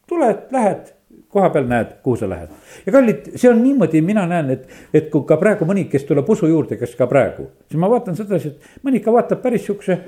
tuled, 0.09 0.47
lähed 0.51 0.93
koha 1.33 1.49
peal 1.53 1.67
näed, 1.69 1.97
kuhu 2.05 2.19
sa 2.21 2.29
lähed. 2.29 2.51
ja 2.85 2.95
kallid, 2.95 3.33
see 3.35 3.49
on 3.49 3.61
niimoodi, 3.63 4.01
mina 4.05 4.25
näen, 4.29 4.53
et, 4.57 4.67
et 4.93 5.09
kui 5.13 5.25
ka 5.29 5.37
praegu 5.41 5.67
mõni, 5.69 5.87
kes 5.91 6.07
tuleb 6.09 6.29
usu 6.29 6.49
juurde, 6.51 6.77
kes 6.79 6.95
ka 6.99 7.07
praegu, 7.09 7.49
siis 7.67 7.81
ma 7.81 7.89
vaatan 7.91 8.17
sedasi, 8.19 8.53
et 8.53 8.85
mõni 8.85 9.01
ikka 9.01 9.13
vaatab 9.15 9.43
päris 9.43 9.65
sihukese 9.67 9.99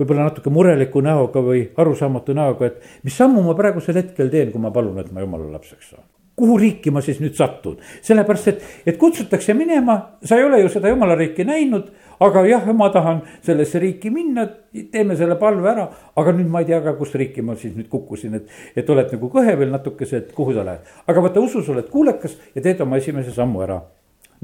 võib-olla 0.00 0.30
natuke 0.30 0.52
mureliku 0.52 1.02
näoga 1.04 1.42
või 1.44 1.66
arusaamatu 1.76 2.36
näoga, 2.36 2.70
et 2.70 3.04
mis 3.04 3.16
sammu 3.16 3.44
ma 3.44 3.56
praegusel 3.58 4.00
hetkel 4.00 4.32
teen, 4.32 4.52
kui 4.54 4.62
ma 4.62 4.72
palun, 4.74 4.98
et 5.02 5.12
ma 5.12 5.24
jumala 5.24 5.50
lapseks 5.58 5.92
saan 5.92 6.08
kuhu 6.40 6.58
riiki 6.60 6.92
ma 6.94 7.04
siis 7.04 7.20
nüüd 7.20 7.36
satun, 7.38 7.76
sellepärast 8.06 8.52
et, 8.54 8.68
et 8.88 9.00
kutsutakse 9.00 9.54
minema, 9.56 10.00
sa 10.24 10.40
ei 10.40 10.48
ole 10.48 10.62
ju 10.64 10.72
seda 10.72 10.92
jumala 10.92 11.18
riiki 11.20 11.44
näinud 11.44 11.92
aga 12.20 12.42
jah, 12.46 12.66
ma 12.76 12.90
tahan 12.92 13.22
sellesse 13.42 13.80
riiki 13.80 14.10
minna, 14.12 14.44
teeme 14.92 15.16
selle 15.16 15.38
palve 15.40 15.70
ära, 15.72 15.86
aga 16.20 16.34
nüüd 16.36 16.50
ma 16.52 16.60
ei 16.60 16.68
tea 16.68 16.82
ka, 16.84 16.92
kus 16.98 17.14
riiki 17.16 17.42
ma 17.44 17.56
siis 17.58 17.72
nüüd 17.76 17.88
kukkusin, 17.92 18.36
et, 18.36 18.50
et 18.76 18.92
oled 18.92 19.14
nagu 19.16 19.30
kõhe 19.32 19.56
veel 19.58 19.72
natukese, 19.72 20.20
et 20.20 20.34
kuhu 20.36 20.54
sa 20.56 20.64
lähed. 20.66 20.84
aga 21.08 21.24
vaata, 21.24 21.40
usus 21.40 21.68
oled 21.72 21.88
kuulekas 21.92 22.36
ja 22.54 22.62
teed 22.64 22.82
oma 22.84 23.00
esimese 23.00 23.32
sammu 23.36 23.64
ära. 23.64 23.80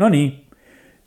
Nonii, 0.00 0.30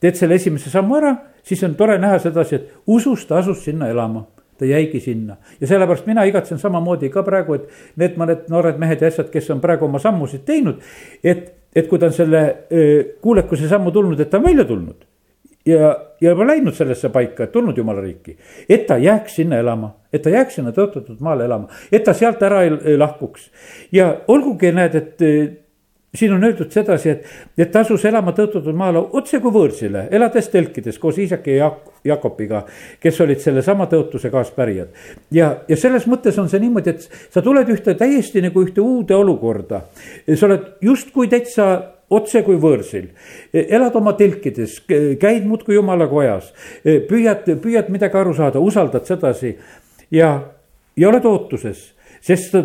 teed 0.02 0.21
selle 0.21 0.38
esimese 0.38 0.69
sammu 0.69 0.99
ära, 1.02 1.15
siis 1.43 1.63
on 1.65 1.73
tore 1.80 1.97
näha 2.02 2.21
sedasi, 2.21 2.60
et 2.60 2.75
usus 2.88 3.25
ta 3.25 3.41
asus 3.41 3.65
sinna 3.65 3.89
elama 3.89 4.28
ta 4.59 4.67
jäigi 4.69 4.99
sinna 5.03 5.37
ja 5.61 5.67
sellepärast 5.67 6.07
mina 6.09 6.25
igatsen 6.29 6.59
samamoodi 6.59 7.09
ka 7.13 7.23
praegu, 7.23 7.55
et 7.55 7.69
need 7.99 8.17
mõned 8.19 8.49
noored 8.51 8.79
mehed 8.81 9.01
ja 9.01 9.11
asjad, 9.11 9.31
kes 9.33 9.49
on 9.55 9.61
praegu 9.63 9.87
oma 9.87 9.99
sammusid 9.99 10.45
teinud. 10.45 10.83
et, 11.23 11.53
et 11.75 11.87
kui 11.87 11.99
ta 11.99 12.11
on 12.11 12.15
selle 12.15 12.43
kuulekuse 13.21 13.69
sammu 13.69 13.91
tulnud, 13.91 14.19
et 14.19 14.29
ta 14.29 14.37
on 14.37 14.49
välja 14.49 14.65
tulnud 14.65 15.07
ja, 15.65 15.99
ja 16.21 16.29
juba 16.29 16.47
läinud 16.47 16.75
sellesse 16.75 17.09
paika, 17.09 17.43
et 17.43 17.51
tulnud 17.51 17.77
jumala 17.77 18.01
riiki. 18.01 18.37
et 18.69 18.85
ta 18.87 18.97
jääks 18.97 19.35
sinna 19.35 19.59
elama, 19.59 19.95
et 20.13 20.21
ta 20.21 20.29
jääks 20.29 20.55
sinna 20.59 20.71
tõotatud 20.75 21.19
maale 21.19 21.45
elama, 21.45 21.69
et 21.91 22.03
ta 22.03 22.13
sealt 22.13 22.43
ära 22.43 22.63
ei, 22.63 22.71
ei 22.85 22.97
lahkuks. 22.97 23.49
ja 23.91 24.13
olgugi 24.27 24.71
näed, 24.71 24.95
et 24.95 25.25
siin 26.15 26.33
on 26.33 26.43
öeldud 26.43 26.71
sedasi, 26.73 27.09
et, 27.09 27.25
et 27.57 27.71
ta 27.71 27.83
asus 27.83 28.05
elama 28.09 28.33
tõotatud 28.37 28.75
maale 28.75 29.01
otse 29.19 29.39
kui 29.43 29.53
võõrsile, 29.53 30.07
elades 30.11 30.49
telkides 30.49 30.97
koos 31.01 31.19
Iisaki 31.21 31.57
ja 31.57 31.67
Jak-, 31.67 31.91
Jakobiga, 32.09 32.63
kes 33.01 33.19
olid 33.21 33.43
sellesama 33.43 33.85
tõotuse 33.91 34.31
kaaspärijad. 34.33 34.89
ja, 35.31 35.51
ja 35.67 35.77
selles 35.77 36.07
mõttes 36.09 36.39
on 36.41 36.49
see 36.49 36.63
niimoodi, 36.63 36.95
et 36.95 37.29
sa 37.33 37.43
tuled 37.45 37.69
ühte 37.69 37.93
täiesti 37.99 38.41
nagu 38.41 38.63
ühte 38.65 38.81
uude 38.81 39.15
olukorda. 39.15 39.83
sa 40.35 40.45
oled 40.47 40.65
justkui 40.81 41.27
täitsa 41.27 41.69
otse 42.09 42.41
kui 42.41 42.57
võõrsil. 42.57 43.11
elad 43.53 43.95
oma 43.95 44.13
telkides, 44.17 44.79
käid 45.19 45.45
muudkui 45.45 45.75
jumala 45.75 46.07
kojas, 46.07 46.53
püüad, 46.83 47.45
püüad 47.61 47.89
midagi 47.93 48.17
aru 48.17 48.33
saada, 48.33 48.59
usaldad 48.59 49.05
sedasi 49.05 49.57
ja, 50.11 50.31
ja 50.97 51.09
oled 51.09 51.25
ootuses, 51.25 51.91
sest 52.21 52.55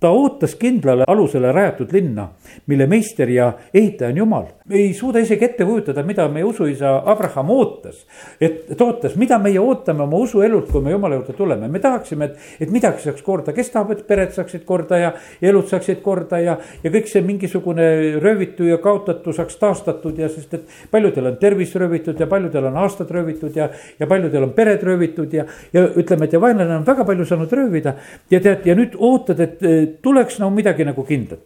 ta 0.00 0.10
ootas 0.14 0.54
kindlale 0.54 1.04
alusele 1.06 1.52
rajatud 1.52 1.92
linna, 1.92 2.28
mille 2.66 2.86
meister 2.86 3.30
ja 3.30 3.52
ehitaja 3.74 4.10
on 4.10 4.16
Jumal. 4.16 4.44
ei 4.70 4.92
suuda 4.94 5.18
isegi 5.18 5.44
ette 5.44 5.64
kujutada, 5.64 6.02
mida 6.04 6.28
meie 6.28 6.44
usuisa 6.44 7.02
Abraham 7.06 7.50
ootas. 7.50 8.06
et 8.40 8.76
ta 8.76 8.84
ootas, 8.84 9.16
mida 9.16 9.38
meie 9.38 9.58
ootame 9.60 10.02
oma 10.02 10.16
usuelult, 10.16 10.70
kui 10.70 10.82
me 10.82 10.90
Jumala 10.90 11.18
juurde 11.18 11.32
tuleme, 11.32 11.68
me 11.68 11.78
tahaksime, 11.78 12.24
et, 12.24 12.36
et 12.60 12.70
midagi 12.70 13.02
saaks 13.02 13.22
korda, 13.22 13.52
kes 13.52 13.70
tahab, 13.74 13.90
et 13.96 14.04
pered 14.06 14.30
saaksid 14.36 14.64
korda 14.68 14.98
ja 14.98 15.12
elud 15.42 15.66
saaksid 15.66 16.02
korda 16.04 16.38
ja. 16.44 16.58
ja 16.82 16.94
kõik 16.94 17.10
see 17.10 17.24
mingisugune 17.26 17.88
röövitu 18.22 18.68
ja 18.68 18.78
kaotatu 18.82 19.32
saaks 19.34 19.58
taastatud 19.58 20.18
ja 20.18 20.28
sest, 20.30 20.54
et 20.54 20.90
paljudel 20.92 21.32
on 21.32 21.40
tervis 21.42 21.74
röövitud 21.74 22.20
ja 22.20 22.30
paljudel 22.30 22.70
on 22.70 22.78
aastad 22.84 23.10
röövitud 23.10 23.56
ja. 23.56 23.70
ja 23.98 24.06
paljudel 24.06 24.46
on 24.46 24.54
pered 24.54 24.82
röövitud 24.82 25.34
ja, 25.34 25.48
ja 25.72 25.88
ütleme, 25.88 26.28
et 26.28 26.38
ja 26.38 26.40
vaenlane 26.40 26.76
on 26.76 26.86
väga 26.86 27.08
palju 27.08 27.26
saanud 27.26 27.52
röövida. 27.52 27.96
ja 28.30 28.40
tead, 28.40 28.66
ja 28.68 28.78
nüüd 28.78 28.94
ootad, 28.94 29.40
et 29.42 29.62
tuleks 30.02 30.38
no 30.38 30.50
midagi 30.50 30.84
nagu 30.84 31.04
kindlat. 31.04 31.44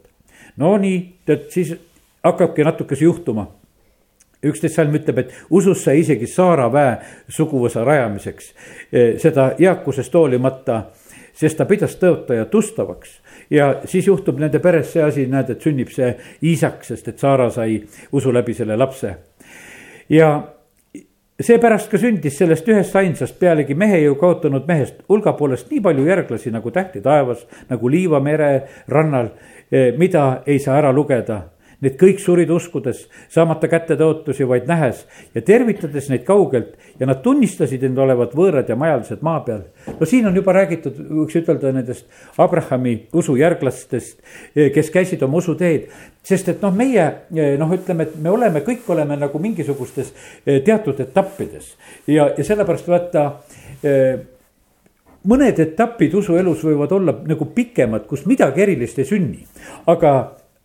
no 0.56 0.76
nii, 0.76 0.98
tead 1.26 1.48
siis 1.50 1.74
hakkabki 2.24 2.64
natukese 2.64 3.04
juhtuma. 3.04 3.46
üksteist 4.42 4.74
salm 4.74 4.94
ütleb, 4.98 5.18
et 5.18 5.34
usus 5.50 5.84
sai 5.84 6.00
isegi 6.00 6.26
Saara 6.26 6.66
väe 6.72 6.96
suguvõsa 7.30 7.84
rajamiseks, 7.86 8.48
e, 8.92 9.02
seda 9.22 9.52
eakusest 9.58 10.14
hoolimata, 10.14 10.80
sest 11.34 11.56
ta 11.56 11.64
pidas 11.64 11.94
tõotaja 12.00 12.48
tustavaks 12.50 13.20
ja 13.50 13.68
siis 13.84 14.06
juhtub 14.06 14.40
nende 14.40 14.58
peres 14.58 14.90
see 14.92 15.02
asi, 15.02 15.26
näed, 15.30 15.50
et 15.54 15.62
sünnib 15.62 15.92
see 15.94 16.10
Iisak, 16.42 16.82
sest 16.84 17.08
et 17.08 17.22
Saara 17.22 17.50
sai 17.54 17.78
usu 18.12 18.32
läbi 18.34 18.54
selle 18.54 18.76
lapse. 18.76 19.14
ja 20.08 20.32
seepärast 21.40 21.90
ka 21.90 21.98
sündis 21.98 22.36
sellest 22.38 22.68
ühest 22.68 22.96
ainsast 22.98 23.38
pealegi 23.40 23.74
mehe 23.78 24.02
ju 24.02 24.14
kaotanud 24.20 24.66
mehest 24.68 25.00
hulga 25.08 25.32
poolest 25.38 25.70
nii 25.70 25.80
palju 25.84 26.04
järglasi 26.06 26.52
nagu 26.52 26.70
tähti 26.70 27.00
taevas, 27.00 27.46
nagu 27.70 27.88
liiva 27.88 28.20
mere 28.20 28.50
rannal, 28.88 29.32
eh, 29.70 29.92
mida 29.98 30.42
ei 30.46 30.58
saa 30.58 30.78
ära 30.78 30.92
lugeda. 30.92 31.40
Need 31.82 31.96
kõik 31.98 32.20
surid 32.22 32.50
uskudes, 32.54 33.00
saamata 33.32 33.66
kätte 33.66 33.96
tõotusi, 33.98 34.46
vaid 34.46 34.68
nähes 34.70 35.00
ja 35.34 35.42
tervitades 35.42 36.06
neid 36.12 36.22
kaugelt. 36.26 36.76
Ja 37.00 37.08
nad 37.10 37.24
tunnistasid 37.24 37.82
end 37.82 37.98
olevat 37.98 38.36
võõrad 38.38 38.68
ja 38.70 38.76
majalised 38.78 39.24
maa 39.26 39.40
peal. 39.42 39.64
no 39.98 40.06
siin 40.06 40.26
on 40.26 40.36
juba 40.36 40.54
räägitud, 40.54 41.00
võiks 41.10 41.34
ütelda 41.40 41.72
nendest 41.74 42.06
Abrahami 42.38 43.08
usujärglastest, 43.12 44.20
eh, 44.54 44.70
kes 44.74 44.90
käisid 44.94 45.22
oma 45.26 45.40
usuteed. 45.42 45.88
Sest 46.22 46.48
et 46.52 46.62
noh, 46.62 46.70
meie 46.74 47.02
eh, 47.34 47.56
noh, 47.58 47.72
ütleme, 47.74 48.06
et 48.06 48.14
me 48.14 48.30
oleme, 48.30 48.62
kõik 48.62 48.86
oleme 48.86 49.16
nagu 49.18 49.38
mingisugustes 49.42 50.12
eh, 50.46 50.60
teatud 50.62 51.00
etappides. 51.02 51.74
Ja, 52.06 52.30
ja 52.36 52.44
sellepärast 52.44 52.88
vaata 52.88 53.26
mõned 55.26 55.58
etapid 55.58 56.14
usuelus 56.14 56.62
võivad 56.62 56.92
olla 56.94 57.14
nagu 57.26 57.48
pikemad, 57.54 58.06
kus 58.06 58.22
midagi 58.30 58.62
erilist 58.62 59.00
ei 59.02 59.08
sünni, 59.08 59.42
aga 59.90 60.12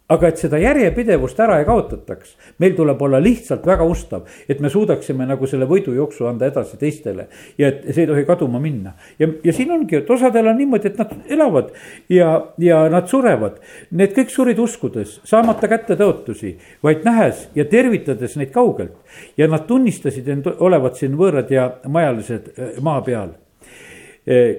aga 0.08 0.30
et 0.32 0.40
seda 0.40 0.60
järjepidevust 0.62 1.40
ära 1.44 1.58
ei 1.60 1.66
kaotataks, 1.68 2.36
meil 2.64 2.76
tuleb 2.78 3.02
olla 3.04 3.20
lihtsalt 3.20 3.66
väga 3.68 3.84
ustav, 3.88 4.28
et 4.48 4.62
me 4.64 4.70
suudaksime 4.72 5.26
nagu 5.28 5.48
selle 5.50 5.68
võidujooksu 5.68 6.30
anda 6.30 6.48
edasi 6.48 6.78
teistele. 6.80 7.28
ja 7.58 7.68
et 7.68 7.82
see 7.90 8.06
ei 8.06 8.08
tohi 8.08 8.24
kaduma 8.26 8.60
minna 8.64 8.94
ja, 9.20 9.28
ja 9.44 9.54
siin 9.54 9.72
ongi, 9.72 9.98
et 10.00 10.10
osadel 10.10 10.48
on 10.48 10.58
niimoodi, 10.58 10.88
et 10.88 11.02
nad 11.02 11.12
elavad 11.28 11.74
ja, 12.10 12.30
ja 12.58 12.86
nad 12.90 13.10
surevad. 13.12 13.58
Need 13.92 14.14
kõik 14.16 14.32
surid 14.32 14.60
uskudes, 14.60 15.20
saamata 15.28 15.68
kätte 15.68 15.98
tõotusi, 16.00 16.54
vaid 16.84 17.04
nähes 17.08 17.48
ja 17.56 17.66
tervitades 17.66 18.38
neid 18.40 18.54
kaugelt. 18.56 18.96
ja 19.38 19.48
nad 19.48 19.68
tunnistasid 19.68 20.28
end 20.30 20.48
olevat 20.60 20.96
siin 20.96 21.18
võõrad 21.20 21.52
ja 21.52 21.68
majalised 21.88 22.54
eh, 22.56 22.80
maa 22.82 23.02
peal 23.02 23.36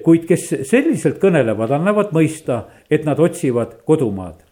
kuid 0.03 0.23
kes 0.25 0.47
selliselt 0.65 1.19
kõnelevad, 1.21 1.69
annavad 1.69 2.09
mõista, 2.09 2.63
et 2.89 3.05
nad 3.05 3.19
otsivad 3.21 3.75
kodumaad 3.85 4.48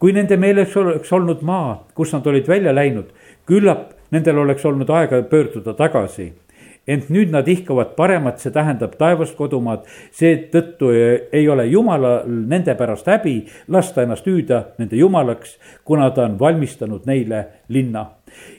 kui 0.00 0.12
nende 0.16 0.36
meeleks 0.40 0.76
oleks 0.80 1.12
olnud 1.12 1.42
maa, 1.46 1.74
kus 1.94 2.14
nad 2.16 2.26
olid 2.26 2.48
välja 2.48 2.72
läinud, 2.74 3.12
küllap 3.46 3.90
nendel 4.10 4.40
oleks 4.42 4.64
olnud 4.66 4.90
aega 4.90 5.22
pöörduda 5.28 5.76
tagasi 5.78 6.32
ent 6.90 7.10
nüüd 7.12 7.30
nad 7.32 7.48
ihkavad 7.48 7.92
paremat, 7.96 8.40
see 8.40 8.52
tähendab 8.54 8.96
taevast 8.98 9.36
kodumaad. 9.38 9.84
seetõttu 10.16 10.90
ei 11.32 11.48
ole 11.48 11.66
jumalal 11.70 12.24
nende 12.26 12.74
pärast 12.74 13.06
häbi 13.10 13.34
lasta 13.68 14.02
ennast 14.02 14.26
hüüda 14.26 14.62
nende 14.78 14.96
jumalaks, 14.96 15.58
kuna 15.84 16.10
ta 16.10 16.24
on 16.24 16.38
valmistanud 16.40 17.06
neile 17.06 17.46
linna. 17.68 18.06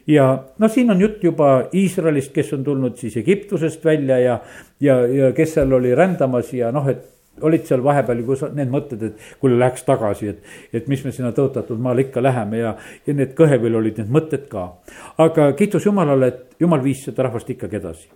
ja 0.08 0.44
no 0.60 0.68
siin 0.68 0.92
on 0.92 1.02
jutt 1.02 1.24
juba 1.24 1.68
Iisraelist, 1.74 2.34
kes 2.34 2.54
on 2.54 2.64
tulnud 2.64 2.98
siis 2.98 3.18
Egiptusest 3.18 3.86
välja 3.86 4.20
ja, 4.20 4.40
ja, 4.80 5.06
ja 5.08 5.32
kes 5.32 5.54
seal 5.54 5.74
oli 5.74 5.96
rändamas 5.96 6.54
ja 6.54 6.72
noh, 6.72 6.88
et 6.88 7.08
olid 7.42 7.66
seal 7.66 7.84
vahepeal 7.84 8.20
ju 8.22 8.36
need 8.54 8.72
mõtted, 8.72 9.04
et 9.08 9.38
kuule, 9.40 9.58
läheks 9.60 9.86
tagasi, 9.88 10.34
et, 10.34 10.44
et 10.74 10.88
mis 10.92 11.04
me 11.06 11.14
sinna 11.16 11.32
tõotatud 11.36 11.80
maale 11.80 12.06
ikka 12.08 12.24
läheme 12.24 12.60
ja, 12.60 12.76
ja 13.08 13.16
need 13.16 13.34
kõhepeal 13.38 13.80
olid 13.80 14.02
need 14.02 14.12
mõtted 14.12 14.48
ka. 14.52 14.68
aga 15.18 15.52
kiitus 15.58 15.86
Jumalale, 15.86 16.28
et 16.28 16.60
Jumal 16.60 16.84
viis 16.84 17.06
seda 17.06 17.24
rahvast 17.28 17.50
ikkagi 17.50 17.80
edasi. 17.80 18.10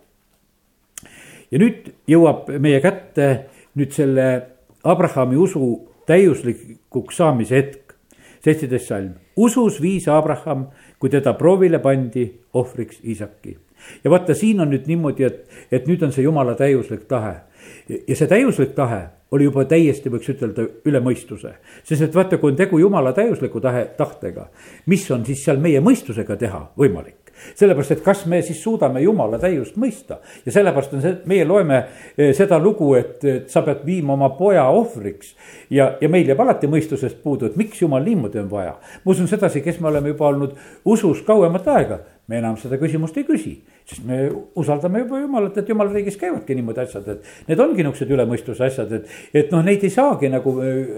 ja 1.51 1.61
nüüd 1.61 1.93
jõuab 2.11 2.51
meie 2.59 2.81
kätte 2.83 3.29
nüüd 3.75 3.91
selle 3.95 4.27
Abrahami 4.83 5.37
usu 5.41 5.65
täiuslikuks 6.05 7.17
saamise 7.17 7.55
hetk, 7.55 7.95
seitseteist 8.43 8.91
salm. 8.91 9.13
usus 9.35 9.81
viis 9.81 10.07
Abraham, 10.07 10.67
kui 10.99 11.09
teda 11.09 11.33
proovile 11.33 11.79
pandi 11.79 12.27
ohvriks 12.53 13.01
Iisaki. 13.03 13.57
Ja 14.03 14.11
vaata, 14.11 14.33
siin 14.33 14.61
on 14.61 14.71
nüüd 14.73 14.87
niimoodi, 14.87 15.27
et, 15.27 15.59
et 15.71 15.87
nüüd 15.87 16.03
on 16.03 16.13
see 16.15 16.25
jumala 16.25 16.55
täiuslik 16.55 17.05
tahe 17.09 17.35
ja 17.89 18.15
see 18.15 18.27
täiuslik 18.27 18.75
tahe 18.77 19.01
oli 19.35 19.47
juba 19.49 19.65
täiesti, 19.67 20.09
võiks 20.13 20.29
ütelda, 20.31 20.67
üle 20.87 21.01
mõistuse. 21.03 21.55
sest 21.83 22.01
et 22.07 22.15
vaata, 22.15 22.37
kui 22.37 22.53
on 22.53 22.57
tegu 22.57 22.79
jumala 22.79 23.13
täiusliku 23.13 23.61
tahe, 23.61 23.87
tahtega, 23.97 24.49
mis 24.85 25.05
on 25.11 25.25
siis 25.25 25.43
seal 25.45 25.59
meie 25.61 25.81
mõistusega 25.83 26.37
teha 26.39 26.61
võimalik 26.77 27.25
sellepärast, 27.55 27.91
et 27.91 28.03
kas 28.03 28.25
me 28.31 28.41
siis 28.41 28.61
suudame 28.63 29.01
jumala 29.03 29.39
täiust 29.39 29.75
mõista 29.81 30.21
ja 30.45 30.53
sellepärast 30.55 30.93
on 30.95 31.03
see, 31.03 31.17
meie 31.29 31.45
loeme 31.47 31.81
eh, 32.17 32.31
seda 32.37 32.59
lugu, 32.61 32.93
et, 32.95 33.17
et 33.27 33.51
sa 33.51 33.61
pead 33.65 33.83
viima 33.85 34.13
oma 34.15 34.29
poja 34.37 34.63
ohvriks. 34.71 35.35
ja, 35.69 35.97
ja 36.01 36.09
meil 36.09 36.27
jääb 36.31 36.39
alati 36.39 36.69
mõistusest 36.71 37.21
puudu, 37.23 37.49
et 37.49 37.57
miks 37.59 37.81
jumal 37.81 38.03
niimoodi 38.03 38.39
on 38.39 38.49
vaja. 38.51 38.77
ma 39.03 39.11
usun 39.11 39.27
sedasi, 39.27 39.61
kes 39.61 39.79
me 39.79 39.91
oleme 39.91 40.15
juba 40.15 40.27
olnud 40.31 40.55
usus 40.85 41.21
kauemat 41.27 41.67
aega 41.75 41.99
me 42.27 42.39
enam 42.39 42.55
seda 42.57 42.77
küsimust 42.81 43.17
ei 43.19 43.25
küsi, 43.27 43.51
sest 43.85 44.05
me 44.07 44.17
usaldame 44.57 45.03
juba 45.03 45.19
jumalat, 45.21 45.57
et 45.61 45.67
jumala 45.69 45.93
riigis 45.93 46.17
käivadki 46.17 46.55
niimoodi 46.57 46.81
asjad, 46.81 47.09
et. 47.13 47.27
Need 47.49 47.61
ongi 47.61 47.85
niuksed 47.85 48.13
ülemõistuse 48.15 48.65
asjad, 48.65 48.93
et, 48.97 49.11
et 49.43 49.51
noh, 49.53 49.61
neid 49.65 49.83
ei 49.85 49.93
saagi 49.93 50.31
nagu, 50.33 50.55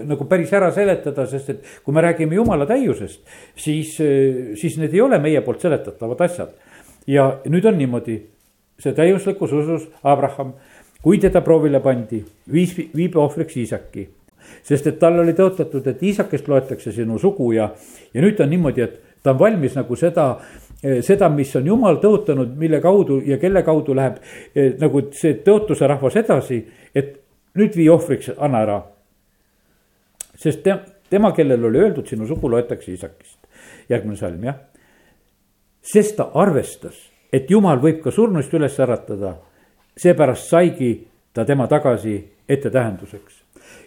nagu 0.08 0.28
päris 0.30 0.54
ära 0.56 0.70
seletada, 0.74 1.26
sest 1.28 1.52
et 1.52 1.74
kui 1.84 1.96
me 1.96 2.04
räägime 2.04 2.38
jumala 2.38 2.64
täiusest, 2.68 3.20
siis, 3.60 3.92
siis 4.60 4.78
need 4.80 4.96
ei 4.96 5.04
ole 5.04 5.20
meie 5.20 5.42
poolt 5.44 5.66
seletatavad 5.66 6.24
asjad. 6.24 6.54
ja 7.08 7.28
nüüd 7.48 7.64
on 7.68 7.76
niimoodi, 7.80 8.18
see 8.80 8.96
täiuslikus 8.96 9.52
usus 9.52 9.88
Abraham, 10.04 10.54
kui 11.02 11.20
teda 11.20 11.42
proovile 11.44 11.80
pandi, 11.84 12.22
viis, 12.52 12.72
viib 12.96 13.16
ohvriks 13.16 13.56
Iisaki 13.56 14.08
sest 14.64 14.86
et 14.88 14.96
tal 14.96 15.18
oli 15.20 15.34
tõotatud, 15.36 15.84
et 15.86 16.02
Iisakest 16.02 16.48
loetakse 16.48 16.92
sinu 16.92 17.18
sugu 17.20 17.50
ja, 17.52 17.68
ja 18.14 18.22
nüüd 18.24 18.40
on 18.40 18.48
niimoodi, 18.48 18.80
et 18.80 19.22
ta 19.22 19.34
on 19.34 19.40
valmis 19.42 19.74
nagu 19.76 19.96
seda 19.98 20.28
Eh, 20.38 20.67
seda, 20.82 21.28
mis 21.28 21.54
on 21.58 21.66
jumal 21.66 21.98
tõotanud, 22.02 22.54
mille 22.58 22.80
kaudu 22.80 23.18
ja 23.26 23.38
kelle 23.38 23.62
kaudu 23.66 23.96
läheb 23.98 24.20
eh, 24.54 24.74
nagu 24.78 25.02
see 25.14 25.40
tõotuse 25.44 25.88
rahvas 25.90 26.16
edasi, 26.20 26.60
et 26.94 27.16
nüüd 27.58 27.74
vii 27.76 27.88
ohvriks, 27.90 28.30
anna 28.38 28.62
ära. 28.62 28.78
sest 30.38 30.62
te, 30.62 30.76
tema, 31.10 31.32
kellel 31.34 31.64
oli 31.64 31.80
öeldud, 31.82 32.06
sinu 32.06 32.26
sugu 32.26 32.50
loetakse 32.50 32.92
isakist. 32.92 33.38
järgmine 33.88 34.16
salm, 34.16 34.44
jah. 34.44 34.56
sest 35.82 36.16
ta 36.16 36.30
arvestas, 36.34 36.94
et 37.32 37.50
jumal 37.50 37.80
võib 37.82 38.00
ka 38.02 38.10
surnuist 38.10 38.54
üles 38.54 38.78
äratada, 38.78 39.34
seepärast 39.96 40.48
saigi 40.48 41.08
ta 41.32 41.44
tema 41.44 41.66
tagasi 41.66 42.22
ettetähenduseks. 42.48 43.42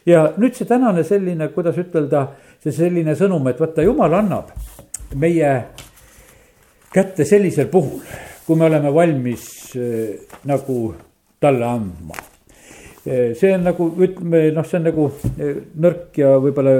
ja 0.05 0.33
nüüd 0.37 0.59
see 0.59 0.67
tänane 0.67 1.03
selline, 1.03 1.47
kuidas 1.55 1.77
ütelda, 1.77 2.27
see 2.59 2.71
selline 2.71 3.15
sõnum, 3.15 3.47
et 3.47 3.59
vaata, 3.59 3.81
jumal 3.81 4.13
annab 4.13 4.51
meie 5.15 5.53
kätte 6.93 7.25
sellisel 7.25 7.69
puhul, 7.71 8.01
kui 8.45 8.59
me 8.59 8.67
oleme 8.67 8.91
valmis 8.93 9.47
äh, 9.79 10.19
nagu 10.49 10.93
talle 11.41 11.65
andma. 11.65 12.17
Äh, 13.07 13.31
see 13.37 13.53
on 13.55 13.65
nagu 13.65 13.87
ütleme 13.97 14.49
noh, 14.55 14.67
see 14.67 14.81
on 14.81 14.87
nagu 14.89 15.07
äh, 15.39 15.57
nõrk 15.81 16.19
ja 16.21 16.35
võib-olla 16.41 16.75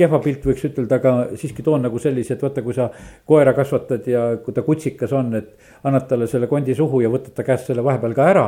kehva 0.00 0.20
pilt 0.22 0.46
võiks 0.46 0.62
ütelda, 0.64 1.00
aga 1.00 1.12
siiski 1.38 1.64
toon 1.66 1.82
nagu 1.84 1.98
sellise, 2.00 2.36
et 2.36 2.44
vaata, 2.44 2.62
kui 2.64 2.76
sa 2.76 2.86
koera 3.28 3.52
kasvatad 3.56 4.06
ja 4.08 4.22
kui 4.44 4.54
ta 4.56 4.64
kutsikas 4.64 5.12
on, 5.16 5.34
et 5.36 5.50
annad 5.88 6.06
talle 6.08 6.28
selle 6.30 6.48
kondi 6.48 6.76
suhu 6.78 7.02
ja 7.04 7.10
võtad 7.12 7.34
ta 7.36 7.44
käest 7.44 7.68
selle 7.68 7.84
vahepeal 7.84 8.16
ka 8.16 8.30
ära. 8.30 8.46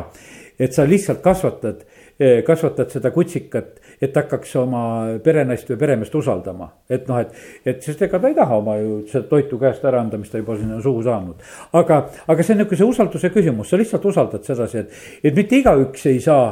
et 0.58 0.72
sa 0.72 0.84
lihtsalt 0.86 1.22
kasvatad, 1.24 1.82
kasvatad 2.46 2.92
seda 2.92 3.10
kutsikat 3.14 3.80
et 4.02 4.16
hakkaks 4.18 4.54
oma 4.58 4.82
perenaist 5.22 5.68
või 5.70 5.78
peremeest 5.78 6.14
usaldama. 6.18 6.66
et 6.90 7.06
noh, 7.08 7.20
et, 7.22 7.34
et 7.68 7.84
sest 7.84 8.02
ega 8.02 8.18
ta 8.18 8.30
ei 8.30 8.34
taha 8.34 8.58
oma 8.58 8.74
ju 8.80 8.96
seda 9.10 9.28
toitu 9.30 9.58
käest 9.60 9.84
ära 9.86 10.00
anda, 10.02 10.18
mis 10.18 10.32
ta 10.32 10.40
juba 10.40 10.56
sinna 10.58 10.80
suhu 10.82 11.04
saanud. 11.06 11.44
aga, 11.78 11.98
aga 12.26 12.42
see 12.42 12.56
on 12.56 12.62
niisuguse 12.62 12.88
usalduse 12.88 13.30
küsimus, 13.34 13.70
sa 13.70 13.78
lihtsalt 13.78 14.08
usaldad 14.10 14.48
sedasi, 14.48 14.82
et, 14.82 14.98
et 15.22 15.38
mitte 15.38 15.60
igaüks 15.62 16.08
ei 16.10 16.18
saa 16.24 16.50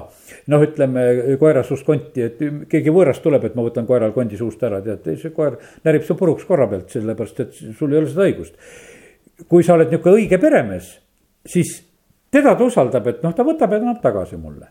noh, 0.52 0.62
ütleme 0.66 1.36
koera 1.42 1.64
suust 1.66 1.86
konti, 1.88 2.22
et 2.28 2.38
keegi 2.70 2.94
võõras 2.94 3.18
tuleb, 3.24 3.48
et 3.50 3.58
ma 3.58 3.66
võtan 3.66 3.88
koeral 3.88 4.14
kondi 4.14 4.38
suust 4.38 4.62
ära, 4.66 4.78
tead, 4.84 5.10
see 5.18 5.34
koer 5.34 5.58
närib 5.86 6.06
su 6.06 6.14
puruks 6.18 6.46
korra 6.46 6.70
pealt, 6.70 6.90
sellepärast 6.94 7.46
et 7.46 7.62
sul 7.78 7.90
ei 7.90 8.02
ole 8.02 8.10
seda 8.12 8.28
õigust. 8.28 8.54
kui 9.48 9.66
sa 9.66 9.74
oled 9.74 9.90
niisugune 9.90 10.20
õige 10.20 10.38
peremees, 10.38 10.94
siis 11.48 11.80
teda 12.30 12.54
ta 12.54 12.62
usaldab, 12.62 13.06
et 13.10 13.22
noh, 13.26 13.34
ta 13.34 13.42
võtab 13.42 13.72
ja 13.74 13.82
annab 13.82 14.02
tagasi 14.04 14.38
mulle 14.38 14.70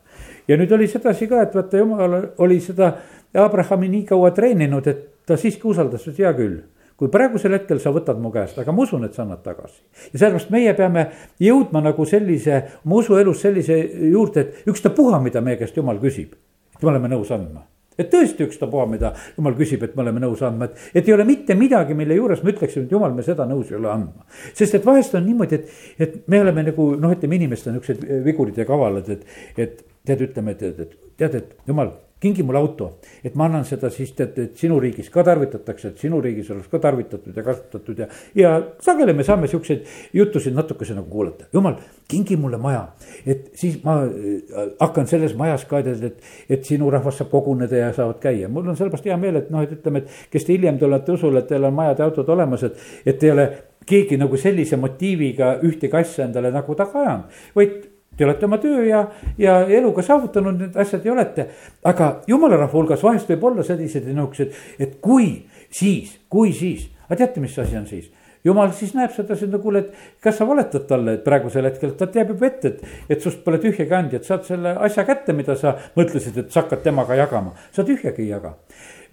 ja 0.50 0.58
nüüd 0.58 0.74
oli 0.76 0.89
sedasi 0.89 1.30
ka, 1.30 1.43
et 1.45 1.56
vaata 1.56 1.80
jumal 1.80 2.18
oli 2.41 2.60
seda 2.64 2.91
Abrahami 3.38 3.89
nii 3.93 4.04
kaua 4.10 4.34
treeninud, 4.36 4.88
et 4.89 5.08
ta 5.30 5.38
siiski 5.38 5.68
usaldas, 5.70 6.08
et 6.10 6.20
hea 6.20 6.34
küll 6.38 6.60
kui 7.00 7.08
praegusel 7.08 7.54
hetkel 7.56 7.80
sa 7.80 7.93
võtad 7.95 8.18
mu 8.20 8.28
käest, 8.34 8.58
aga 8.60 8.74
ma 8.76 8.84
usun, 8.84 9.06
et 9.08 9.16
sa 9.16 9.24
annad 9.24 9.39
tagasi. 9.39 9.80
ja 10.12 10.20
sellepärast 10.20 10.50
meie 10.52 10.74
peame 10.76 11.06
jõudma 11.39 11.80
nagu 11.86 12.06
sellise, 12.06 12.60
oma 12.84 13.00
usuelus 13.00 13.39
sellise 13.45 13.78
juurde, 14.12 14.41
et 14.41 14.68
ükstapuha, 14.68 15.22
mida 15.24 15.39
meie 15.41 15.56
käest 15.62 15.78
jumal 15.80 16.02
küsib, 16.04 16.36
et 16.76 16.84
me 16.84 16.91
oleme 16.91 17.16
nõus 17.16 17.32
andma 17.32 17.64
et 18.00 18.10
tõesti 18.12 18.45
ükstapuha, 18.47 18.88
mida 18.89 19.14
jumal 19.38 19.58
küsib, 19.60 19.84
et 19.86 19.95
me 19.97 20.06
oleme 20.06 20.24
nõus 20.24 20.43
andma, 20.45 20.70
et, 20.70 20.89
et 20.93 21.10
ei 21.10 21.16
ole 21.16 21.28
mitte 21.28 21.58
midagi, 21.60 21.97
mille 21.97 22.18
juures 22.18 22.43
me 22.43 22.54
ütleksime, 22.56 22.88
et 22.88 22.95
jumal, 22.95 23.14
me 23.16 23.26
seda 23.26 23.47
nõus 23.50 23.72
ei 23.72 23.80
ole 23.80 23.91
andma. 23.93 24.28
sest 24.54 24.80
et 24.80 24.86
vahest 24.86 25.16
on 25.20 25.26
niimoodi, 25.28 25.60
et, 25.60 25.80
et 26.00 26.20
me 26.32 26.41
oleme 26.45 26.66
nagu 26.72 26.91
noh, 27.00 27.16
ütleme 27.16 27.39
inimesed 27.39 27.72
on 27.72 27.80
niuksed 27.80 28.06
vigurid 28.26 28.58
ja 28.60 28.68
kavalad, 28.70 29.10
et, 29.16 29.26
et 29.58 29.84
tead, 30.08 30.30
ütleme, 30.30 30.56
et, 30.56 30.64
et, 30.64 30.86
et 30.86 31.18
tead, 31.20 31.36
et 31.41 31.70
jumal, 31.70 31.93
kingi 32.20 32.44
mulle 32.44 32.60
auto, 32.60 32.90
et 33.24 33.36
ma 33.40 33.46
annan 33.48 33.64
seda 33.68 33.90
siis 33.94 34.12
tead, 34.18 34.36
et 34.44 34.58
sinu 34.60 34.80
riigis 34.84 35.08
ka 35.14 35.24
tarvitatakse, 35.24 35.94
et 35.94 36.02
sinu 36.04 36.20
riigis 36.22 36.50
oleks 36.52 36.68
ka 36.72 36.82
tarvitatud 36.84 37.36
ja 37.36 37.44
kasutatud 37.46 38.02
ja. 38.04 38.08
ja 38.36 38.52
sageli 38.84 39.14
me 39.16 39.24
saame 39.24 39.48
siukseid 39.48 39.86
jutusid 40.14 40.56
natukese 40.56 40.98
nagu 40.98 41.08
kuulata, 41.12 41.48
jumal, 41.54 41.78
kingi 42.12 42.36
mulle 42.38 42.60
maja. 42.60 42.88
et 43.26 43.52
siis 43.56 43.80
ma 43.84 44.02
äh, 44.04 44.74
hakkan 44.80 45.08
selles 45.08 45.36
majas 45.40 45.64
ka, 45.70 45.80
et, 45.80 46.04
et, 46.04 46.30
et 46.50 46.66
sinu 46.66 46.90
rahvas 46.92 47.22
saab 47.22 47.32
koguneda 47.32 47.86
ja 47.86 47.94
saavad 47.96 48.20
käia, 48.24 48.52
mul 48.52 48.68
on 48.68 48.78
sellepärast 48.78 49.08
hea 49.08 49.18
meel, 49.18 49.40
et 49.40 49.50
noh, 49.54 49.64
et 49.64 49.72
ütleme, 49.78 50.04
et 50.04 50.32
kes 50.34 50.48
te 50.48 50.56
hiljem 50.58 50.80
tulete 50.82 51.16
usule, 51.16 51.40
et 51.40 51.48
teil 51.48 51.70
on 51.70 51.76
majad 51.76 52.04
ja 52.04 52.10
autod 52.10 52.36
olemas, 52.36 52.68
et, 52.68 52.84
et 53.06 53.24
ei 53.24 53.32
ole 53.32 53.48
keegi 53.90 54.20
nagu 54.20 54.38
sellise 54.38 54.78
motiiviga 54.78 55.56
ühtegi 55.66 55.98
asja 55.98 56.28
endale 56.28 56.52
nagu 56.54 56.76
taga 56.78 57.00
ajanud, 57.00 57.40
vaid 57.56 57.80
Te 58.20 58.26
olete 58.28 58.50
oma 58.50 58.58
töö 58.60 58.82
ja, 58.84 59.06
ja 59.40 59.62
eluga 59.72 60.04
saavutanud 60.04 60.58
need 60.60 60.78
asjad 60.84 61.06
ja 61.08 61.14
olete. 61.14 61.46
aga 61.88 62.10
jumala 62.28 62.58
rahva 62.60 62.76
hulgas 62.76 63.04
vahest 63.04 63.30
võib 63.32 63.46
olla 63.48 63.64
sellised 63.64 64.10
nihukesed, 64.12 64.58
et 64.76 64.98
kui, 65.00 65.30
siis, 65.72 66.18
kui 66.28 66.52
siis, 66.52 66.90
aga 67.08 67.22
teate, 67.22 67.40
mis 67.40 67.56
asi 67.64 67.78
on 67.80 67.88
siis? 67.88 68.10
jumal 68.44 68.74
siis 68.76 68.92
näeb 68.96 69.14
seda, 69.16 69.38
siis 69.40 69.52
no 69.52 69.62
kuule, 69.64 69.86
et 69.86 70.20
kas 70.24 70.36
sa 70.40 70.48
valetad 70.48 70.84
talle, 70.90 71.16
et 71.16 71.24
praegusel 71.24 71.70
hetkel 71.70 71.96
ta 72.00 72.10
teab 72.12 72.34
juba 72.34 72.50
ette, 72.50 72.74
et, 72.74 73.00
et 73.16 73.24
sust 73.24 73.40
pole 73.46 73.62
tühjagi 73.64 73.96
andjat, 73.96 74.28
saad 74.28 74.44
selle 74.48 74.76
asja 74.88 75.08
kätte, 75.08 75.36
mida 75.36 75.56
sa 75.60 75.78
mõtlesid, 75.96 76.44
et 76.44 76.52
sa 76.52 76.66
hakkad 76.66 76.84
temaga 76.84 77.16
jagama, 77.20 77.56
sa 77.76 77.88
tühjagi 77.88 78.26
ei 78.26 78.34
jaga. 78.34 78.58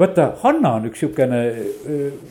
vaata, 0.03 0.33
Hanna 0.43 0.77
on 0.81 0.91
üks 0.91 1.03
sihukene 1.03 1.41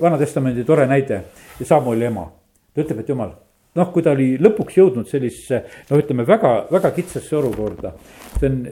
Vana-testamendi 0.02 0.68
tore 0.68 0.92
näide, 0.92 1.24
Samueli 1.64 2.12
ema, 2.12 2.28
ta 2.76 2.84
ütleb, 2.84 3.04
et 3.04 3.16
jumal 3.16 3.36
noh, 3.76 3.92
kui 3.92 4.04
ta 4.04 4.14
oli 4.16 4.36
lõpuks 4.42 4.78
jõudnud 4.80 5.10
sellisesse, 5.10 5.62
no 5.90 6.00
ütleme 6.00 6.26
väga, 6.28 6.54
väga 6.72 6.92
kitsasse 6.96 7.36
olukorda. 7.38 7.94
see 8.40 8.50
on, 8.50 8.64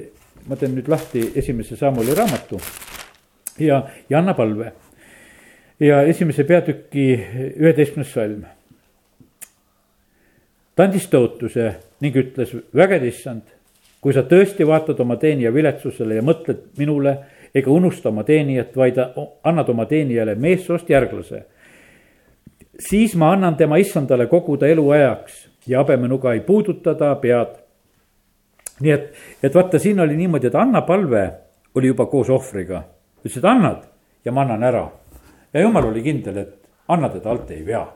ma 0.47 0.56
teen 0.60 0.76
nüüd 0.76 0.89
lahti 0.91 1.32
esimese 1.39 1.76
Samuli 1.80 2.16
raamatu 2.16 2.60
ja, 3.60 3.84
ja 4.10 4.20
anna 4.20 4.34
palve. 4.34 4.74
ja 5.80 6.01
esimese 6.01 6.43
peatüki 6.43 7.08
üheteistkümnes 7.60 8.14
salm. 8.14 8.45
ta 10.76 10.88
andis 10.88 11.08
tõotuse 11.12 11.74
ning 12.01 12.16
ütles, 12.18 12.56
vägede 12.76 13.08
issand, 13.08 13.43
kui 14.01 14.14
sa 14.14 14.26
tõesti 14.28 14.66
vaatad 14.68 14.99
oma 14.99 15.16
teenija 15.16 15.54
viletsusele 15.54 16.18
ja 16.18 16.24
mõtled 16.26 16.66
minule, 16.78 17.18
ega 17.56 17.72
unusta 17.72 18.10
oma 18.10 18.24
teenijat, 18.28 18.76
vaid 18.76 18.97
annad 18.99 19.70
oma 19.70 19.86
teenijale 19.86 20.36
meessoost 20.36 20.89
järglase. 20.89 21.45
Siis 22.80 23.15
ma 23.15 23.32
annan 23.34 23.55
tema 23.55 23.78
issandale 23.78 24.28
koguda 24.28 24.67
eluajaks 24.67 25.47
ja 25.67 25.80
habemenuga 25.80 26.34
ei 26.34 26.39
puuduta 26.39 26.95
ta 26.95 27.15
pead. 27.15 27.59
nii 28.80 28.91
et, 28.91 29.13
et 29.43 29.55
vaata, 29.55 29.80
siin 29.80 29.99
oli 29.99 30.15
niimoodi, 30.17 30.47
et 30.47 30.55
Anna 30.55 30.82
palve 30.82 31.32
oli 31.76 31.88
juba 31.88 32.05
koos 32.05 32.30
ohvriga. 32.30 32.84
ütles, 33.21 33.38
et 33.38 33.45
annad 33.45 33.84
ja 34.26 34.32
ma 34.32 34.41
annan 34.41 34.63
ära. 34.63 34.91
ja 35.53 35.61
jumal 35.61 35.86
oli 35.86 36.03
kindel, 36.03 36.38
et 36.38 36.59
anna 36.88 37.09
teda 37.09 37.30
alt 37.30 37.51
ei 37.51 37.65
vea. 37.65 37.88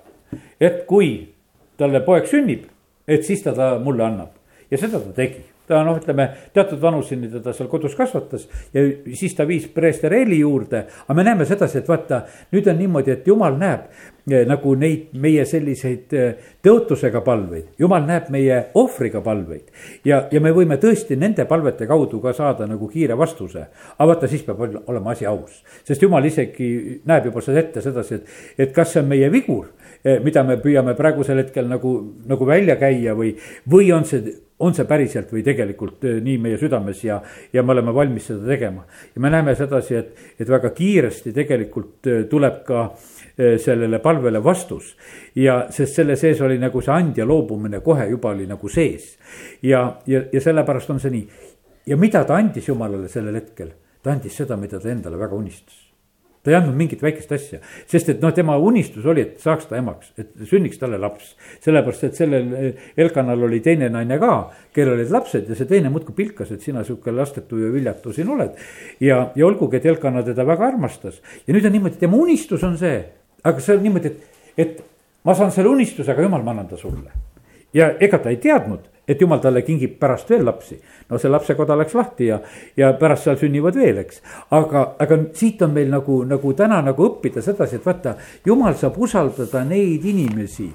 et 0.59 0.85
kui 0.85 1.33
talle 1.77 1.99
poeg 2.01 2.25
sünnib, 2.25 2.65
et 3.07 3.23
siis 3.23 3.43
ta 3.43 3.53
ta 3.53 3.79
mulle 3.79 4.03
annab 4.03 4.29
ja 4.71 4.77
seda 4.77 4.99
ta 4.99 5.13
tegi 5.15 5.43
ta 5.67 5.83
noh, 5.83 5.97
ütleme 5.99 6.27
teatud 6.55 6.79
vanuseni 6.81 7.29
teda 7.31 7.53
seal 7.55 7.67
kodus 7.71 7.95
kasvatas 7.97 8.47
ja 8.73 8.83
siis 9.17 9.35
ta 9.35 9.45
viis 9.47 9.67
preester 9.71 10.13
Eeli 10.15 10.39
juurde. 10.39 10.85
aga 11.07 11.15
me 11.15 11.23
näeme 11.23 11.45
sedasi, 11.45 11.81
et 11.81 11.89
vaata, 11.89 12.21
nüüd 12.51 12.69
on 12.71 12.79
niimoodi, 12.79 13.11
et 13.11 13.27
jumal 13.27 13.57
näeb 13.59 13.89
eh, 14.31 14.45
nagu 14.47 14.75
neid 14.79 15.11
meie 15.19 15.45
selliseid 15.45 16.15
eh, 16.15 16.53
tõotusega 16.63 17.21
palveid, 17.25 17.73
jumal 17.79 18.07
näeb 18.07 18.31
meie 18.31 18.61
ohvriga 18.79 19.21
palveid. 19.21 19.67
ja, 20.05 20.23
ja 20.31 20.41
me 20.41 20.55
võime 20.55 20.79
tõesti 20.79 21.19
nende 21.19 21.45
palvete 21.45 21.87
kaudu 21.87 22.21
ka 22.23 22.33
saada 22.33 22.67
nagu 22.67 22.87
kiire 22.87 23.17
vastuse. 23.17 23.67
aga 23.97 24.09
vaata, 24.13 24.31
siis 24.31 24.47
peab 24.47 24.63
olema 24.87 25.11
asi 25.11 25.27
aus, 25.27 25.63
sest 25.83 26.01
jumal 26.01 26.25
isegi 26.25 27.01
näeb 27.05 27.31
juba 27.31 27.43
seda 27.43 27.59
ette 27.59 27.83
sedasi, 27.83 28.21
et, 28.21 28.35
et 28.57 28.75
kas 28.75 28.95
see 28.95 29.03
on 29.03 29.11
meie 29.11 29.31
vigur 29.31 29.67
eh, 30.03 30.21
mida 30.23 30.43
me 30.47 30.61
püüame 30.63 30.95
praegusel 30.95 31.43
hetkel 31.43 31.67
nagu, 31.67 31.97
nagu 32.27 32.47
välja 32.47 32.79
käia 32.79 33.19
või, 33.19 33.35
või 33.67 33.91
on 33.91 34.07
see 34.07 34.46
on 34.59 34.73
see 34.73 34.87
päriselt 34.89 35.31
või 35.33 35.43
tegelikult 35.45 36.05
äh, 36.07 36.17
nii 36.23 36.37
meie 36.41 36.57
südames 36.57 37.03
ja, 37.05 37.19
ja 37.53 37.63
me 37.63 37.75
oleme 37.75 37.93
valmis 37.93 38.29
seda 38.31 38.47
tegema. 38.47 38.85
ja 39.15 39.21
me 39.21 39.29
näeme 39.29 39.55
sedasi, 39.55 39.95
et, 39.95 40.23
et 40.39 40.49
väga 40.49 40.71
kiiresti 40.77 41.33
tegelikult 41.35 42.09
äh, 42.09 42.23
tuleb 42.29 42.63
ka 42.65 42.83
äh, 42.87 43.57
sellele 43.61 43.99
palvele 44.03 44.43
vastus. 44.43 44.95
ja 45.35 45.65
sest 45.69 46.01
selle 46.01 46.15
sees 46.15 46.41
oli 46.41 46.57
nagu 46.61 46.81
see 46.81 46.93
andja 46.93 47.25
loobumine 47.25 47.81
kohe 47.85 48.09
juba 48.09 48.33
oli 48.33 48.47
nagu 48.47 48.69
sees. 48.69 49.17
ja, 49.61 50.01
ja, 50.07 50.23
ja 50.33 50.41
sellepärast 50.41 50.89
on 50.89 51.03
see 51.03 51.13
nii. 51.13 51.27
ja 51.87 51.97
mida 51.97 52.23
ta 52.25 52.39
andis 52.41 52.67
jumalale 52.67 53.07
sellel 53.07 53.35
hetkel? 53.41 53.75
ta 54.01 54.11
andis 54.15 54.37
seda, 54.37 54.57
mida 54.57 54.79
ta 54.79 54.89
endale 54.89 55.19
väga 55.19 55.35
unistas 55.35 55.86
ta 56.47 56.53
ei 56.53 56.55
andnud 56.61 56.77
mingit 56.79 57.01
väikest 57.03 57.31
asja, 57.35 57.57
sest 57.91 58.13
et 58.13 58.21
noh, 58.23 58.31
tema 58.31 58.53
unistus 58.63 59.03
oli, 59.11 59.25
et 59.25 59.41
saaks 59.43 59.65
ta 59.67 59.75
emaks, 59.75 60.13
et 60.15 60.29
sünniks 60.47 60.79
talle 60.79 60.95
laps. 61.01 61.33
sellepärast, 61.65 62.05
et 62.07 62.15
sellel 62.15 62.53
eh, 62.55 62.85
Elkanal 63.03 63.43
oli 63.43 63.59
teine 63.65 63.89
naine 63.91 64.15
ka, 64.21 64.37
kellel 64.71 64.95
olid 64.95 65.11
lapsed 65.11 65.49
ja 65.51 65.57
see 65.59 65.67
teine 65.67 65.91
muudkui 65.91 66.15
pilkas, 66.15 66.53
et 66.55 66.63
sina 66.63 66.85
sihuke 66.87 67.11
lastetu 67.11 67.59
ja 67.59 67.73
viljatu 67.73 68.15
siin 68.15 68.31
oled. 68.31 68.55
ja, 69.03 69.19
ja 69.35 69.47
olgugi, 69.47 69.81
et 69.81 69.89
Elkana 69.91 70.23
teda 70.23 70.47
väga 70.47 70.69
armastas 70.71 71.19
ja 71.43 71.55
nüüd 71.55 71.67
on 71.67 71.75
niimoodi, 71.75 71.99
tema 71.99 72.15
unistus 72.15 72.63
on 72.63 72.79
see, 72.79 73.01
aga 73.43 73.65
see 73.65 73.75
on 73.75 73.83
niimoodi, 73.83 74.13
et, 74.13 74.45
et 74.55 74.79
ma 75.27 75.35
saan 75.35 75.51
selle 75.51 75.73
unistuse, 75.75 76.13
aga 76.13 76.23
jumal, 76.23 76.47
ma 76.47 76.55
annan 76.55 76.71
ta 76.71 76.79
sulle. 76.79 77.11
ja 77.75 77.91
ega 77.99 78.23
ta 78.23 78.31
ei 78.31 78.39
teadnud 78.39 78.87
et 79.07 79.21
jumal 79.21 79.39
talle 79.39 79.61
kingib 79.63 79.97
pärast 79.99 80.29
veel 80.29 80.45
lapsi. 80.45 80.79
no 81.09 81.17
see 81.17 81.31
lapsekoda 81.31 81.77
läks 81.77 81.95
lahti 81.95 82.27
ja, 82.27 82.39
ja 82.77 82.93
pärast 82.99 83.27
seal 83.27 83.37
sünnivad 83.39 83.75
veel, 83.75 84.01
eks. 84.03 84.21
aga, 84.51 84.83
aga 84.99 85.19
siit 85.33 85.61
on 85.61 85.73
meil 85.73 85.89
nagu, 85.91 86.23
nagu 86.27 86.53
täna 86.53 86.81
nagu 86.85 87.09
õppida 87.09 87.41
sedasi, 87.41 87.79
et 87.79 87.85
vaata, 87.85 88.17
jumal 88.45 88.75
saab 88.75 88.97
usaldada 88.97 89.63
neid 89.67 90.05
inimesi, 90.05 90.71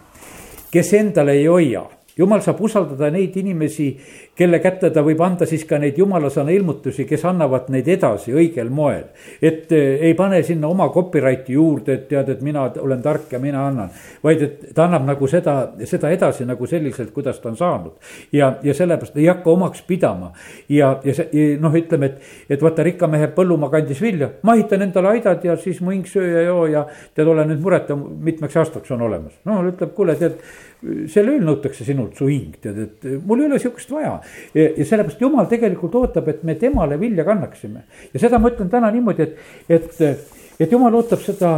kes 0.73 0.95
endale 0.99 1.37
ei 1.41 1.47
hoia 1.47 1.85
jumal 2.17 2.43
saab 2.45 2.61
usaldada 2.61 3.11
neid 3.13 3.37
inimesi, 3.41 3.89
kelle 4.37 4.59
kätte 4.65 4.89
ta 4.91 5.03
võib 5.05 5.21
anda 5.25 5.47
siis 5.49 5.65
ka 5.69 5.77
neid 5.81 5.99
jumalasõna 6.01 6.55
ilmutusi, 6.55 7.05
kes 7.09 7.25
annavad 7.29 7.69
neid 7.73 7.89
edasi 7.93 8.33
õigel 8.33 8.71
moel. 8.73 9.05
et 9.43 9.73
eh, 9.73 10.01
ei 10.09 10.15
pane 10.15 10.43
sinna 10.43 10.69
oma 10.69 10.89
copyright'i 10.89 11.53
juurde, 11.53 11.93
et 11.93 12.07
tead, 12.09 12.29
et 12.33 12.41
mina 12.43 12.65
olen 12.81 13.03
tark 13.03 13.33
ja 13.33 13.39
mina 13.39 13.67
annan. 13.67 13.91
vaid 14.25 14.43
et 14.43 14.65
ta 14.75 14.87
annab 14.87 15.05
nagu 15.07 15.29
seda, 15.29 15.75
seda 15.85 16.11
edasi 16.11 16.47
nagu 16.49 16.67
selliselt, 16.67 17.13
kuidas 17.13 17.41
ta 17.41 17.51
on 17.51 17.57
saanud. 17.57 17.93
ja, 18.33 18.55
ja 18.63 18.75
sellepärast 18.75 19.17
ei 19.17 19.29
hakka 19.29 19.51
omaks 19.51 19.83
pidama. 19.83 20.33
ja, 20.69 20.99
ja 21.05 21.15
see 21.15 21.47
noh, 21.61 21.77
ütleme, 21.77 22.07
et, 22.07 22.33
et 22.57 22.63
vaata 22.63 22.83
rikka 22.83 23.07
mehe 23.07 23.29
põllumaa 23.37 23.71
kandis 23.71 24.01
vilja, 24.01 24.31
ma 24.43 24.57
ehitan 24.57 24.89
endale 24.89 25.13
aidad 25.13 25.45
ja 25.45 25.57
siis 25.61 25.81
mu 25.81 25.93
hing 25.93 26.09
söö 26.09 26.39
ja 26.39 26.49
joo 26.49 26.67
ja 26.73 26.87
tead, 27.15 27.29
ole 27.29 27.45
nüüd 27.53 27.61
mureta, 27.61 27.97
mitmeks 27.97 28.57
aastaks 28.57 28.97
on 28.97 29.05
olemas. 29.05 29.37
no 29.45 29.61
ütleb, 29.69 29.93
kuule, 29.93 30.17
tead 30.17 30.41
selle 30.83 31.37
ööl 31.37 31.45
nõutakse 31.47 31.85
sinult 31.87 32.19
su 32.19 32.27
hing, 32.27 32.57
tead, 32.63 32.79
et 32.83 33.05
mul 33.27 33.43
ei 33.43 33.49
ole 33.51 33.59
sihukest 33.63 33.93
vaja. 33.95 34.17
Ja, 34.55 34.69
ja 34.77 34.85
sellepärast 34.85 35.21
jumal 35.21 35.49
tegelikult 35.51 35.95
ootab, 36.01 36.29
et 36.29 36.43
me 36.43 36.57
temale 36.61 36.99
vilja 37.01 37.25
kannaksime. 37.25 37.85
ja 38.15 38.21
seda 38.21 38.39
ma 38.39 38.51
ütlen 38.53 38.71
täna 38.73 38.91
niimoodi, 38.95 39.29
et, 39.29 39.39
et, 39.69 40.35
et 40.61 40.73
jumal 40.73 40.95
ootab 41.01 41.23
seda 41.25 41.55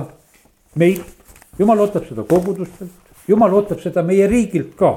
meilt, 0.80 1.34
jumal 1.58 1.86
ootab 1.86 2.06
seda 2.08 2.26
kogudustelt, 2.28 3.16
jumal 3.28 3.58
ootab 3.60 3.82
seda 3.82 4.02
meie 4.06 4.28
riigilt 4.30 4.74
ka 4.78 4.94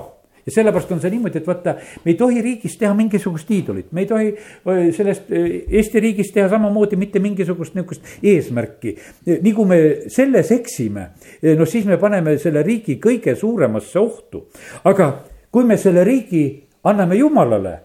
ja 0.47 0.51
sellepärast 0.51 0.91
on 0.95 1.01
see 1.03 1.11
niimoodi, 1.11 1.41
et 1.41 1.47
vaata, 1.47 1.73
me 2.05 2.13
ei 2.13 2.17
tohi 2.19 2.41
riigis 2.43 2.77
teha 2.79 2.93
mingisugust 2.95 3.49
iidolit, 3.51 3.89
me 3.91 4.05
ei 4.05 4.07
tohi 4.07 4.91
sellest 4.95 5.31
Eesti 5.31 5.99
riigis 6.03 6.31
teha 6.31 6.47
samamoodi 6.53 6.95
mitte 6.99 7.19
mingisugust 7.19 7.75
nihukest 7.75 8.23
eesmärki. 8.23 8.95
nii 9.27 9.53
kui 9.53 9.67
me 9.67 9.79
selles 10.13 10.51
eksime, 10.55 11.09
no 11.59 11.67
siis 11.67 11.85
me 11.85 11.99
paneme 11.99 12.37
selle 12.39 12.63
riigi 12.63 12.95
kõige 13.03 13.35
suuremasse 13.35 13.99
ohtu. 13.99 14.47
aga 14.83 15.11
kui 15.51 15.67
me 15.67 15.77
selle 15.77 16.03
riigi 16.07 16.45
anname 16.87 17.19
jumalale 17.19 17.75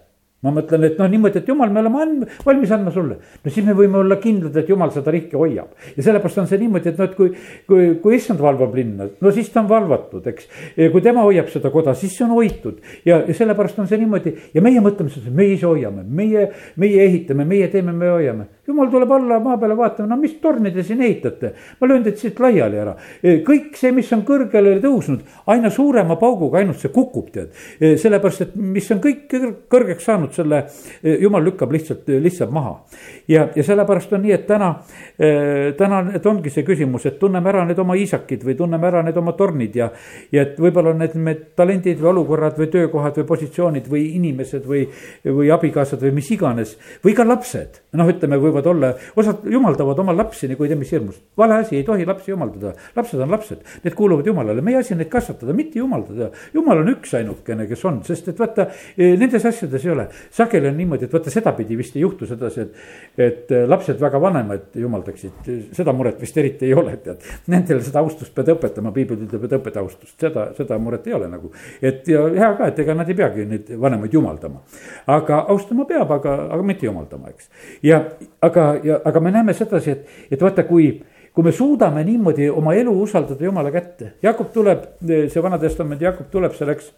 ma 0.43 0.51
mõtlen, 0.51 0.89
et 0.89 0.99
noh, 0.99 1.09
niimoodi, 1.11 1.39
et 1.39 1.49
jumal, 1.49 1.71
me 1.71 1.81
oleme 1.83 2.01
and, 2.03 2.23
valmis 2.45 2.73
andma 2.75 2.91
sulle. 2.95 3.19
no 3.45 3.51
siis 3.51 3.67
me 3.67 3.77
võime 3.79 4.01
olla 4.01 4.19
kindlad, 4.23 4.57
et 4.59 4.71
jumal 4.71 4.91
seda 4.95 5.15
riiki 5.15 5.39
hoiab. 5.39 5.71
ja 5.97 6.03
sellepärast 6.03 6.43
on 6.43 6.49
see 6.51 6.59
niimoodi, 6.65 6.91
et 6.91 6.99
noh, 6.99 7.11
et 7.11 7.15
kui, 7.19 7.31
kui, 7.69 7.85
kui 8.03 8.17
issand 8.19 8.43
valvab 8.43 8.75
linna, 8.75 9.07
no 9.23 9.35
siis 9.35 9.53
ta 9.55 9.63
on 9.63 9.71
valvatud, 9.71 10.27
eks. 10.33 10.49
kui 10.95 11.05
tema 11.05 11.23
hoiab 11.29 11.51
seda 11.53 11.71
koda, 11.75 11.95
siis 11.99 12.17
see 12.19 12.27
on 12.27 12.35
hoitud. 12.35 12.83
ja, 13.07 13.21
ja 13.23 13.37
sellepärast 13.39 13.79
on 13.83 13.91
see 13.91 14.03
niimoodi 14.03 14.35
ja 14.55 14.65
meie 14.65 14.83
mõtleme 14.83 15.15
seda, 15.15 15.31
meie 15.31 15.55
ise 15.55 15.69
hoiame, 15.71 16.03
meie, 16.03 16.49
meie 16.83 17.07
ehitame, 17.07 17.47
meie 17.47 17.71
teeme, 17.71 17.95
me 17.95 18.11
hoiame. 18.11 18.49
Jumal 18.67 18.91
tuleb 18.91 19.11
alla 19.11 19.39
maa 19.43 19.57
peale 19.59 19.75
vaatama, 19.77 20.09
no 20.15 20.17
mis 20.21 20.37
torni 20.43 20.71
te 20.73 20.85
siin 20.87 21.03
ehitate. 21.03 21.53
ma 21.81 21.87
löön 21.89 22.05
teid 22.05 22.17
siit 22.21 22.41
laiali 22.41 22.79
ära. 22.79 22.95
kõik 23.47 23.75
see, 23.79 23.91
mis 23.93 24.13
on 24.15 24.23
kõrgele 24.27 24.77
tõusnud, 24.83 25.25
aina 25.51 25.71
suurema 25.71 26.17
pauguga 26.17 26.61
ainult 26.61 26.79
see 26.79 26.93
kukub, 26.95 27.31
tead. 27.35 27.51
sellepärast, 27.81 28.41
et 28.47 28.55
mis 28.57 28.91
on 28.95 29.01
kõik 29.03 29.27
kõrgeks 29.71 30.07
saanud 30.07 30.35
selle 30.35 30.63
eh, 31.03 31.19
jumal 31.25 31.43
lükkab 31.43 31.73
lihtsalt, 31.75 32.07
lihtsalt 32.23 32.53
maha. 32.55 32.77
ja, 33.29 33.49
ja 33.55 33.65
sellepärast 33.67 34.13
on 34.13 34.23
nii, 34.23 34.33
et 34.37 34.47
täna, 34.47 34.71
täna, 35.79 36.01
et 36.15 36.27
ongi 36.27 36.51
see 36.51 36.63
küsimus, 36.67 37.07
et 37.07 37.19
tunneme 37.19 37.51
ära 37.51 37.65
need 37.67 37.79
oma 37.83 37.97
isakid 37.99 38.47
või 38.47 38.55
tunneme 38.59 38.87
ära 38.87 39.03
need 39.03 39.19
oma 39.19 39.35
tornid 39.39 39.75
ja. 39.77 39.91
ja 40.33 40.47
et 40.47 40.59
võib-olla 40.61 40.95
need, 40.95 41.19
need 41.19 41.45
talendid 41.59 41.99
või 41.99 42.13
olukorrad 42.13 42.59
või 42.63 42.71
töökohad 42.71 43.19
või 43.19 43.29
positsioonid 43.33 43.91
või 43.91 44.07
inimesed 44.21 44.67
või, 44.69 44.87
või 45.27 45.51
abikaasad 45.51 46.03
või 46.07 46.15
mis 46.21 46.31
iganes. 46.31 46.77
või 47.03 47.17
ka 47.19 47.27
lapsed, 47.27 47.83
noh, 47.99 48.11
ütleme, 48.13 48.39
võivad 48.53 48.71
olla, 48.75 48.93
osad 49.17 49.47
jumaldavad 49.51 50.05
oma 50.05 50.17
lapsi 50.17 50.51
nagu 50.53 50.65
ei 50.65 50.73
tea 50.73 50.79
mis 50.79 50.93
hirmus. 50.93 51.21
vale 51.37 51.59
asi, 51.63 51.77
ei 51.81 51.87
tohi 51.89 52.07
lapsi 52.07 52.31
jumaldada, 52.31 52.75
lapsed 52.97 53.21
on 53.21 53.33
lapsed, 53.33 53.65
need 53.83 53.99
kuuluvad 53.99 54.27
jumalale, 54.27 54.63
meie 54.63 54.79
asi 54.79 54.95
on 54.95 55.03
neid 55.03 55.11
kasvatada, 55.13 55.57
mitte 55.57 55.81
jumaldada. 55.81 56.31
jumal 56.55 56.85
on 56.85 56.93
üksainukene, 56.95 57.67
kes 57.71 57.85
on, 57.89 58.03
sest 58.07 58.29
et 58.33 58.39
vaata, 58.39 58.69
nendes 58.97 59.45
asjades 59.49 59.87
ei 59.87 59.95
ole 59.97 60.09
sageli 60.31 60.69
on 60.69 60.77
niimoodi, 60.77 61.05
et 61.05 61.13
vaata 61.13 61.31
sedapidi 61.31 61.77
vist 61.79 61.97
ei 61.97 62.03
juhtu 62.03 62.27
sedasi, 62.27 62.61
et, 62.61 62.77
et 63.19 63.53
äh, 63.53 63.65
lapsed 63.69 64.01
väga 64.01 64.21
vanemad 64.21 64.77
jumaldaksid, 64.79 65.51
seda 65.77 65.95
muret 65.97 66.21
vist 66.21 66.37
eriti 66.41 66.69
ei 66.69 66.75
ole, 66.79 66.97
tead. 67.05 67.25
Nendele 67.53 67.85
seda 67.85 68.03
austust 68.03 68.35
pead 68.35 68.53
õpetama, 68.55 68.93
piibel 68.95 69.25
ütleb, 69.27 69.47
et 69.49 69.57
õpeta 69.59 69.83
austust, 69.83 70.15
seda, 70.21 70.49
seda 70.57 70.79
muret 70.83 71.07
ei 71.09 71.17
ole 71.19 71.29
nagu. 71.33 71.53
et 71.83 72.09
ja 72.09 72.25
hea 72.29 72.53
ka, 72.59 72.71
et 72.73 72.79
ega 72.85 72.97
nad 72.97 73.09
ei 73.09 73.19
peagi 73.19 73.47
neid 73.49 73.73
vanemaid 73.81 74.15
jumaldama. 74.15 74.63
aga 75.07 75.43
austama 75.55 75.87
peab, 75.89 76.11
aga, 76.19 76.37
aga 76.57 76.63
mitte 76.67 76.87
jumaldama, 76.87 77.33
eks. 77.35 77.51
ja 77.83 78.03
aga, 78.43 78.67
ja 78.85 79.01
aga 79.05 79.21
me 79.21 79.31
näeme 79.35 79.55
sedasi, 79.55 79.91
et, 79.97 80.07
et 80.31 80.43
vaata, 80.43 80.67
kui 80.69 80.93
kui 81.33 81.45
me 81.47 81.53
suudame 81.57 82.03
niimoodi 82.05 82.51
oma 82.53 82.75
elu 82.77 82.93
usaldada 83.03 83.45
Jumala 83.45 83.71
kätte, 83.73 84.11
Jakob 84.23 84.51
tuleb, 84.53 84.83
see 85.01 85.43
Vana 85.43 85.57
Testamendi 85.59 86.05
Jakob 86.05 86.29
tuleb 86.31 86.53
selleks 86.53 86.91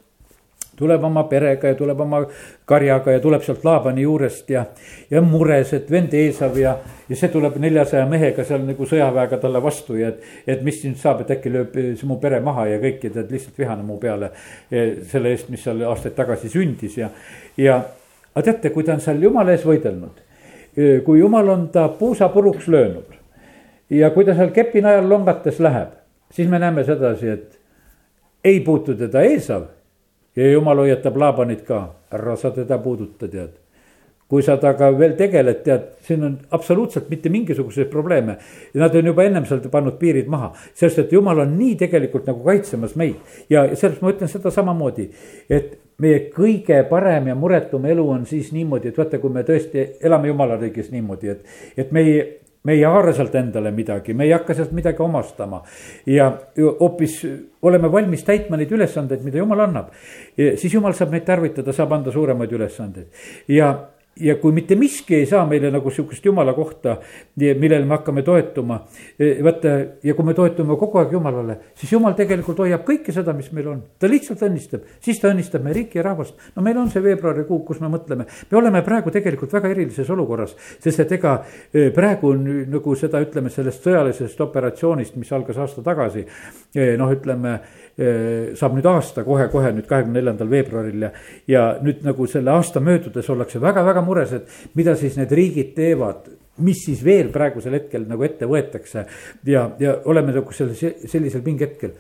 tuleb 0.77 1.05
oma 1.05 1.25
perega 1.31 1.71
ja 1.71 1.77
tuleb 1.79 2.01
oma 2.01 2.21
karjaga 2.67 3.15
ja 3.15 3.21
tuleb 3.23 3.43
sealt 3.47 3.65
Laabani 3.65 4.03
juurest 4.03 4.51
ja, 4.51 4.65
ja 5.11 5.23
mures, 5.23 5.73
et 5.77 5.91
vend 5.91 6.15
Eesav 6.19 6.59
ja, 6.59 6.75
ja 7.09 7.19
see 7.19 7.31
tuleb 7.33 7.61
neljasaja 7.63 8.07
mehega 8.11 8.45
seal 8.47 8.65
nagu 8.67 8.89
sõjaväega 8.91 9.39
talle 9.43 9.63
vastu 9.63 9.99
ja 10.01 10.11
et, 10.13 10.25
et 10.51 10.65
mis 10.67 10.81
nüüd 10.85 10.99
saab, 11.01 11.23
et 11.25 11.31
äkki 11.37 11.53
lööb 11.55 11.79
see 11.79 12.11
mu 12.11 12.19
pere 12.23 12.41
maha 12.45 12.67
ja 12.73 12.81
kõik 12.83 13.07
ja 13.07 13.15
ta 13.15 13.27
lihtsalt 13.31 13.61
vihane 13.61 13.87
mu 13.87 14.01
peale 14.03 14.33
selle 14.71 15.35
eest, 15.35 15.51
mis 15.53 15.63
seal 15.63 15.85
aastaid 15.87 16.17
tagasi 16.19 16.51
sündis 16.53 16.99
ja, 16.99 17.11
ja 17.61 17.79
aga 18.35 18.47
teate, 18.51 18.75
kui 18.75 18.87
ta 18.87 18.97
on 18.97 19.05
seal 19.05 19.23
jumala 19.23 19.55
ees 19.55 19.67
võidelnud, 19.67 20.24
kui 21.05 21.19
jumal 21.19 21.49
on 21.49 21.69
ta 21.69 21.89
puusa 21.89 22.29
puruks 22.29 22.69
löönud 22.69 23.15
ja 23.91 24.11
kui 24.11 24.25
ta 24.25 24.35
seal 24.35 24.51
kepi 24.55 24.83
najal 24.83 25.09
longates 25.09 25.61
läheb, 25.61 25.95
siis 26.33 26.49
me 26.51 26.59
näeme 26.59 26.85
sedasi, 26.85 27.29
et 27.29 27.61
ei 28.45 28.61
puutu 28.61 28.95
teda 28.95 29.23
Eesav 29.23 29.69
ja 30.37 30.51
jumal 30.51 30.83
hoiatab 30.83 31.17
Laabanit 31.17 31.63
ka, 31.67 31.85
ära 32.13 32.37
sa 32.37 32.51
teda 32.51 32.79
puuduta, 32.79 33.29
tead. 33.29 33.61
kui 34.29 34.43
sa 34.43 34.57
temaga 34.57 34.89
veel 34.99 35.13
tegeled, 35.19 35.59
tead, 35.63 35.83
siin 36.03 36.23
on 36.25 36.37
absoluutselt 36.57 37.11
mitte 37.13 37.29
mingisuguseid 37.29 37.91
probleeme. 37.93 38.39
Nad 38.75 38.95
on 38.97 39.07
juba 39.07 39.23
ennem 39.29 39.45
seal 39.47 39.61
pannud 39.71 39.99
piirid 40.01 40.31
maha, 40.33 40.49
sest 40.75 40.99
et 40.99 41.13
jumal 41.13 41.43
on 41.45 41.53
nii 41.59 41.77
tegelikult 41.79 42.27
nagu 42.27 42.41
kaitsemas 42.43 42.97
meid 42.97 43.21
ja 43.53 43.67
sellest 43.77 44.01
ma 44.03 44.15
ütlen 44.15 44.33
seda 44.33 44.51
samamoodi, 44.51 45.11
et 45.53 45.77
meie 46.03 46.25
kõige 46.35 46.81
parem 46.89 47.29
ja 47.31 47.35
muretum 47.39 47.85
elu 47.87 48.07
on 48.17 48.25
siis 48.27 48.53
niimoodi, 48.53 48.91
et 48.91 48.99
vaata, 48.99 49.21
kui 49.23 49.31
me 49.31 49.45
tõesti 49.47 49.85
elame 50.03 50.33
jumala 50.33 50.57
riigis 50.61 50.91
niimoodi, 50.95 51.31
et, 51.31 51.61
et 51.77 51.93
me 51.93 52.03
ei 52.03 52.17
me 52.65 52.73
ei 52.73 52.83
haara 52.83 53.13
sealt 53.13 53.35
endale 53.37 53.71
midagi, 53.77 54.15
me 54.17 54.25
ei 54.25 54.31
hakka 54.33 54.55
sealt 54.57 54.71
midagi 54.73 55.03
omastama. 55.05 55.63
ja 56.07 56.31
hoopis 56.81 57.19
oleme 57.63 57.93
valmis 57.93 58.25
täitma 58.25 58.57
neid 58.57 58.73
ülesandeid, 58.73 59.25
mida 59.25 59.39
jumal 59.39 59.61
annab. 59.67 59.91
siis 60.37 60.73
jumal 60.73 60.97
saab 60.97 61.13
neid 61.13 61.27
tarvitada, 61.29 61.73
saab 61.73 61.93
anda 61.93 62.13
suuremaid 62.13 62.53
ülesandeid 62.53 63.07
ja 63.49 63.75
ja 64.21 64.37
kui 64.39 64.53
mitte 64.55 64.77
miski 64.79 65.17
ei 65.17 65.27
saa 65.27 65.43
meile 65.49 65.71
nagu 65.75 65.91
sihukest 65.91 66.25
jumala 66.25 66.55
kohta, 66.55 66.97
millele 67.37 67.85
me 67.85 67.97
hakkame 67.97 68.23
toetuma. 68.23 68.81
E, 69.19 69.37
vaata 69.45 69.75
ja 70.07 70.15
kui 70.15 70.27
me 70.27 70.35
toetume 70.35 70.77
kogu 70.79 71.01
aeg 71.01 71.15
jumalale, 71.17 71.57
siis 71.79 71.93
jumal 71.93 72.15
tegelikult 72.19 72.63
hoiab 72.63 72.85
kõike 72.87 73.15
seda, 73.15 73.35
mis 73.37 73.51
meil 73.53 73.69
on. 73.73 73.83
ta 73.99 74.11
lihtsalt 74.11 74.43
õnnistab, 74.47 74.87
siis 75.05 75.21
ta 75.21 75.33
õnnistab 75.33 75.65
meie 75.65 75.79
riiki 75.81 75.99
ja 75.99 76.07
rahvast. 76.07 76.37
no 76.57 76.63
meil 76.63 76.79
on 76.79 76.91
see 76.91 77.03
veebruarikuu, 77.03 77.61
kus 77.67 77.81
me 77.83 77.91
mõtleme, 77.93 78.27
me 78.51 78.59
oleme 78.59 78.83
praegu 78.87 79.11
tegelikult 79.15 79.53
väga 79.53 79.73
erilises 79.75 80.11
olukorras. 80.11 80.57
sest 80.79 81.01
et 81.01 81.17
ega 81.19 81.37
e, 81.73 81.91
praegu 81.95 82.31
on 82.35 82.45
nagu 82.71 82.95
seda, 82.99 83.23
ütleme 83.25 83.51
sellest 83.51 83.83
sõjalisest 83.87 84.41
operatsioonist, 84.41 85.17
mis 85.17 85.33
algas 85.33 85.59
aasta 85.59 85.83
tagasi. 85.83 86.27
E, 86.75 86.95
noh, 87.01 87.11
ütleme 87.11 87.59
saab 87.95 88.73
nüüd 88.75 88.87
aasta 88.91 89.23
kohe-kohe 89.23 89.71
nüüd 89.77 89.87
kahekümne 89.87 90.19
neljandal 90.19 90.49
veebruaril 90.51 91.05
ja, 91.07 91.11
ja 91.47 91.67
nüüd 91.83 92.01
nagu 92.03 92.27
selle 92.27 92.51
aasta 92.51 92.83
möödudes 92.83 93.29
ollakse 93.31 93.61
väga-väga 93.63 94.03
mures, 94.03 94.33
et 94.35 94.75
mida 94.75 94.97
siis 94.99 95.15
need 95.21 95.31
riigid 95.31 95.77
teevad 95.77 96.27
mis 96.63 96.85
siis 96.87 97.03
veel 97.05 97.31
praegusel 97.35 97.75
hetkel 97.79 98.05
nagu 98.09 98.25
ette 98.27 98.47
võetakse 98.47 99.05
ja, 99.47 99.65
ja 99.81 99.95
oleme 100.11 100.35
nagu 100.35 100.53
selle, 100.55 100.75
sellisel 101.07 101.43
pingehetkel. 101.43 101.95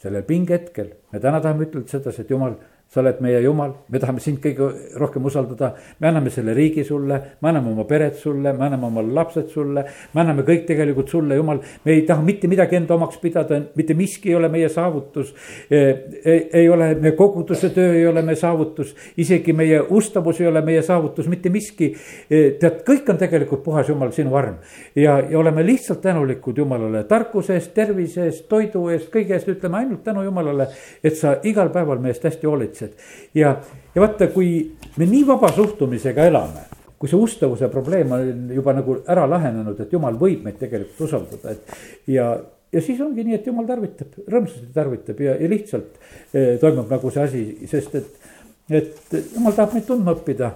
sellel 0.00 0.22
pingehetkel 0.26 0.92
me 1.12 1.20
täna 1.20 1.40
tahame 1.40 1.66
ütelda 1.66 1.90
sedasi, 1.90 2.22
et 2.22 2.30
jumal 2.30 2.54
sa 2.90 2.98
oled 3.04 3.20
meie 3.22 3.38
jumal, 3.44 3.70
me 3.86 3.98
tahame 4.02 4.18
sind 4.18 4.40
kõige 4.42 4.66
rohkem 4.98 5.26
usaldada. 5.28 5.76
me 6.00 6.08
anname 6.08 6.30
selle 6.34 6.54
riigi 6.54 6.82
sulle, 6.84 7.20
me 7.40 7.48
anname 7.48 7.70
oma 7.70 7.84
pered 7.86 8.16
sulle, 8.18 8.50
me 8.52 8.64
anname 8.66 8.86
oma 8.88 9.02
lapsed 9.02 9.46
sulle. 9.48 9.84
me 10.14 10.20
anname 10.20 10.42
kõik 10.42 10.64
tegelikult 10.66 11.08
sulle, 11.08 11.36
jumal, 11.38 11.60
me 11.84 11.92
ei 11.92 12.02
taha 12.02 12.24
mitte 12.26 12.48
midagi 12.50 12.80
enda 12.80 12.96
omaks 12.96 13.20
pidada, 13.22 13.60
mitte 13.76 13.94
miski 13.94 14.32
ei 14.32 14.34
ole 14.34 14.48
meie 14.50 14.68
saavutus. 14.68 15.30
ei, 15.70 16.68
ole, 16.68 16.96
meie 16.96 17.14
koguduse 17.14 17.70
töö 17.70 17.92
ei 17.94 18.08
ole 18.10 18.24
meie 18.26 18.36
saavutus, 18.36 18.96
isegi 19.16 19.52
meie 19.54 19.78
ustavus 19.80 20.40
ei 20.40 20.50
ole 20.50 20.64
meie 20.66 20.82
saavutus, 20.82 21.28
mitte 21.30 21.48
miski. 21.48 21.92
tead, 22.28 22.82
kõik 22.82 23.06
on 23.14 23.22
tegelikult 23.22 23.62
puhas 23.62 23.88
jumal, 23.88 24.10
sinu 24.10 24.34
arm 24.34 24.58
ja, 24.96 25.20
ja 25.30 25.38
oleme 25.38 25.62
lihtsalt 25.66 26.02
tänulikud 26.02 26.58
Jumalale 26.58 27.04
tarkuse 27.04 27.54
eest, 27.54 27.70
tervise 27.74 28.26
eest, 28.26 28.48
toidu 28.50 28.88
eest, 28.90 29.12
kõige 29.14 29.38
eest, 29.38 29.46
ütleme 29.54 29.84
ainult 29.84 30.02
tänu 30.02 30.26
Jumalale, 30.26 30.66
et 31.04 31.14
sa 31.14 31.38
igal 31.46 31.70
päeval 31.70 32.02
meie 32.02 32.18
eest 32.18 32.26
hästi 32.26 32.50
hoolitsed 32.50 32.79
konkreetsed. 32.80 32.92
ja, 33.34 33.56
ja 33.94 34.00
vaata, 34.00 34.28
kui 34.28 34.76
me 34.96 35.06
nii 35.06 35.26
vaba 35.26 35.50
suhtumisega 35.52 36.26
elame, 36.26 36.64
kui 36.98 37.08
see 37.08 37.18
ustavuse 37.18 37.68
probleem 37.72 38.12
on 38.12 38.48
juba 38.54 38.74
nagu 38.76 39.00
ära 39.08 39.26
lahenenud, 39.28 39.80
et 39.80 39.92
jumal 39.92 40.18
võib 40.20 40.44
meid 40.44 40.58
tegelikult 40.60 41.06
usaldada, 41.08 41.54
et 41.54 42.10
ja 42.14 42.32
ja 42.70 42.80
siis 42.80 43.00
ongi 43.02 43.24
nii, 43.26 43.34
et 43.34 43.46
jumal 43.46 43.66
tarvitab, 43.66 44.20
rõõmsasti 44.30 44.72
tarvitab 44.74 45.20
ja, 45.24 45.34
ja 45.34 45.48
lihtsalt 45.50 45.96
eh, 46.32 46.56
toimub 46.60 46.90
nagu 46.90 47.10
see 47.10 47.22
asi, 47.24 47.40
sest 47.66 47.96
et, 47.98 48.28
et 48.70 49.16
jumal 49.34 49.56
tahab 49.56 49.74
meid 49.74 49.88
tundma 49.88 50.14
õppida. 50.14 50.52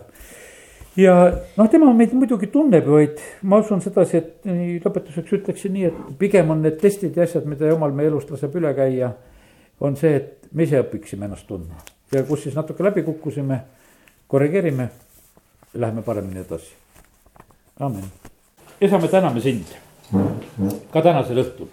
ja 1.01 1.15
noh, 1.57 1.71
tema 1.73 1.91
meid 1.93 2.15
muidugi 2.15 2.47
tunneb, 2.55 2.87
vaid 2.87 3.19
ma 3.43 3.59
usun 3.65 3.83
sedasi, 3.83 4.21
et 4.21 4.47
nii 4.47 4.77
lõpetuseks 4.85 5.35
ütleksin 5.41 5.75
nii, 5.75 5.91
et 5.91 6.15
pigem 6.21 6.55
on 6.55 6.63
need 6.63 6.79
testid 6.79 7.19
ja 7.19 7.27
asjad, 7.27 7.51
mida 7.51 7.73
jumal 7.73 7.97
meie 7.97 8.13
elust 8.13 8.31
laseb 8.31 8.55
üle 8.61 8.71
käia. 8.79 9.11
on 9.81 9.97
see, 9.99 10.15
et 10.15 10.55
me 10.55 10.69
ise 10.69 10.79
õpiksime 10.85 11.27
ennast 11.27 11.51
tundma 11.51 11.83
ja 12.15 12.23
kus 12.23 12.43
siis 12.43 12.55
natuke 12.55 12.85
läbi 12.85 13.03
kukkusime, 13.03 13.61
korrigeerime, 14.29 14.89
läheme 15.75 16.03
paremini 16.03 16.41
edasi. 16.41 16.73
amin. 17.81 18.05
isa, 18.81 18.99
me 18.99 19.09
täname 19.09 19.41
sind 19.41 19.75
ka 20.93 21.03
tänasel 21.03 21.43
õhtul. 21.43 21.69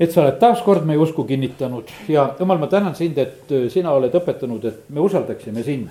et 0.00 0.12
sa 0.12 0.22
oled 0.22 0.38
taaskord 0.40 0.84
meie 0.84 0.98
usku 1.00 1.24
kinnitanud 1.24 1.88
ja 2.08 2.34
jumal, 2.40 2.58
ma 2.58 2.66
tänan 2.66 2.94
sind, 2.94 3.18
et 3.18 3.52
sina 3.72 3.92
oled 3.96 4.14
õpetanud, 4.14 4.64
et 4.64 4.90
me 4.90 5.00
usaldaksime 5.00 5.62
sind. 5.62 5.88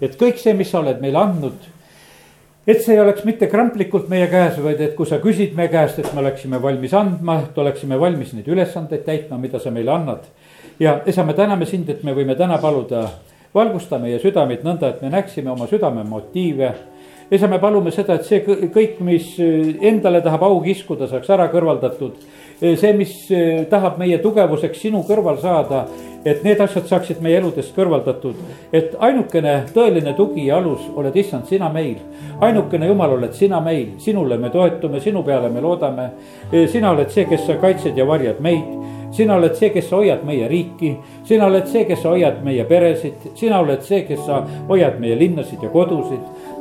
et 0.00 0.18
kõik 0.18 0.42
see, 0.42 0.54
mis 0.54 0.70
sa 0.70 0.80
oled 0.80 1.00
meile 1.00 1.22
andnud 1.22 1.72
et 2.66 2.82
see 2.82 2.96
ei 2.96 3.00
oleks 3.00 3.22
mitte 3.24 3.46
kramplikult 3.46 4.08
meie 4.10 4.26
käes, 4.30 4.58
vaid 4.62 4.80
et 4.82 4.96
kui 4.98 5.06
sa 5.06 5.20
küsid 5.22 5.54
meie 5.54 5.70
käest, 5.70 6.00
et 6.02 6.12
me 6.14 6.24
oleksime 6.24 6.58
valmis 6.62 6.94
andma, 6.98 7.38
et 7.44 7.58
oleksime 7.58 7.98
valmis 8.00 8.32
neid 8.34 8.48
ülesandeid 8.50 9.04
täitma, 9.06 9.38
mida 9.38 9.62
sa 9.62 9.70
meile 9.70 9.94
annad 9.94 10.26
ja 10.80 11.00
isa, 11.06 11.24
me 11.24 11.34
täname 11.34 11.66
sind, 11.66 11.88
et 11.90 12.02
me 12.04 12.14
võime 12.16 12.36
täna 12.36 12.58
paluda, 12.62 13.06
valgusta 13.54 13.98
meie 14.02 14.18
südameid 14.20 14.64
nõnda, 14.66 14.92
et 14.92 15.02
me 15.04 15.10
näeksime 15.12 15.50
oma 15.52 15.68
südame 15.70 16.04
motiive. 16.04 16.74
isa, 17.30 17.48
me 17.48 17.58
palume 17.58 17.90
seda, 17.90 18.14
et 18.14 18.24
see 18.24 18.42
kõik, 18.44 19.00
mis 19.00 19.34
endale 19.80 20.20
tahab 20.22 20.42
au 20.46 20.60
kiskuda, 20.62 21.08
saaks 21.08 21.30
ära 21.30 21.48
kõrvaldatud. 21.52 22.20
see, 22.60 22.92
mis 22.92 23.14
tahab 23.70 23.98
meie 23.98 24.18
tugevuseks 24.18 24.80
sinu 24.80 25.02
kõrval 25.08 25.40
saada, 25.40 25.86
et 26.26 26.42
need 26.44 26.60
asjad 26.60 26.88
saaksid 26.90 27.20
meie 27.22 27.38
eludest 27.38 27.74
kõrvaldatud. 27.76 28.34
et 28.72 28.96
ainukene 28.98 29.54
tõeline 29.74 30.16
tugi 30.16 30.48
ja 30.48 30.58
alus 30.58 30.82
oled 30.96 31.16
issand 31.16 31.46
sina 31.46 31.68
meil. 31.72 31.96
ainukene 32.40 32.86
jumal 32.86 33.14
oled 33.18 33.34
sina 33.34 33.60
meil, 33.60 33.94
sinule 33.98 34.38
me 34.38 34.50
toetume, 34.50 35.00
sinu 35.00 35.22
peale 35.22 35.48
me 35.48 35.60
loodame. 35.60 36.10
sina 36.66 36.90
oled 36.90 37.10
see, 37.10 37.24
kes 37.24 37.46
sa 37.46 37.56
kaitsed 37.62 37.96
ja 37.96 38.04
varjad 38.04 38.40
meid 38.40 38.86
sina 39.16 39.36
oled 39.36 39.54
see, 39.56 39.70
kes 39.72 39.88
sa 39.88 39.96
hoiad 39.96 40.24
meie 40.26 40.48
riiki, 40.48 40.92
sina 41.24 41.46
oled 41.46 41.66
see, 41.70 41.84
kes 41.88 42.02
sa 42.02 42.12
hoiad 42.12 42.42
meie 42.44 42.64
peresid, 42.68 43.30
sina 43.38 43.60
oled 43.62 43.84
see, 43.86 44.02
kes 44.08 44.20
sa 44.26 44.42
hoiad 44.68 44.98
meie 45.00 45.16
linnasid 45.18 45.62
ja 45.62 45.70
kodusid. 45.72 46.20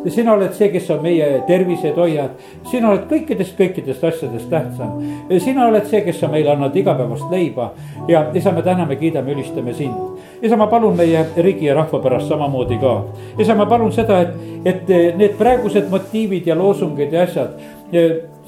Sina 0.09 0.33
oled 0.33 0.53
see, 0.53 0.69
kes 0.73 0.87
sa 0.87 0.97
meie 1.01 1.27
terviseid 1.47 1.97
hoiad, 1.99 2.35
sina 2.69 2.91
oled 2.91 3.05
kõikidest, 3.09 3.55
kõikidest 3.57 4.03
asjadest 4.03 4.49
tähtsam. 4.49 4.99
sina 5.39 5.67
oled 5.67 5.85
see, 5.89 6.01
kes 6.05 6.19
sa 6.19 6.29
meile 6.31 6.51
annad 6.53 6.75
igapäevast 6.75 7.31
leiba 7.31 7.71
ja 8.07 8.25
isa, 8.33 8.51
me 8.51 8.61
täname, 8.61 8.95
kiidame, 8.95 9.33
ülistame 9.33 9.73
sind. 9.73 9.95
isa, 10.41 10.57
ma 10.57 10.67
palun 10.67 10.97
meie 10.97 11.25
riigi 11.37 11.65
ja 11.65 11.75
rahva 11.75 11.99
pärast 11.99 12.27
samamoodi 12.29 12.77
ka. 12.81 12.95
isa, 13.39 13.55
ma 13.55 13.65
palun 13.65 13.91
seda, 13.91 14.21
et, 14.21 14.35
et 14.65 15.17
need 15.17 15.37
praegused 15.37 15.89
motiivid 15.89 16.47
ja 16.47 16.55
loosungid 16.55 17.13
ja 17.13 17.23
asjad 17.23 17.59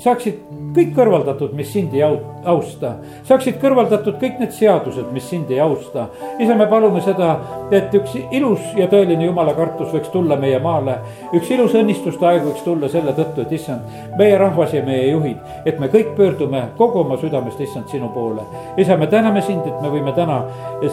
saaksid 0.02 0.38
kõik 0.76 0.92
kõrvaldatud, 0.96 1.54
mis 1.58 1.70
sind 1.74 1.94
ei 1.96 2.04
austa. 2.04 2.94
saaksid 3.26 3.58
kõrvaldatud 3.62 4.18
kõik 4.22 4.40
need 4.40 4.52
seadused, 4.54 5.12
mis 5.14 5.26
sind 5.30 5.52
ei 5.52 5.60
austa. 5.60 6.08
isa, 6.40 6.56
me 6.56 6.68
palume 6.68 7.02
seda, 7.02 7.38
et 7.72 7.94
üks 7.94 8.16
ilus 8.32 8.62
ja 8.78 8.88
tõeline 8.88 9.26
jumala 9.26 9.54
kartus 9.54 9.94
võiks 9.94 10.12
tulla 10.14 10.38
meie 10.38 10.60
maale. 10.60 11.00
üks 11.34 11.50
ilus 11.52 11.74
õnnistuste 11.74 12.26
aeg 12.26 12.44
võiks 12.46 12.64
tulla 12.66 12.90
selle 12.90 13.14
tõttu, 13.14 13.42
et 13.42 13.52
issand, 13.52 13.82
meie 14.18 14.38
rahvas 14.38 14.74
ja 14.74 14.84
meie 14.86 15.10
juhid, 15.12 15.38
et 15.66 15.80
me 15.80 15.88
kõik 15.88 16.14
pöördume 16.18 16.68
kogu 16.78 17.00
oma 17.00 17.18
südamest, 17.18 17.62
issand, 17.62 17.90
sinu 17.90 18.10
poole. 18.14 18.46
isa, 18.78 18.98
me 18.98 19.08
täname 19.08 19.42
sind, 19.42 19.66
et 19.66 19.82
me 19.82 19.90
võime 19.90 20.14
täna 20.14 20.44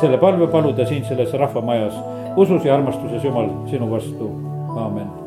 selle 0.00 0.18
palve 0.18 0.48
paluda 0.48 0.86
siin 0.86 1.04
selles 1.04 1.32
rahvamajas, 1.32 1.94
usus 2.36 2.64
ja 2.64 2.74
armastuses, 2.74 3.24
Jumal, 3.24 3.48
sinu 3.70 3.90
vastu, 3.90 4.32
aamen 4.76 5.23